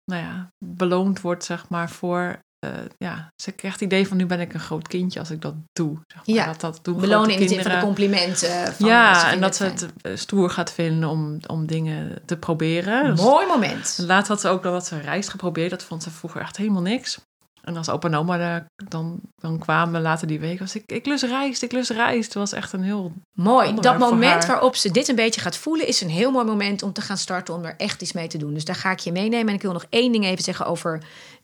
nou 0.05 0.23
ja, 0.23 0.49
beloond 0.65 1.21
wordt, 1.21 1.45
zeg 1.45 1.69
maar, 1.69 1.91
voor... 1.91 2.39
eh, 2.63 2.71
ja, 2.99 3.33
ze 3.37 3.53
krijgt 3.53 3.81
het 3.81 3.91
idee 3.93 4.09
van 4.09 4.17
nu 4.17 4.27
ben 4.27 4.41
ik 4.41 4.55
een 4.55 4.61
groot 4.61 4.89
kindje 4.89 5.19
als 5.19 5.31
ik 5.31 5.41
dat 5.41 5.55
doe. 5.73 5.99
Zeg 6.07 6.27
maar. 6.27 6.37
Ja, 6.37 6.47
dat, 6.47 6.61
dat 6.61 6.79
doen 6.83 7.01
Belonen 7.01 7.31
in 7.31 7.41
de 7.41 7.49
zin 7.49 7.63
van 7.63 7.73
de 7.73 7.81
complimenten. 7.81 8.73
Van, 8.73 8.87
Ja, 8.87 9.31
en 9.31 9.41
dat 9.41 9.57
ze 9.57 9.65
het 9.65 9.87
eh, 10.03 10.17
stoer 10.17 10.51
gaat 10.51 10.73
vinden 10.73 11.09
om, 11.09 11.39
om 11.47 11.67
dingen 11.67 12.23
te 12.25 12.37
proberen. 12.37 13.11
Dus 13.11 13.21
Mooi 13.25 13.47
moment. 13.47 13.99
laatst 14.07 14.29
had 14.29 14.41
ze 14.41 14.49
ook 14.49 14.63
nog 14.63 14.73
wat 14.73 14.87
ze 14.87 15.01
rijst 15.01 15.29
geprobeerd. 15.29 15.71
Dat 15.71 15.83
vond 15.83 16.03
ze 16.03 16.11
vroeger 16.11 16.41
echt 16.41 16.57
helemaal 16.57 16.83
niks. 16.83 17.19
En 17.63 17.77
als 17.77 17.89
opa 17.89 18.09
en 18.09 18.15
oma 18.15 18.39
daar 18.39 18.67
dan, 18.89 19.21
dan 19.37 19.59
kwamen 19.59 20.03
later 20.03 20.27
die 20.27 20.41
week, 20.41 20.59
was 20.59 20.75
ik, 20.75 20.83
ik 20.87 21.07
lust 21.07 21.25
rijst, 21.25 21.63
ik 21.63 21.73
lust 21.73 21.91
rijst. 21.91 22.25
Het 22.25 22.35
was 22.35 22.53
echt 22.53 22.73
een 22.73 22.83
heel... 22.83 23.13
Mooi. 23.33 23.75
Dat 23.75 23.99
moment 23.99 24.47
waarop 24.47 24.77
ze 24.77 24.91
dit 24.91 25.09
een 25.09 25.15
beetje 25.15 25.41
gaat 25.41 25.57
voelen, 25.57 25.87
is 25.87 26.01
een 26.01 26.09
heel 26.09 26.31
mooi 26.31 26.45
moment 26.45 26.83
om 26.83 26.93
te 26.93 27.01
gaan 27.01 27.17
starten 27.17 27.55
om 27.55 27.65
er 27.65 27.75
echt 27.77 28.03
iets 28.03 28.13
mee 28.13 28.27
te 28.27 28.39
doen. 28.39 28.55
Dus 28.55 28.65
daar 28.65 28.77
ga 28.77 28.91
ik 28.91 28.99
je 28.99 29.13
meenemen. 29.13 29.49
En 29.49 29.55
ik 29.55 29.63
wil 29.63 29.73
nog 29.73 29.87
één 29.89 30.13
ding 30.13 30.25
even 30.25 30.45
zeggen 30.45 30.67
over 30.67 31.03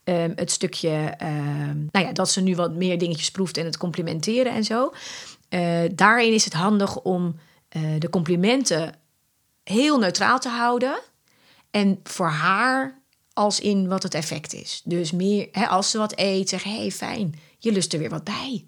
ehm, 0.08 0.32
het 0.34 0.50
stukje, 0.50 1.14
ehm, 1.18 1.78
nou 1.90 2.06
ja, 2.06 2.12
dat 2.12 2.30
ze 2.30 2.40
nu 2.40 2.54
wat 2.54 2.74
meer 2.74 2.98
dingetjes 2.98 3.30
proeft 3.30 3.56
en 3.56 3.64
het 3.64 3.76
complimenteren 3.76 4.52
en 4.52 4.64
zo. 4.64 4.92
Eh, 5.48 5.80
daarin 5.94 6.32
is 6.32 6.44
het 6.44 6.52
handig 6.52 7.00
om 7.00 7.36
eh, 7.68 7.82
de 7.98 8.08
complimenten 8.08 8.94
heel 9.64 9.98
neutraal 9.98 10.38
te 10.38 10.48
houden. 10.48 11.00
En 11.70 12.00
voor 12.02 12.28
haar 12.28 13.02
als 13.32 13.60
in 13.60 13.88
wat 13.88 14.02
het 14.02 14.14
effect 14.14 14.54
is. 14.54 14.82
Dus 14.84 15.12
meer, 15.12 15.48
hè, 15.52 15.66
als 15.66 15.90
ze 15.90 15.98
wat 15.98 16.12
eet, 16.16 16.48
zeg 16.48 16.62
hey, 16.62 16.90
fijn, 16.90 17.34
je 17.58 17.72
lust 17.72 17.92
er 17.92 17.98
weer 17.98 18.10
wat 18.10 18.24
bij. 18.24 18.66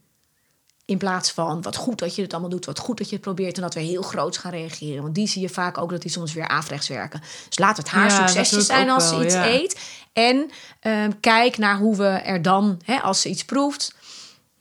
In 0.91 0.99
plaats 0.99 1.31
van 1.31 1.63
wat 1.63 1.77
goed 1.77 1.99
dat 1.99 2.15
je 2.15 2.23
het 2.23 2.33
allemaal 2.33 2.51
doet, 2.51 2.67
wat 2.67 2.79
goed 2.79 2.99
dat 2.99 3.09
je 3.09 3.15
het 3.15 3.25
probeert 3.25 3.57
en 3.57 3.63
dat 3.63 3.75
we 3.75 3.81
heel 3.81 4.03
groot 4.03 4.37
gaan 4.37 4.51
reageren. 4.51 5.03
Want 5.03 5.15
die 5.15 5.29
zie 5.29 5.43
je 5.43 5.49
vaak 5.49 5.79
ook 5.79 5.91
dat 5.91 6.03
die 6.03 6.11
soms 6.11 6.33
weer 6.33 6.49
averechts 6.49 6.89
werken. 6.89 7.21
Dus 7.49 7.59
laat 7.59 7.77
het 7.77 7.89
haar 7.89 8.09
Ja, 8.11 8.17
succesjes 8.27 8.67
zijn 8.67 8.91
als 8.91 9.09
ze 9.09 9.25
iets 9.25 9.35
ja. 9.35 9.47
eet. 9.47 9.81
En 10.13 10.51
ehm, 10.81 11.11
kijk 11.21 11.59
naar 11.59 11.79
hoe 11.79 11.97
we 11.97 12.07
er 12.07 12.43
dan, 12.43 12.81
hè, 12.85 13.01
als 13.01 13.21
ze 13.21 13.29
iets 13.29 13.45
proeft. 13.45 13.95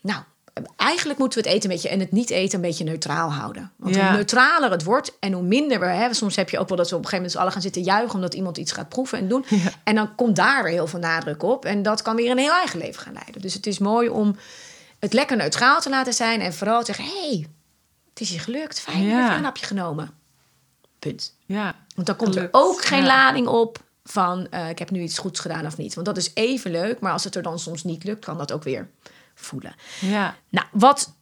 Nou, 0.02 0.22
eigenlijk 0.76 1.20
moeten 1.20 1.42
we 1.42 1.48
het 1.48 1.56
eten 1.56 1.70
een 1.70 1.76
beetje 1.76 1.90
en 1.92 2.00
het 2.00 2.12
niet 2.12 2.30
eten 2.30 2.56
een 2.56 2.66
beetje 2.66 2.84
neutraal 2.84 3.34
houden. 3.34 3.72
Want 3.76 3.96
Ja. 3.96 4.08
hoe 4.08 4.16
neutraler 4.16 4.72
het 4.72 4.84
wordt 4.84 5.18
en 5.20 5.32
hoe 5.34 5.44
minder 5.44 5.80
we, 5.80 5.86
hè, 5.86 6.14
soms 6.14 6.36
heb 6.36 6.50
je 6.50 6.60
ook 6.60 6.68
wel 6.68 6.78
dat 6.78 6.90
we 6.90 6.96
op 6.96 7.02
een 7.04 7.08
gegeven 7.10 7.26
moment 7.32 7.44
alle 7.44 7.52
gaan 7.54 7.62
zitten 7.62 7.82
juichen 7.84 8.16
omdat 8.16 8.34
iemand 8.34 8.58
iets 8.58 8.72
gaat 8.72 8.90
proeven 8.90 9.18
en 9.18 9.28
doen. 9.28 9.46
En 9.84 9.96
dan 9.96 10.16
komt 10.16 10.36
daar 10.36 10.64
weer 10.64 10.72
heel 10.74 10.88
veel 10.88 11.00
nadruk 11.00 11.44
op 11.44 11.66
en 11.66 11.84
dat 11.84 12.02
kan 12.02 12.16
weer 12.16 12.32
een 12.32 12.38
heel 12.38 12.54
eigen 12.54 12.80
leven 12.80 13.02
gaan 13.02 13.14
leiden. 13.14 13.42
Dus 13.42 13.54
het 13.54 13.68
is 13.68 13.80
mooi 13.80 14.10
om 14.10 14.36
het 15.00 15.14
lekker 15.14 15.38
neutraal 15.38 15.82
te 15.82 15.90
laten 15.90 16.14
zijn 16.14 16.42
en 16.42 16.54
vooral 16.54 16.80
te 16.84 16.86
zeggen: 16.94 17.06
hé, 17.06 17.30
hey, 17.30 17.46
het 18.10 18.20
is 18.20 18.30
je 18.30 18.40
gelukt, 18.40 18.80
fijn, 18.80 19.04
Ja. 19.04 19.22
heb 19.22 19.32
je 19.32 19.38
een 19.38 19.44
hapje 19.44 19.66
genomen. 19.66 20.12
Punt. 21.00 21.36
Ja, 21.46 21.76
Want 21.96 22.08
dan 22.08 22.16
komt 22.16 22.34
Gelukt, 22.34 22.56
er 22.56 22.62
ook 22.62 22.86
geen 22.86 23.02
ja. 23.02 23.08
lading 23.08 23.48
op 23.48 23.84
van 24.04 24.48
eh, 24.50 24.70
ik 24.70 24.80
heb 24.80 24.92
nu 24.92 25.02
iets 25.02 25.18
goeds 25.18 25.40
gedaan 25.40 25.66
of 25.66 25.78
niet. 25.78 25.94
Want 25.94 26.06
dat 26.06 26.18
is 26.18 26.32
even 26.34 26.72
leuk, 26.72 27.00
maar 27.00 27.12
als 27.12 27.24
het 27.24 27.36
er 27.36 27.42
dan 27.42 27.60
soms 27.60 27.84
niet 27.84 28.04
lukt, 28.04 28.26
kan 28.26 28.38
dat 28.38 28.52
ook 28.52 28.64
weer 28.64 28.90
voelen. 29.36 29.76
ja, 30.02 30.36
Nou, 30.50 30.68
wat 30.72 31.14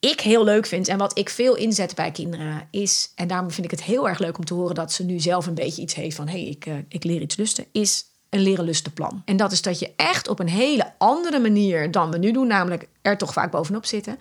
ik 0.00 0.20
heel 0.20 0.44
leuk 0.44 0.66
vind 0.66 0.88
en 0.88 0.98
wat 0.98 1.18
ik 1.18 1.28
veel 1.28 1.56
inzet 1.56 1.94
bij 1.94 2.10
kinderen 2.10 2.68
is, 2.70 3.12
en 3.14 3.28
daarom 3.28 3.50
vind 3.50 3.64
ik 3.64 3.70
het 3.70 3.82
heel 3.82 4.08
erg 4.08 4.18
leuk 4.18 4.38
om 4.38 4.44
te 4.44 4.54
horen 4.54 4.74
dat 4.74 4.92
ze 4.92 5.04
nu 5.04 5.20
zelf 5.20 5.46
een 5.46 5.54
beetje 5.54 5.82
iets 5.82 5.94
heeft 5.94 6.16
van 6.16 6.28
hé, 6.28 6.40
hey, 6.40 6.48
ik, 6.50 6.66
eh, 6.66 6.74
ik 6.88 7.04
leer 7.04 7.20
iets 7.20 7.36
lusten, 7.36 7.66
is 7.72 8.04
een 8.32 8.40
leren 8.40 8.64
lusten 8.64 8.92
plan. 8.92 9.22
En 9.24 9.36
dat 9.36 9.52
is 9.52 9.62
dat 9.62 9.78
je 9.78 9.92
echt 9.96 10.28
op 10.28 10.38
een 10.38 10.48
hele 10.48 10.92
andere 10.98 11.38
manier 11.38 11.90
dan 11.90 12.10
we 12.10 12.18
nu 12.18 12.32
doen, 12.32 12.46
namelijk 12.46 12.88
er 13.02 13.18
toch 13.18 13.32
vaak 13.32 13.50
bovenop 13.50 13.86
zitten, 13.86 14.18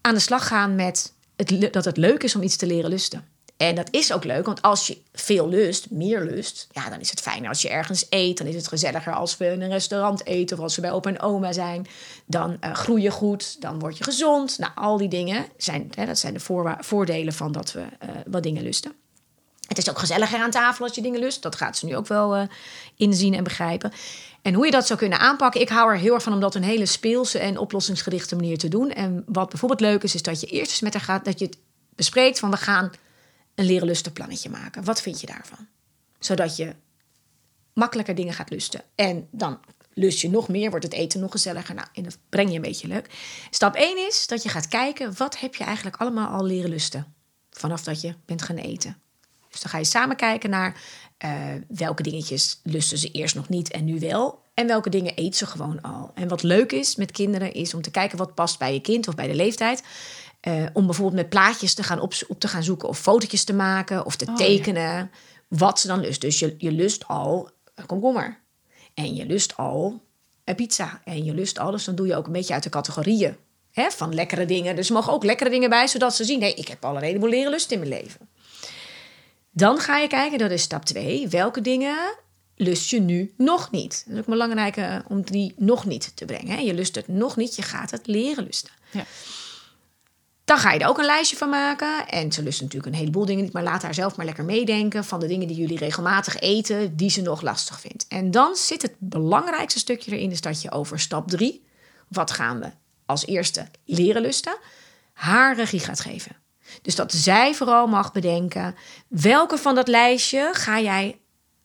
aan 0.00 0.14
de 0.14 0.20
slag 0.20 0.46
gaan 0.46 0.74
met 0.74 1.12
het, 1.36 1.72
dat 1.72 1.84
het 1.84 1.96
leuk 1.96 2.22
is 2.22 2.34
om 2.34 2.42
iets 2.42 2.56
te 2.56 2.66
leren 2.66 2.90
lusten. 2.90 3.24
En 3.56 3.74
dat 3.74 3.88
is 3.90 4.12
ook 4.12 4.24
leuk, 4.24 4.46
want 4.46 4.62
als 4.62 4.86
je 4.86 4.98
veel 5.12 5.48
lust, 5.48 5.90
meer 5.90 6.20
lust, 6.20 6.68
ja, 6.72 6.90
dan 6.90 7.00
is 7.00 7.10
het 7.10 7.20
fijner 7.20 7.48
als 7.48 7.62
je 7.62 7.68
ergens 7.68 8.06
eet. 8.10 8.38
Dan 8.38 8.46
is 8.46 8.54
het 8.54 8.68
gezelliger 8.68 9.12
als 9.12 9.36
we 9.36 9.46
in 9.46 9.60
een 9.60 9.70
restaurant 9.70 10.26
eten 10.26 10.56
of 10.56 10.62
als 10.62 10.74
we 10.74 10.80
bij 10.80 10.92
opa 10.92 11.10
en 11.10 11.20
oma 11.20 11.52
zijn. 11.52 11.86
Dan 12.26 12.56
eh, 12.60 12.72
groei 12.72 13.02
je 13.02 13.10
goed, 13.10 13.60
dan 13.60 13.78
word 13.78 13.98
je 13.98 14.04
gezond. 14.04 14.58
Nou, 14.58 14.72
al 14.74 14.96
die 14.96 15.08
dingen 15.08 15.46
zijn, 15.56 15.92
hè, 15.94 16.06
dat 16.06 16.18
zijn 16.18 16.34
de 16.34 16.40
voordelen 16.80 17.32
van 17.32 17.52
dat 17.52 17.72
we 17.72 17.80
eh, 17.98 18.08
wat 18.26 18.42
dingen 18.42 18.62
lusten. 18.62 18.92
Het 19.70 19.78
is 19.78 19.90
ook 19.90 19.98
gezelliger 19.98 20.40
aan 20.40 20.50
tafel 20.50 20.84
als 20.84 20.94
je 20.94 21.02
dingen 21.02 21.20
lust. 21.20 21.42
Dat 21.42 21.56
gaat 21.56 21.78
ze 21.78 21.86
nu 21.86 21.96
ook 21.96 22.06
wel 22.06 22.36
eh, 22.36 22.48
inzien 22.96 23.34
en 23.34 23.44
begrijpen. 23.44 23.92
En 24.42 24.54
hoe 24.54 24.64
je 24.64 24.70
dat 24.70 24.86
zou 24.86 24.98
kunnen 24.98 25.18
aanpakken, 25.18 25.60
ik 25.60 25.68
hou 25.68 25.90
er 25.90 25.98
heel 25.98 26.14
erg 26.14 26.22
van 26.22 26.32
om 26.32 26.40
dat 26.40 26.54
een 26.54 26.62
hele 26.62 26.86
speelse 26.86 27.38
en 27.38 27.58
oplossingsgerichte 27.58 28.36
manier 28.36 28.58
te 28.58 28.68
doen. 28.68 28.90
En 28.90 29.24
wat 29.26 29.48
bijvoorbeeld 29.48 29.80
leuk 29.80 30.02
is, 30.02 30.14
is 30.14 30.22
dat 30.22 30.40
je 30.40 30.46
eerst 30.46 30.70
eens 30.70 30.80
met 30.80 30.92
haar 30.92 31.02
gaat, 31.02 31.24
dat 31.24 31.38
je 31.38 31.44
het 31.44 31.58
bespreekt 31.94 32.38
van 32.38 32.50
we 32.50 32.56
gaan 32.56 32.90
een 33.54 33.64
leren 33.64 33.86
lustenplannetje 33.86 34.50
maken. 34.50 34.84
Wat 34.84 35.02
vind 35.02 35.20
je 35.20 35.26
daarvan? 35.26 35.66
Zodat 36.18 36.56
je 36.56 36.74
makkelijker 37.74 38.14
dingen 38.14 38.34
gaat 38.34 38.50
lusten. 38.50 38.82
En 38.94 39.28
dan 39.30 39.60
lust 39.94 40.20
je 40.20 40.30
nog 40.30 40.48
meer, 40.48 40.70
wordt 40.70 40.84
het 40.84 40.94
eten 40.94 41.20
nog 41.20 41.30
gezelliger. 41.30 41.74
Nou, 41.74 41.88
en 41.92 42.02
dat 42.02 42.18
breng 42.28 42.48
je 42.48 42.56
een 42.56 42.62
beetje 42.62 42.88
leuk. 42.88 43.10
Stap 43.50 43.74
1 43.74 44.06
is 44.06 44.26
dat 44.26 44.42
je 44.42 44.48
gaat 44.48 44.68
kijken, 44.68 45.14
wat 45.16 45.38
heb 45.38 45.54
je 45.54 45.64
eigenlijk 45.64 45.96
allemaal 45.96 46.28
al 46.28 46.44
leren 46.44 46.70
lusten? 46.70 47.14
Vanaf 47.50 47.82
dat 47.82 48.00
je 48.00 48.14
bent 48.24 48.42
gaan 48.42 48.56
eten. 48.56 49.00
Dus 49.50 49.60
dan 49.60 49.70
ga 49.70 49.78
je 49.78 49.84
samen 49.84 50.16
kijken 50.16 50.50
naar 50.50 50.80
eh, 51.18 51.32
welke 51.68 52.02
dingetjes 52.02 52.60
lusten 52.62 52.98
ze 52.98 53.10
eerst 53.10 53.34
nog 53.34 53.48
niet 53.48 53.70
en 53.70 53.84
nu 53.84 53.98
wel. 53.98 54.42
En 54.54 54.66
welke 54.66 54.90
dingen 54.90 55.12
eet 55.14 55.36
ze 55.36 55.46
gewoon 55.46 55.80
al. 55.80 56.10
En 56.14 56.28
wat 56.28 56.42
leuk 56.42 56.72
is 56.72 56.96
met 56.96 57.10
kinderen 57.10 57.52
is 57.52 57.74
om 57.74 57.82
te 57.82 57.90
kijken 57.90 58.18
wat 58.18 58.34
past 58.34 58.58
bij 58.58 58.72
je 58.72 58.80
kind 58.80 59.08
of 59.08 59.14
bij 59.14 59.26
de 59.26 59.34
leeftijd. 59.34 59.82
Eh, 60.40 60.64
om 60.72 60.86
bijvoorbeeld 60.86 61.16
met 61.16 61.28
plaatjes 61.28 61.74
te 61.74 61.82
gaan 61.82 62.00
op, 62.00 62.14
op 62.28 62.40
te 62.40 62.48
gaan 62.48 62.62
zoeken 62.62 62.88
of 62.88 62.98
fotootjes 62.98 63.44
te 63.44 63.52
maken 63.52 64.06
of 64.06 64.16
te 64.16 64.26
Oh, 64.28 64.36
tekenen. 64.36 65.10
Wat 65.48 65.80
ze 65.80 65.86
dan 65.86 66.00
lust. 66.00 66.20
Dus 66.20 66.38
je, 66.38 66.54
je 66.58 66.72
lust 66.72 67.08
al 67.08 67.50
een 67.74 67.86
komkommer. 67.86 68.40
En 68.94 69.14
je 69.14 69.26
lust 69.26 69.56
al 69.56 70.02
een 70.44 70.54
pizza. 70.54 71.00
En 71.04 71.24
je 71.24 71.34
lust 71.34 71.58
al. 71.58 71.70
Dus 71.70 71.84
dan 71.84 71.94
doe 71.94 72.06
je 72.06 72.16
ook 72.16 72.26
een 72.26 72.32
beetje 72.32 72.54
uit 72.54 72.62
de 72.62 72.68
categorieën 72.68 73.36
hè, 73.72 73.90
van 73.90 74.14
lekkere 74.14 74.46
dingen. 74.46 74.76
Dus 74.76 74.88
er 74.88 74.94
mogen 74.94 75.12
ook 75.12 75.24
lekkere 75.24 75.50
dingen 75.50 75.70
bij, 75.70 75.86
zodat 75.86 76.14
ze 76.14 76.24
zien: 76.24 76.38
nee, 76.38 76.54
ik 76.54 76.68
heb 76.68 76.84
al 76.84 76.96
een 76.96 77.02
heleboel 77.02 77.28
leren 77.28 77.50
lust 77.50 77.70
in 77.70 77.78
mijn 77.78 77.90
leven. 77.90 78.28
Dan 79.50 79.78
ga 79.78 79.98
je 79.98 80.08
kijken, 80.08 80.38
dat 80.38 80.50
is 80.50 80.62
stap 80.62 80.84
2. 80.84 81.28
Welke 81.28 81.60
dingen 81.60 82.14
lust 82.54 82.90
je 82.90 83.00
nu 83.00 83.32
nog 83.36 83.70
niet? 83.70 84.04
Dat 84.06 84.14
is 84.14 84.20
ook 84.20 84.26
belangrijk 84.26 84.76
eh, 84.76 84.96
om 85.08 85.22
die 85.22 85.54
nog 85.56 85.84
niet 85.84 86.16
te 86.16 86.24
brengen. 86.24 86.56
Hè? 86.56 86.60
Je 86.60 86.74
lust 86.74 86.94
het 86.94 87.08
nog 87.08 87.36
niet, 87.36 87.56
je 87.56 87.62
gaat 87.62 87.90
het 87.90 88.06
leren 88.06 88.44
lusten. 88.44 88.72
Ja. 88.90 89.04
Dan 90.44 90.58
ga 90.58 90.72
je 90.72 90.78
er 90.78 90.88
ook 90.88 90.98
een 90.98 91.04
lijstje 91.04 91.36
van 91.36 91.48
maken. 91.48 92.08
En 92.08 92.32
ze 92.32 92.42
lust 92.42 92.60
natuurlijk 92.60 92.92
een 92.92 92.98
heleboel 92.98 93.24
dingen 93.24 93.44
niet, 93.44 93.52
maar 93.52 93.62
laat 93.62 93.82
haar 93.82 93.94
zelf 93.94 94.16
maar 94.16 94.26
lekker 94.26 94.44
meedenken 94.44 95.04
van 95.04 95.20
de 95.20 95.26
dingen 95.26 95.46
die 95.46 95.56
jullie 95.56 95.78
regelmatig 95.78 96.38
eten, 96.38 96.96
die 96.96 97.10
ze 97.10 97.22
nog 97.22 97.42
lastig 97.42 97.80
vindt. 97.80 98.06
En 98.08 98.30
dan 98.30 98.56
zit 98.56 98.82
het 98.82 98.94
belangrijkste 98.98 99.78
stukje 99.78 100.10
erin, 100.10 100.30
is 100.30 100.40
dat 100.40 100.62
je 100.62 100.70
over 100.70 101.00
stap 101.00 101.28
3, 101.28 101.64
wat 102.08 102.30
gaan 102.30 102.60
we 102.60 102.70
als 103.06 103.26
eerste 103.26 103.66
leren 103.84 104.22
lusten, 104.22 104.56
haar 105.12 105.56
regie 105.56 105.80
gaat 105.80 106.00
geven. 106.00 106.36
Dus 106.82 106.94
dat 106.94 107.12
zij 107.12 107.54
vooral 107.54 107.86
mag 107.86 108.12
bedenken 108.12 108.74
welke 109.08 109.58
van 109.58 109.74
dat 109.74 109.88
lijstje 109.88 110.50
ga 110.52 110.80
jij 110.80 111.18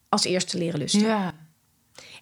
als 0.10 0.24
eerste 0.24 0.58
leren 0.58 0.80
lusten. 0.80 1.02
Ja. 1.02 1.34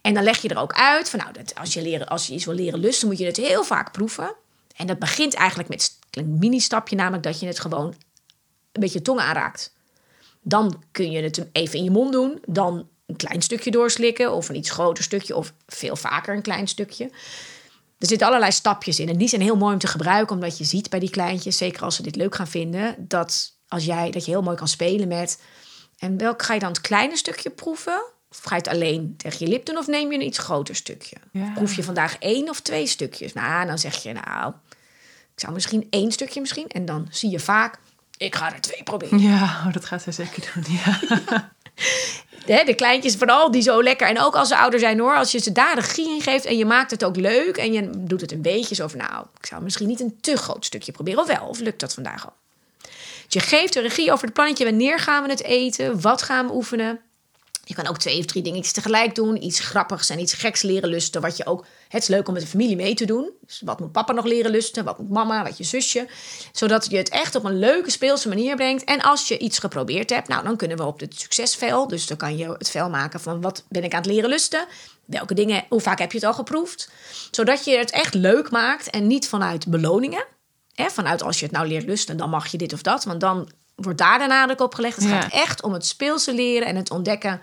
En 0.02 0.14
dan 0.14 0.24
leg 0.24 0.42
je 0.42 0.50
er 0.50 0.58
ook 0.58 0.74
uit 0.74 1.10
van 1.10 1.20
nou, 1.20 1.34
dat 1.34 1.56
als, 1.56 1.74
je 1.74 1.82
leren, 1.82 2.08
als 2.08 2.28
je 2.28 2.34
iets 2.34 2.46
wil 2.46 2.54
leren 2.54 2.80
lusten, 2.80 3.08
moet 3.08 3.18
je 3.18 3.26
het 3.26 3.38
heel 3.38 3.64
vaak 3.64 3.92
proeven. 3.92 4.36
En 4.76 4.88
dat 4.88 5.00
begint 5.00 5.34
eigenlijk 5.34 5.70
met 5.70 6.00
een 6.12 6.38
mini-stapje, 6.40 6.96
namelijk 6.96 7.24
dat 7.24 7.40
je 7.40 7.46
het 7.46 7.60
gewoon 7.60 7.88
een 8.72 8.82
beetje 8.82 8.98
je 8.98 9.04
tong 9.04 9.20
aanraakt. 9.20 9.74
Dan 10.42 10.84
kun 10.92 11.12
je 11.12 11.22
het 11.22 11.46
even 11.52 11.78
in 11.78 11.84
je 11.84 11.92
mond 11.92 12.12
doen, 12.12 12.42
dan 12.46 12.88
een 13.06 13.16
klein 13.16 13.42
stukje 13.42 13.72
doorslikken 13.72 14.34
of 14.34 14.50
een 14.50 14.56
iets 14.56 14.70
groter 14.70 15.04
stukje 15.04 15.36
of 15.36 15.54
veel 15.68 15.96
vaker 15.96 16.36
een 16.36 16.42
klein 16.42 16.68
stukje. 16.68 17.10
Er 18.04 18.10
zitten 18.10 18.28
allerlei 18.28 18.52
stapjes 18.52 19.00
in 19.00 19.10
en 19.10 19.18
die 19.18 19.28
zijn 19.28 19.42
heel 19.42 19.56
mooi 19.56 19.74
om 19.74 19.80
te 19.80 19.88
gebruiken, 19.88 20.36
omdat 20.36 20.58
je 20.58 20.64
ziet 20.64 20.90
bij 20.90 21.00
die 21.00 21.10
kleintjes, 21.10 21.58
zeker 21.58 21.84
als 21.84 21.96
ze 21.96 22.04
dit 22.04 22.16
leuk 22.16 22.36
gaan 22.36 22.48
vinden, 22.48 22.96
dat, 22.98 23.58
als 23.68 23.86
jij, 23.86 24.12
dat 24.12 24.26
je 24.26 24.32
heel 24.32 24.42
mooi 24.42 24.58
kan 24.58 24.68
spelen 24.68 25.08
met. 25.08 25.42
En 25.98 26.18
welk 26.18 26.44
ga 26.44 26.54
je 26.54 26.60
dan 26.60 26.70
het 26.70 26.82
kleine 26.82 27.18
stukje 27.18 27.50
proeven? 27.50 28.04
Of 28.30 28.40
ga 28.44 28.56
je 28.56 28.62
het 28.62 28.74
alleen 28.74 29.14
tegen 29.18 29.46
je 29.46 29.52
lip 29.52 29.66
doen 29.66 29.78
of 29.78 29.88
neem 29.88 30.12
je 30.12 30.18
een 30.18 30.26
iets 30.26 30.38
groter 30.38 30.76
stukje? 30.76 31.16
Ja. 31.32 31.52
Proef 31.54 31.76
je 31.76 31.84
vandaag 31.84 32.18
één 32.18 32.50
of 32.50 32.60
twee 32.62 32.88
stukjes? 32.88 33.34
Nou, 33.34 33.68
dan 33.68 33.80
zeg 33.80 34.04
je 34.04 34.14
nou, 34.14 34.54
ik 35.34 35.40
zou 35.40 35.54
misschien 35.54 35.88
één 35.90 36.12
stukje 36.12 36.42
misschien. 36.42 36.68
En 36.68 36.86
dan 36.86 37.08
zie 37.10 37.30
je 37.30 37.40
vaak, 37.40 37.80
ik 38.18 38.36
ga 38.36 38.54
er 38.54 38.62
twee 38.62 38.84
proberen. 38.84 39.20
Ja, 39.20 39.44
oh, 39.44 39.74
dat 39.74 39.86
gaat 39.86 40.02
zij 40.02 40.14
zeker 40.14 40.52
doen. 40.54 40.64
Ja. 40.76 41.00
de 42.66 42.74
kleintjes 42.76 43.16
vooral, 43.16 43.52
die 43.52 43.62
zo 43.62 43.84
lekker. 43.84 44.08
En 44.08 44.20
ook 44.20 44.36
als 44.36 44.48
ze 44.48 44.58
ouder 44.58 44.80
zijn 44.80 45.00
hoor. 45.00 45.16
Als 45.16 45.32
je 45.32 45.40
ze 45.40 45.52
daar 45.52 45.76
regie 45.76 46.10
in 46.10 46.22
geeft 46.22 46.46
en 46.46 46.58
je 46.58 46.66
maakt 46.66 46.92
het 46.92 47.04
ook 47.04 47.16
leuk. 47.16 47.58
En 47.58 47.74
je 47.74 47.90
doet 47.94 48.22
het 48.22 48.32
een 48.32 48.42
beetje 48.42 48.76
zo 48.76 48.88
van, 48.88 49.00
nou, 49.00 49.26
ik 49.40 49.46
zou 49.46 49.64
misschien 49.64 49.88
niet 49.88 50.00
een 50.00 50.18
te 50.22 50.38
groot 50.38 50.66
stukje 50.66 50.92
proberen. 50.92 51.20
Of 51.20 51.28
wel, 51.28 51.48
of 51.48 51.60
lukt 51.60 51.80
dat 51.80 51.94
vandaag 51.94 52.26
al? 52.26 52.34
Dus 53.28 53.44
je 53.44 53.50
geeft 53.50 53.74
de 53.74 53.80
regie 53.80 54.12
over 54.12 54.26
het 54.26 54.34
plannetje. 54.34 54.66
Wanneer 54.66 55.00
gaan 55.00 55.24
we 55.24 55.30
het 55.30 55.44
eten? 55.44 56.02
Wat 56.02 56.22
gaan 56.22 56.48
we 56.48 56.54
oefenen? 56.54 57.00
Je 57.66 57.74
kan 57.74 57.88
ook 57.88 57.98
twee 57.98 58.20
of 58.20 58.26
drie 58.26 58.44
dingetjes 58.44 58.74
tegelijk 58.74 59.16
doen. 59.16 59.44
Iets 59.44 59.60
grappigs 59.60 60.10
en 60.10 60.20
iets 60.20 60.34
geks 60.34 60.62
leren 60.62 60.90
lusten. 60.90 61.22
Wat 61.22 61.38
je 61.38 61.46
ook. 61.46 61.66
Het 61.88 62.02
is 62.02 62.08
leuk 62.08 62.28
om 62.28 62.34
met 62.34 62.42
de 62.42 62.48
familie 62.48 62.76
mee 62.76 62.94
te 62.94 63.06
doen. 63.06 63.32
Dus 63.46 63.62
wat 63.66 63.80
moet 63.80 63.92
papa 63.92 64.14
nog 64.14 64.26
leren 64.26 64.52
lusten? 64.52 64.84
Wat 64.84 65.00
moet 65.00 65.10
mama? 65.10 65.44
Wat 65.44 65.58
je 65.58 65.64
zusje? 65.64 66.08
Zodat 66.52 66.90
je 66.90 66.98
het 66.98 67.10
echt 67.10 67.36
op 67.36 67.44
een 67.44 67.60
leuke 67.60 67.92
speelse 67.92 68.28
manier 68.28 68.56
brengt. 68.56 68.84
En 68.84 69.02
als 69.02 69.28
je 69.28 69.38
iets 69.38 69.60
geprobeerd 69.60 70.10
hebt, 70.10 70.28
nou 70.28 70.44
dan 70.44 70.58
kunnen 70.58 70.78
we 70.78 70.86
op 70.86 71.00
het 71.00 71.20
succesvel. 71.20 71.88
Dus 71.88 72.08
dan 72.08 72.18
kan 72.18 72.38
je 72.38 72.48
het 72.58 72.70
vel 72.70 72.90
maken 72.90 73.20
van 73.20 73.42
wat 73.42 73.66
ben 73.70 73.84
ik 73.84 73.94
aan 73.94 74.02
het 74.02 74.12
leren 74.12 74.30
lusten? 74.30 74.66
Welke 75.06 75.34
dingen? 75.34 75.66
Hoe 75.70 75.82
vaak 75.82 76.00
heb 76.00 76.12
je 76.12 76.18
het 76.18 76.28
al 76.28 76.34
geproefd? 76.34 76.90
Zodat 77.32 77.66
je 77.66 77.78
het 77.78 77.92
echt 77.92 78.14
leuk 78.14 78.52
maakt 78.52 78.90
en 78.90 79.08
niet 79.08 79.28
vanuit 79.28 79.68
beloningen. 79.68 80.26
Hè, 80.74 80.90
vanuit 80.90 81.22
als 81.22 81.40
je 81.40 81.46
het 81.46 81.54
nou 81.54 81.68
leert 81.68 81.86
lusten, 81.86 82.18
dan 82.18 82.30
mag 82.30 82.48
je 82.48 82.58
dit 82.58 82.74
of 82.74 82.82
dat. 82.82 83.04
Want 83.04 83.20
dan 83.20 83.50
wordt 83.76 83.98
daar 83.98 84.20
de 84.20 84.26
nadruk 84.28 84.62
op 84.62 84.76
gelegd. 84.76 84.96
Het 84.96 85.06
Ja. 85.10 85.22
gaat 85.22 85.32
echt 85.34 85.64
om 85.64 85.74
het 85.74 85.86
speelse 85.86 86.34
leren 86.34 86.68
en 86.68 86.76
het 86.76 86.92
ontdekken 86.92 87.42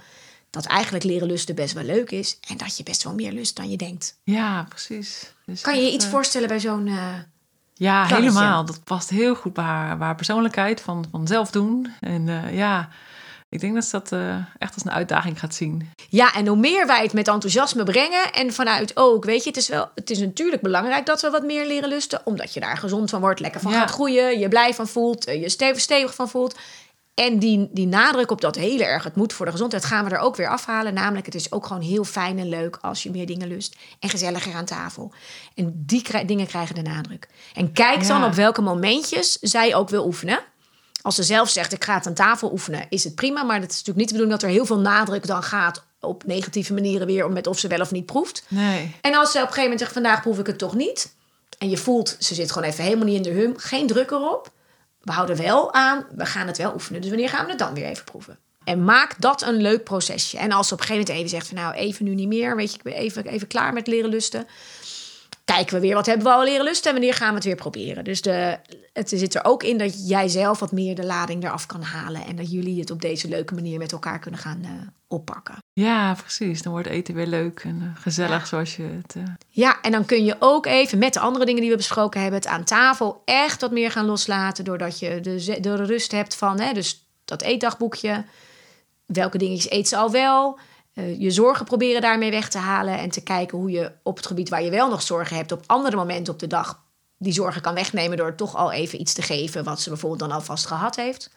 dat 0.51 0.65
eigenlijk 0.67 1.05
leren 1.05 1.27
lusten 1.29 1.55
best 1.55 1.73
wel 1.75 1.85
leuk 1.85 2.11
is. 2.11 2.39
En 2.49 2.57
dat 2.57 2.77
je 2.77 2.83
best 2.83 3.03
wel 3.05 3.15
meer 3.15 3.33
lust 3.33 3.57
dan 3.57 3.71
je 3.71 3.77
denkt. 3.77 4.19
ja, 4.25 4.67
precies. 4.69 5.33
Dus 5.47 5.61
Kan 5.61 5.77
je 5.77 5.83
je 5.85 5.93
iets 5.93 6.05
eh, 6.05 6.11
voorstellen 6.11 6.49
bij 6.49 6.61
zo'n... 6.61 6.87
eh, 6.87 6.95
Ja, 7.75 8.07
plannetje? 8.07 8.15
helemaal. 8.39 8.65
Dat 8.65 8.85
past 8.85 9.11
heel 9.11 9.35
goed 9.35 9.53
bij 9.53 9.65
haar, 9.65 9.97
bij 9.99 10.07
haar 10.07 10.17
persoonlijkheid 10.17 10.81
van, 10.81 11.05
van 11.11 11.27
zelf 11.27 11.51
doen. 11.51 11.93
En 12.01 12.29
eh, 12.29 12.55
ja, 12.57 12.89
ik 13.51 13.61
denk 13.61 13.75
dat 13.75 13.85
ze 13.85 13.91
dat 13.91 14.13
eh, 14.13 14.37
echt 14.59 14.75
als 14.75 14.85
een 14.85 14.91
uitdaging 14.91 15.39
gaat 15.39 15.55
zien. 15.55 15.91
Ja, 16.09 16.35
en 16.35 16.47
hoe 16.47 16.57
meer 16.57 16.87
wij 16.87 17.03
het 17.03 17.13
met 17.13 17.29
enthousiasme 17.29 17.85
brengen 17.85 18.33
en 18.33 18.53
vanuit 18.53 18.97
ook, 18.97 19.25
weet 19.25 19.43
je, 19.43 19.49
het 19.49 19.59
is 19.59 19.69
wel, 19.69 19.91
het 19.95 20.11
is 20.11 20.19
natuurlijk 20.19 20.63
belangrijk 20.63 21.07
dat 21.07 21.21
we 21.21 21.31
wat 21.31 21.43
meer 21.43 21.67
leren 21.67 21.89
lusten, 21.89 22.21
omdat 22.25 22.55
je 22.55 22.61
daar 22.61 22.77
gezond 22.77 23.11
van 23.11 23.21
wordt, 23.21 23.41
lekker 23.41 23.61
van 23.61 23.73
Ja. 23.73 23.81
gaat 23.81 23.91
groeien, 23.91 24.39
je 24.39 24.49
blij 24.49 24.75
van 24.75 24.89
voelt, 24.89 25.25
eh, 25.25 25.41
je 25.41 25.49
stevig, 25.49 25.81
stevig 25.81 26.15
van 26.15 26.29
voelt. 26.29 26.59
En 27.15 27.39
die, 27.39 27.69
die 27.73 27.87
nadruk 27.87 28.31
op 28.31 28.41
dat 28.41 28.57
hele 28.57 28.85
erg, 28.85 29.05
het 29.05 29.17
moet 29.17 29.33
voor 29.33 29.47
de 29.47 29.53
gezondheid, 29.53 29.85
gaan 29.85 30.05
we 30.05 30.11
er 30.11 30.19
ook 30.19 30.37
weer 30.37 30.49
afhalen. 30.49 30.95
Namelijk, 30.95 31.27
het 31.27 31.35
is 31.35 31.53
ook 31.53 31.67
gewoon 31.67 31.83
heel 31.83 32.05
fijn 32.05 32.39
en 32.39 32.49
leuk 32.49 32.79
als 32.81 33.03
je 33.03 33.11
meer 33.11 33.27
dingen 33.27 33.49
lust 33.49 33.77
en 33.99 34.09
gezelliger 34.09 34.55
aan 34.55 34.65
tafel. 34.65 35.13
En 35.55 35.73
die 35.87 36.25
dingen 36.25 36.47
krijgen 36.47 36.75
de 36.75 36.83
nadruk. 36.83 37.29
En 37.55 37.73
kijk 37.73 38.07
dan 38.07 38.25
op 38.25 38.33
welke 38.33 38.63
momentjes 38.63 39.33
zij 39.33 39.75
ook 39.75 39.89
wil 39.89 40.07
oefenen. 40.07 40.39
Als 41.03 41.15
ze 41.15 41.23
zelf 41.23 41.49
zegt, 41.49 41.73
ik 41.73 41.85
ga 41.85 41.95
het 41.95 42.07
aan 42.07 42.15
tafel 42.15 42.53
oefenen, 42.53 42.87
is 42.89 43.05
het 43.05 43.15
prima. 43.15 43.43
Maar 43.43 43.61
het 43.61 43.71
is 43.71 43.77
natuurlijk 43.79 43.99
niet 43.99 44.09
de 44.09 44.15
bedoeling 44.15 44.41
dat 44.41 44.51
er 44.51 44.57
heel 44.57 44.67
veel 44.67 44.79
nadruk 44.79 45.27
dan 45.27 45.43
gaat 45.43 45.83
op 46.01 46.27
negatieve 46.27 46.75
manieren 46.75 47.07
weer, 47.07 47.25
om 47.25 47.33
met 47.33 47.47
of 47.47 47.59
ze 47.59 47.69
wel 47.69 47.81
of 47.81 47.91
niet 47.91 48.07
proeft. 48.07 48.45
Nee. 48.49 48.97
En 49.01 49.15
als 49.15 49.31
ze 49.31 49.37
op 49.37 49.43
een 49.43 49.49
gegeven 49.49 49.63
moment 49.63 49.81
zegt, 49.81 49.93
vandaag 49.93 50.21
proef 50.21 50.39
ik 50.39 50.47
het 50.47 50.59
toch 50.59 50.75
niet. 50.75 51.15
En 51.59 51.71
je 51.71 51.77
voelt, 51.77 52.17
ze 52.19 52.35
zit 52.35 52.53
gewoon 52.53 52.69
even 52.69 52.85
helemaal 52.85 53.07
niet 53.07 53.17
in 53.17 53.23
de 53.23 53.41
hum. 53.41 53.59
Geen 53.59 53.87
druk 53.87 54.11
erop. 54.11 54.51
We 55.01 55.13
houden 55.13 55.37
wel 55.37 55.75
aan, 55.75 56.07
we 56.17 56.27
gaan 56.27 56.47
het 56.47 56.57
wel 56.57 56.73
oefenen. 56.73 57.01
Dus 57.01 57.11
wanneer 57.11 57.29
gaan 57.29 57.45
we 57.45 57.51
het 57.51 57.59
dan 57.59 57.75
weer 57.75 57.85
even 57.85 58.05
proeven? 58.05 58.39
En 58.65 58.85
maak 58.85 59.15
dat 59.19 59.43
een 59.43 59.57
leuk 59.57 59.85
procesje. 59.85 60.39
En 60.39 60.53
als 60.53 60.69
ze 60.69 60.75
op 60.75 60.81
een 60.81 60.87
gegeven 60.87 61.07
moment 61.07 61.25
even 61.25 61.39
zegt 61.39 61.49
van 61.49 61.65
nou, 61.65 61.75
even 61.75 62.05
nu 62.05 62.15
niet 62.15 62.29
meer. 62.29 62.57
Weet 62.57 62.71
je, 62.71 62.77
ik 62.77 62.83
ben 62.83 62.93
even, 62.93 63.27
even 63.27 63.47
klaar 63.47 63.73
met 63.73 63.87
leren 63.87 64.11
lusten. 64.11 64.47
Kijken 65.51 65.75
we 65.75 65.81
weer, 65.81 65.95
wat 65.95 66.07
hebben 66.07 66.27
we 66.27 66.33
al 66.33 66.45
leren 66.45 66.65
lusten 66.65 66.87
en 66.91 66.97
wanneer 66.97 67.15
gaan 67.15 67.29
we 67.29 67.35
het 67.35 67.45
weer 67.45 67.55
proberen? 67.55 68.05
Dus 68.05 68.23
de, 68.23 68.59
het 68.93 69.09
zit 69.09 69.35
er 69.35 69.45
ook 69.45 69.63
in 69.63 69.79
dat 69.79 70.09
jij 70.09 70.29
zelf 70.29 70.59
wat 70.59 70.73
meer 70.73 70.95
de 70.95 71.05
lading 71.05 71.45
eraf 71.45 71.67
kan 71.67 71.83
halen. 71.83 72.25
En 72.27 72.37
dat 72.37 72.51
jullie 72.51 72.81
het 72.81 72.91
op 72.91 73.01
deze 73.01 73.29
leuke 73.29 73.55
manier 73.55 73.79
met 73.79 73.93
elkaar 73.93 74.19
kunnen 74.19 74.41
gaan 74.41 74.61
eh, 74.63 74.71
oppakken. 75.09 75.57
Ja, 75.73 76.15
precies. 76.15 76.63
Dan 76.63 76.73
wordt 76.73 76.89
eten 76.89 77.15
weer 77.15 77.27
leuk 77.27 77.61
en 77.65 77.81
eh, 77.83 78.03
gezellig 78.03 78.47
zoals 78.47 78.77
je 78.77 78.83
het... 78.83 79.15
eh, 79.17 79.23
Ja, 79.49 79.81
en 79.83 79.93
dan 79.93 80.05
kun 80.05 80.25
je 80.25 80.37
ook 80.39 80.67
even 80.67 80.99
met 80.99 81.13
de 81.15 81.21
andere 81.21 81.45
dingen 81.45 81.61
die 81.61 81.71
we 81.71 81.77
besproken 81.77 82.21
hebben, 82.21 82.41
het 82.41 82.49
aan 82.49 82.65
tafel 82.65 83.23
echt 83.25 83.61
wat 83.61 83.71
meer 83.73 83.91
gaan 83.91 84.07
loslaten. 84.07 84.65
Doordat 84.65 84.99
je 84.99 85.21
de, 85.21 85.59
de 85.61 85.75
rust 85.75 86.13
hebt 86.13 86.35
van, 86.37 86.61
hè, 86.61 86.73
dus 86.73 87.07
dat 87.25 87.43
eetdagboekje. 87.43 88.25
Welke 89.07 89.39
dingetjes 89.39 89.73
eet 89.73 89.89
ze 89.89 89.97
al 89.97 90.11
wel? 90.11 90.59
Eh, 90.93 91.21
je 91.21 91.31
zorgen 91.31 91.65
proberen 91.65 92.01
daarmee 92.01 92.31
weg 92.31 92.49
te 92.49 92.59
halen. 92.59 92.99
En 92.99 93.11
te 93.11 93.23
kijken 93.23 93.59
hoe 93.59 93.71
je 93.71 93.93
op 94.03 94.17
het 94.17 94.27
gebied 94.27 94.49
waar 94.49 94.63
je 94.63 94.71
wel 94.71 94.89
nog 94.91 95.03
zorgen 95.03 95.37
hebt, 95.37 95.53
op 95.53 95.63
andere 95.67 95.97
momenten 95.97 96.33
op 96.33 96.39
de 96.39 96.47
dag 96.47 96.83
die 97.19 97.33
zorgen 97.33 97.63
kan 97.63 97.75
wegnemen. 97.75 98.17
Door 98.17 98.35
toch 98.35 98.57
al 98.57 98.73
even 98.73 99.01
iets 99.01 99.13
te 99.13 99.23
geven 99.23 99.65
wat 99.65 99.81
ze 99.81 99.89
bijvoorbeeld 99.89 100.21
dan 100.21 100.33
alvast 100.33 100.67
gehad 100.67 100.97
heeft. 100.97 101.31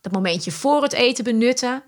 Dat 0.00 0.12
momentje 0.12 0.52
voor 0.52 0.82
het 0.82 0.92
eten 0.92 1.24
benutten. 1.24 1.82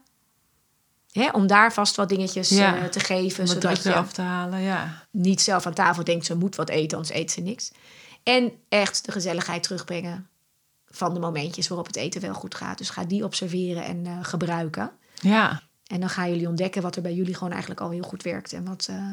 Hè, 1.12 1.28
om 1.30 1.46
daar 1.46 1.72
vast 1.72 1.96
wat 1.96 2.08
dingetjes 2.08 2.48
Ja, 2.48 2.76
eh, 2.78 2.84
te 2.84 3.00
geven. 3.00 3.40
om 3.40 3.46
zodat 3.46 3.82
je 3.82 3.88
eraf 3.88 4.12
te 4.12 4.22
halen, 4.22 4.60
ja. 4.60 5.06
niet 5.10 5.40
zelf 5.40 5.66
aan 5.66 5.74
tafel 5.74 6.04
denkt, 6.04 6.26
ze 6.26 6.36
moet 6.36 6.56
wat 6.56 6.68
eten, 6.68 6.98
anders 6.98 7.16
eet 7.16 7.30
ze 7.30 7.40
niks. 7.40 7.72
En 8.22 8.52
echt 8.68 9.04
de 9.04 9.12
gezelligheid 9.12 9.62
terugbrengen 9.62 10.28
van 10.86 11.14
de 11.14 11.20
momentjes 11.20 11.68
waarop 11.68 11.86
het 11.86 11.96
eten 11.96 12.20
wel 12.20 12.34
goed 12.34 12.54
gaat. 12.54 12.78
Dus 12.78 12.90
ga 12.90 13.04
die 13.04 13.24
observeren 13.24 13.84
en 13.84 14.06
eh, 14.06 14.18
gebruiken. 14.22 14.90
Ja, 15.14 15.62
En 15.94 16.00
dan 16.00 16.08
gaan 16.08 16.30
jullie 16.30 16.48
ontdekken 16.48 16.82
wat 16.82 16.96
er 16.96 17.02
bij 17.02 17.14
jullie 17.14 17.34
gewoon 17.34 17.50
eigenlijk 17.52 17.80
al 17.80 17.90
heel 17.90 18.02
goed 18.02 18.22
werkt. 18.22 18.52
En 18.52 18.64
wat, 18.64 18.86
eh, 18.90 19.10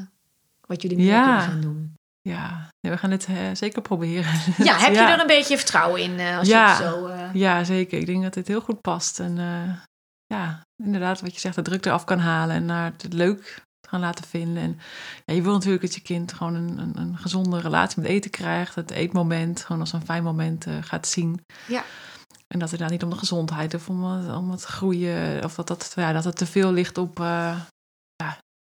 wat 0.67 0.81
jullie 0.81 0.97
meer 0.97 1.05
Ja. 1.07 1.23
kunnen 1.23 1.41
gaan 1.41 1.61
doen. 1.61 1.93
ja. 2.21 2.69
Nee, 2.81 2.91
we 2.93 2.97
gaan 2.99 3.09
dit 3.09 3.25
eh, 3.25 3.35
zeker 3.53 3.81
proberen. 3.81 4.31
Ja, 4.67 4.77
heb 4.77 4.93
je 4.93 4.99
er 4.99 5.19
een 5.19 5.27
beetje 5.27 5.57
vertrouwen 5.57 6.01
in 6.01 6.19
eh, 6.19 6.37
als 6.37 6.47
Ja. 6.47 6.77
je 6.77 6.83
het 6.83 6.93
zo... 6.93 7.11
Ja, 7.33 7.63
zeker. 7.63 7.99
Ik 7.99 8.05
denk 8.05 8.23
dat 8.23 8.33
dit 8.33 8.47
heel 8.47 8.61
goed 8.61 8.81
past. 8.81 9.19
En 9.19 9.35
ja, 10.25 10.61
inderdaad, 10.83 11.21
wat 11.21 11.33
je 11.33 11.39
zegt, 11.39 11.55
de 11.55 11.61
druk 11.61 11.85
eraf 11.85 12.03
kan 12.03 12.19
halen 12.19 12.55
en 12.55 12.65
naar 12.65 12.91
het 12.97 13.13
leuk 13.13 13.63
gaan 13.87 13.99
laten 13.99 14.25
vinden. 14.25 14.63
En 14.63 14.79
ja, 15.25 15.33
je 15.33 15.41
wil 15.41 15.53
natuurlijk 15.53 15.81
dat 15.83 15.93
je 15.95 16.01
kind 16.01 16.33
gewoon 16.33 16.53
een, 16.55 16.77
een, 16.77 16.97
een 16.97 17.17
gezonde 17.17 17.59
relatie 17.59 18.01
met 18.01 18.09
eten 18.11 18.31
krijgt. 18.31 18.75
Het 18.75 18.91
eetmoment 18.91 19.61
gewoon 19.61 19.81
als 19.81 19.93
een 19.93 20.05
fijn 20.05 20.23
moment 20.23 20.65
gaat 20.81 21.07
zien. 21.07 21.41
Ja. 21.67 21.83
En 22.47 22.59
dat 22.59 22.71
het 22.71 22.79
daar 22.79 22.89
niet 22.89 23.03
om 23.03 23.09
de 23.09 23.17
gezondheid 23.17 23.73
of 23.73 23.89
om, 23.89 24.03
het- 24.03 24.35
om 24.35 24.51
het 24.51 24.63
groeien, 24.63 25.43
of 25.43 25.55
dat, 25.55 25.67
dat, 25.67 25.91
ja, 25.95 26.13
dat 26.13 26.23
het 26.23 26.37
te 26.37 26.45
veel 26.45 26.71
ligt 26.71 26.97
op, 26.97 27.19
eh, 27.19 27.59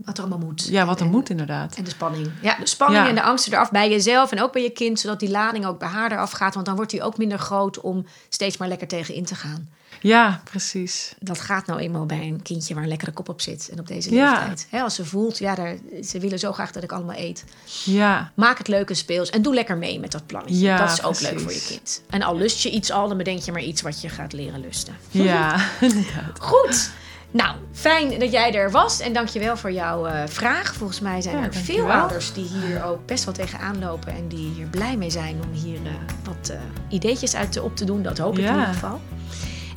wat 0.05 0.16
er 0.18 0.24
allemaal 0.24 0.46
moet. 0.46 0.66
Ja, 0.68 0.86
wat 0.86 1.01
er 1.01 1.07
En- 1.07 1.12
moet 1.12 1.30
inderdaad. 1.30 1.76
En 1.76 1.84
de 1.84 1.90
spanning. 1.90 2.30
Ja, 2.42 2.57
de 2.57 2.66
spanning 2.66 3.03
Ja. 3.03 3.09
en 3.09 3.14
de 3.14 3.22
angsten 3.22 3.53
eraf 3.53 3.70
bij 3.70 3.90
jezelf 3.90 4.32
en 4.32 4.42
ook 4.42 4.53
bij 4.53 4.62
je 4.62 4.70
kind, 4.70 5.01
zodat 5.01 5.20
die 5.20 5.30
lading 5.30 5.66
ook 5.66 5.78
bij 5.78 5.88
haar 5.88 6.12
eraf 6.12 6.30
gaat. 6.30 6.55
Want 6.55 6.66
dan 6.66 6.76
wordt 6.76 6.90
die 6.90 7.03
ook 7.03 7.18
minder 7.18 7.38
groot 7.38 7.80
om 7.80 8.07
steeds 8.28 8.57
maar 8.57 8.68
lekker 8.68 8.88
tegen 8.88 9.14
in 9.14 9.24
te 9.24 9.34
gaan. 9.34 9.68
Ja, 10.01 10.40
precies. 10.44 11.14
Dat 11.20 11.40
gaat 11.40 11.66
nou 11.66 11.80
eenmaal 11.80 12.07
bij 12.07 12.20
een 12.26 12.42
kindje 12.42 12.74
waar 12.74 12.82
een 12.82 12.88
lekkere 12.88 13.12
kop 13.12 13.28
op 13.28 13.40
zit 13.40 13.68
en 13.72 13.78
op 13.80 13.86
deze 13.86 14.14
Ja. 14.14 14.30
leeftijd. 14.32 14.66
Hè, 14.70 14.80
als 14.80 14.94
ze 14.94 15.05
voelt, 15.05 15.38
ja, 15.38 15.55
daar, 15.55 15.76
ze 16.05 16.18
willen 16.18 16.38
zo 16.38 16.53
graag 16.53 16.72
dat 16.72 16.82
ik 16.82 16.92
allemaal 16.92 17.16
eet. 17.16 17.44
Ja, 17.84 18.32
Maak 18.34 18.59
het 18.59 18.68
leuk 18.68 18.88
en 18.88 18.96
speels 18.96 19.30
en 19.30 19.42
doe 19.42 19.55
lekker 19.55 19.76
mee 19.76 20.01
met 20.01 20.12
dat 20.12 20.26
plannetje. 20.26 20.59
Ja, 20.59 20.76
dat 20.78 20.90
is 20.92 21.03
ook 21.03 21.20
leuk 21.20 21.40
voor 21.40 21.53
je 21.53 21.64
kind. 21.68 22.03
En 22.11 22.22
al 22.22 22.36
lust 22.36 22.62
je 22.62 22.70
iets 22.70 22.90
al, 22.90 23.09
dan 23.09 23.16
bedenk 23.16 23.40
je 23.42 23.53
maar 23.53 23.62
iets 23.62 23.82
wat 23.82 24.01
je 24.01 24.09
gaat 24.09 24.32
leren 24.32 24.61
lusten. 24.61 24.96
ja. 25.11 25.57
Goed. 26.40 26.90
Nou, 27.30 27.57
fijn 27.79 28.18
dat 28.18 28.33
jij 28.33 28.55
er 28.55 28.70
was 28.70 29.01
en 29.01 29.12
dankjewel 29.12 29.57
voor 29.57 29.72
jouw 29.72 30.07
eh, 30.07 30.22
vraag. 30.26 30.74
Volgens 30.74 31.01
mij 31.01 31.20
zijn 31.20 31.37
Ja, 31.37 31.45
er 31.45 31.55
veel 31.55 31.91
ouders 31.91 32.33
die 32.33 32.45
hier 32.45 32.85
ook 32.85 33.07
best 33.07 33.24
wel 33.24 33.35
tegenaan 33.35 33.79
lopen 33.79 34.12
en 34.12 34.29
die 34.29 34.53
hier 34.55 34.66
blij 34.66 34.97
mee 34.97 35.11
zijn 35.11 35.37
om 35.47 35.53
hier 35.53 35.79
eh, 35.85 35.93
wat 36.24 36.49
eh, 36.49 36.59
ideetjes 36.89 37.35
uit 37.37 37.53
te, 37.53 37.62
op 37.62 37.76
te 37.76 37.85
doen. 37.85 38.03
Dat 38.03 38.18
hoop 38.18 38.39
ik 38.39 38.45
in 38.45 38.51
ieder 38.51 38.66
geval. 38.66 39.01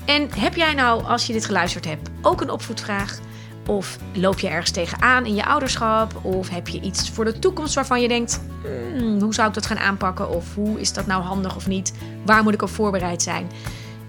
En 0.06 0.30
heb 0.36 0.56
jij 0.56 0.74
nou, 0.74 1.04
als 1.04 1.28
je 1.28 1.34
dit 1.34 1.46
geluisterd 1.46 1.86
hebt, 1.86 2.10
ook 2.22 2.42
een 2.42 2.50
opvoedvraag? 2.50 3.20
Of 3.68 3.98
loop 4.14 4.40
je 4.40 4.48
ergens 4.48 4.72
tegenaan 4.72 5.26
in 5.26 5.36
je 5.36 5.46
ouderschap? 5.46 6.26
Of 6.26 6.50
heb 6.50 6.68
je 6.68 6.80
iets 6.80 7.10
voor 7.10 7.26
de 7.26 7.40
toekomst 7.40 7.76
waarvan 7.76 8.02
je 8.02 8.08
denkt: 8.08 8.42
"Hmm, 8.64 9.22
hoe 9.22 9.34
zou 9.34 9.48
ik 9.48 9.54
dat 9.54 9.66
gaan 9.66 9.80
aanpakken? 9.80 10.30
Of 10.30 10.56
hoe 10.56 10.80
is 10.80 10.94
dat 10.94 11.06
nou 11.06 11.24
handig 11.24 11.56
of 11.56 11.68
niet? 11.68 11.94
Waar 12.26 12.44
moet 12.44 12.54
ik 12.54 12.62
op 12.62 12.70
voorbereid 12.70 13.22
zijn? 13.22 13.50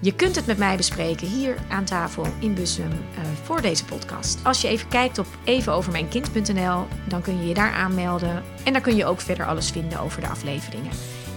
Je 0.03 0.13
kunt 0.15 0.35
het 0.35 0.45
met 0.45 0.57
mij 0.57 0.77
bespreken 0.77 1.27
hier 1.27 1.55
aan 1.69 1.83
tafel 1.83 2.25
in 2.39 2.53
Bussum 2.53 2.91
eh, 2.91 3.23
voor 3.43 3.61
deze 3.61 3.85
podcast. 3.85 4.39
Als 4.43 4.61
je 4.61 4.67
even 4.67 4.87
kijkt 4.87 5.17
op 5.17 5.27
evenovermijnkind.nl, 5.43 6.85
dan 7.07 7.21
kun 7.21 7.37
je 7.39 7.47
je 7.47 7.53
daar 7.53 7.71
aanmelden. 7.71 8.43
En 8.63 8.73
dan 8.73 8.81
kun 8.81 8.95
je 8.95 9.05
ook 9.05 9.21
verder 9.21 9.45
alles 9.45 9.71
vinden 9.71 9.99
over 9.99 10.21
de 10.21 10.27
afleveringen. 10.27 10.91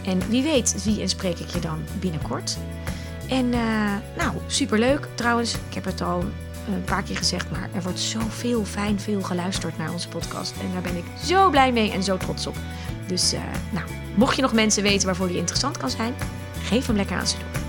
En 0.05 0.29
wie 0.29 0.43
weet 0.43 0.75
zie 0.77 1.01
en 1.01 1.09
spreek 1.09 1.39
ik 1.39 1.49
je 1.49 1.61
dan 1.61 1.85
binnenkort. 2.01 2.57
En 3.29 3.53
eh, 3.53 3.95
nou, 4.17 4.33
superleuk 4.47 5.09
trouwens. 5.15 5.55
Ik 5.55 5.75
heb 5.75 5.85
het 5.85 6.01
al 6.01 6.25
een 6.69 6.85
paar 6.85 7.03
keer 7.03 7.17
gezegd, 7.17 7.51
maar 7.51 7.69
er 7.75 7.83
wordt 7.83 8.01
zoveel 8.01 8.65
fijn 8.65 9.01
veel 9.01 9.23
geluisterd 9.23 9.79
naar 9.79 9.93
onze 9.93 10.09
podcast. 10.09 10.55
En 10.61 10.73
daar 10.73 10.83
ben 10.83 10.97
ik 10.97 11.05
zo 11.25 11.51
blij 11.51 11.73
mee 11.73 11.91
en 11.93 12.03
zo 12.03 12.17
trots 12.17 12.47
op. 12.47 12.57
Dus 13.07 13.33
eh, 13.33 13.41
nou, 13.71 13.87
mocht 14.15 14.37
je 14.37 14.43
nog 14.43 14.53
mensen 14.53 14.83
weten 14.83 15.07
waarvoor 15.07 15.29
die 15.29 15.37
interessant 15.37 15.77
kan 15.77 15.91
zijn, 15.91 16.15
geef 16.63 16.87
hem 16.87 16.97
lekker 16.97 17.17
aan 17.17 17.27
ze 17.27 17.37
door. 17.39 17.66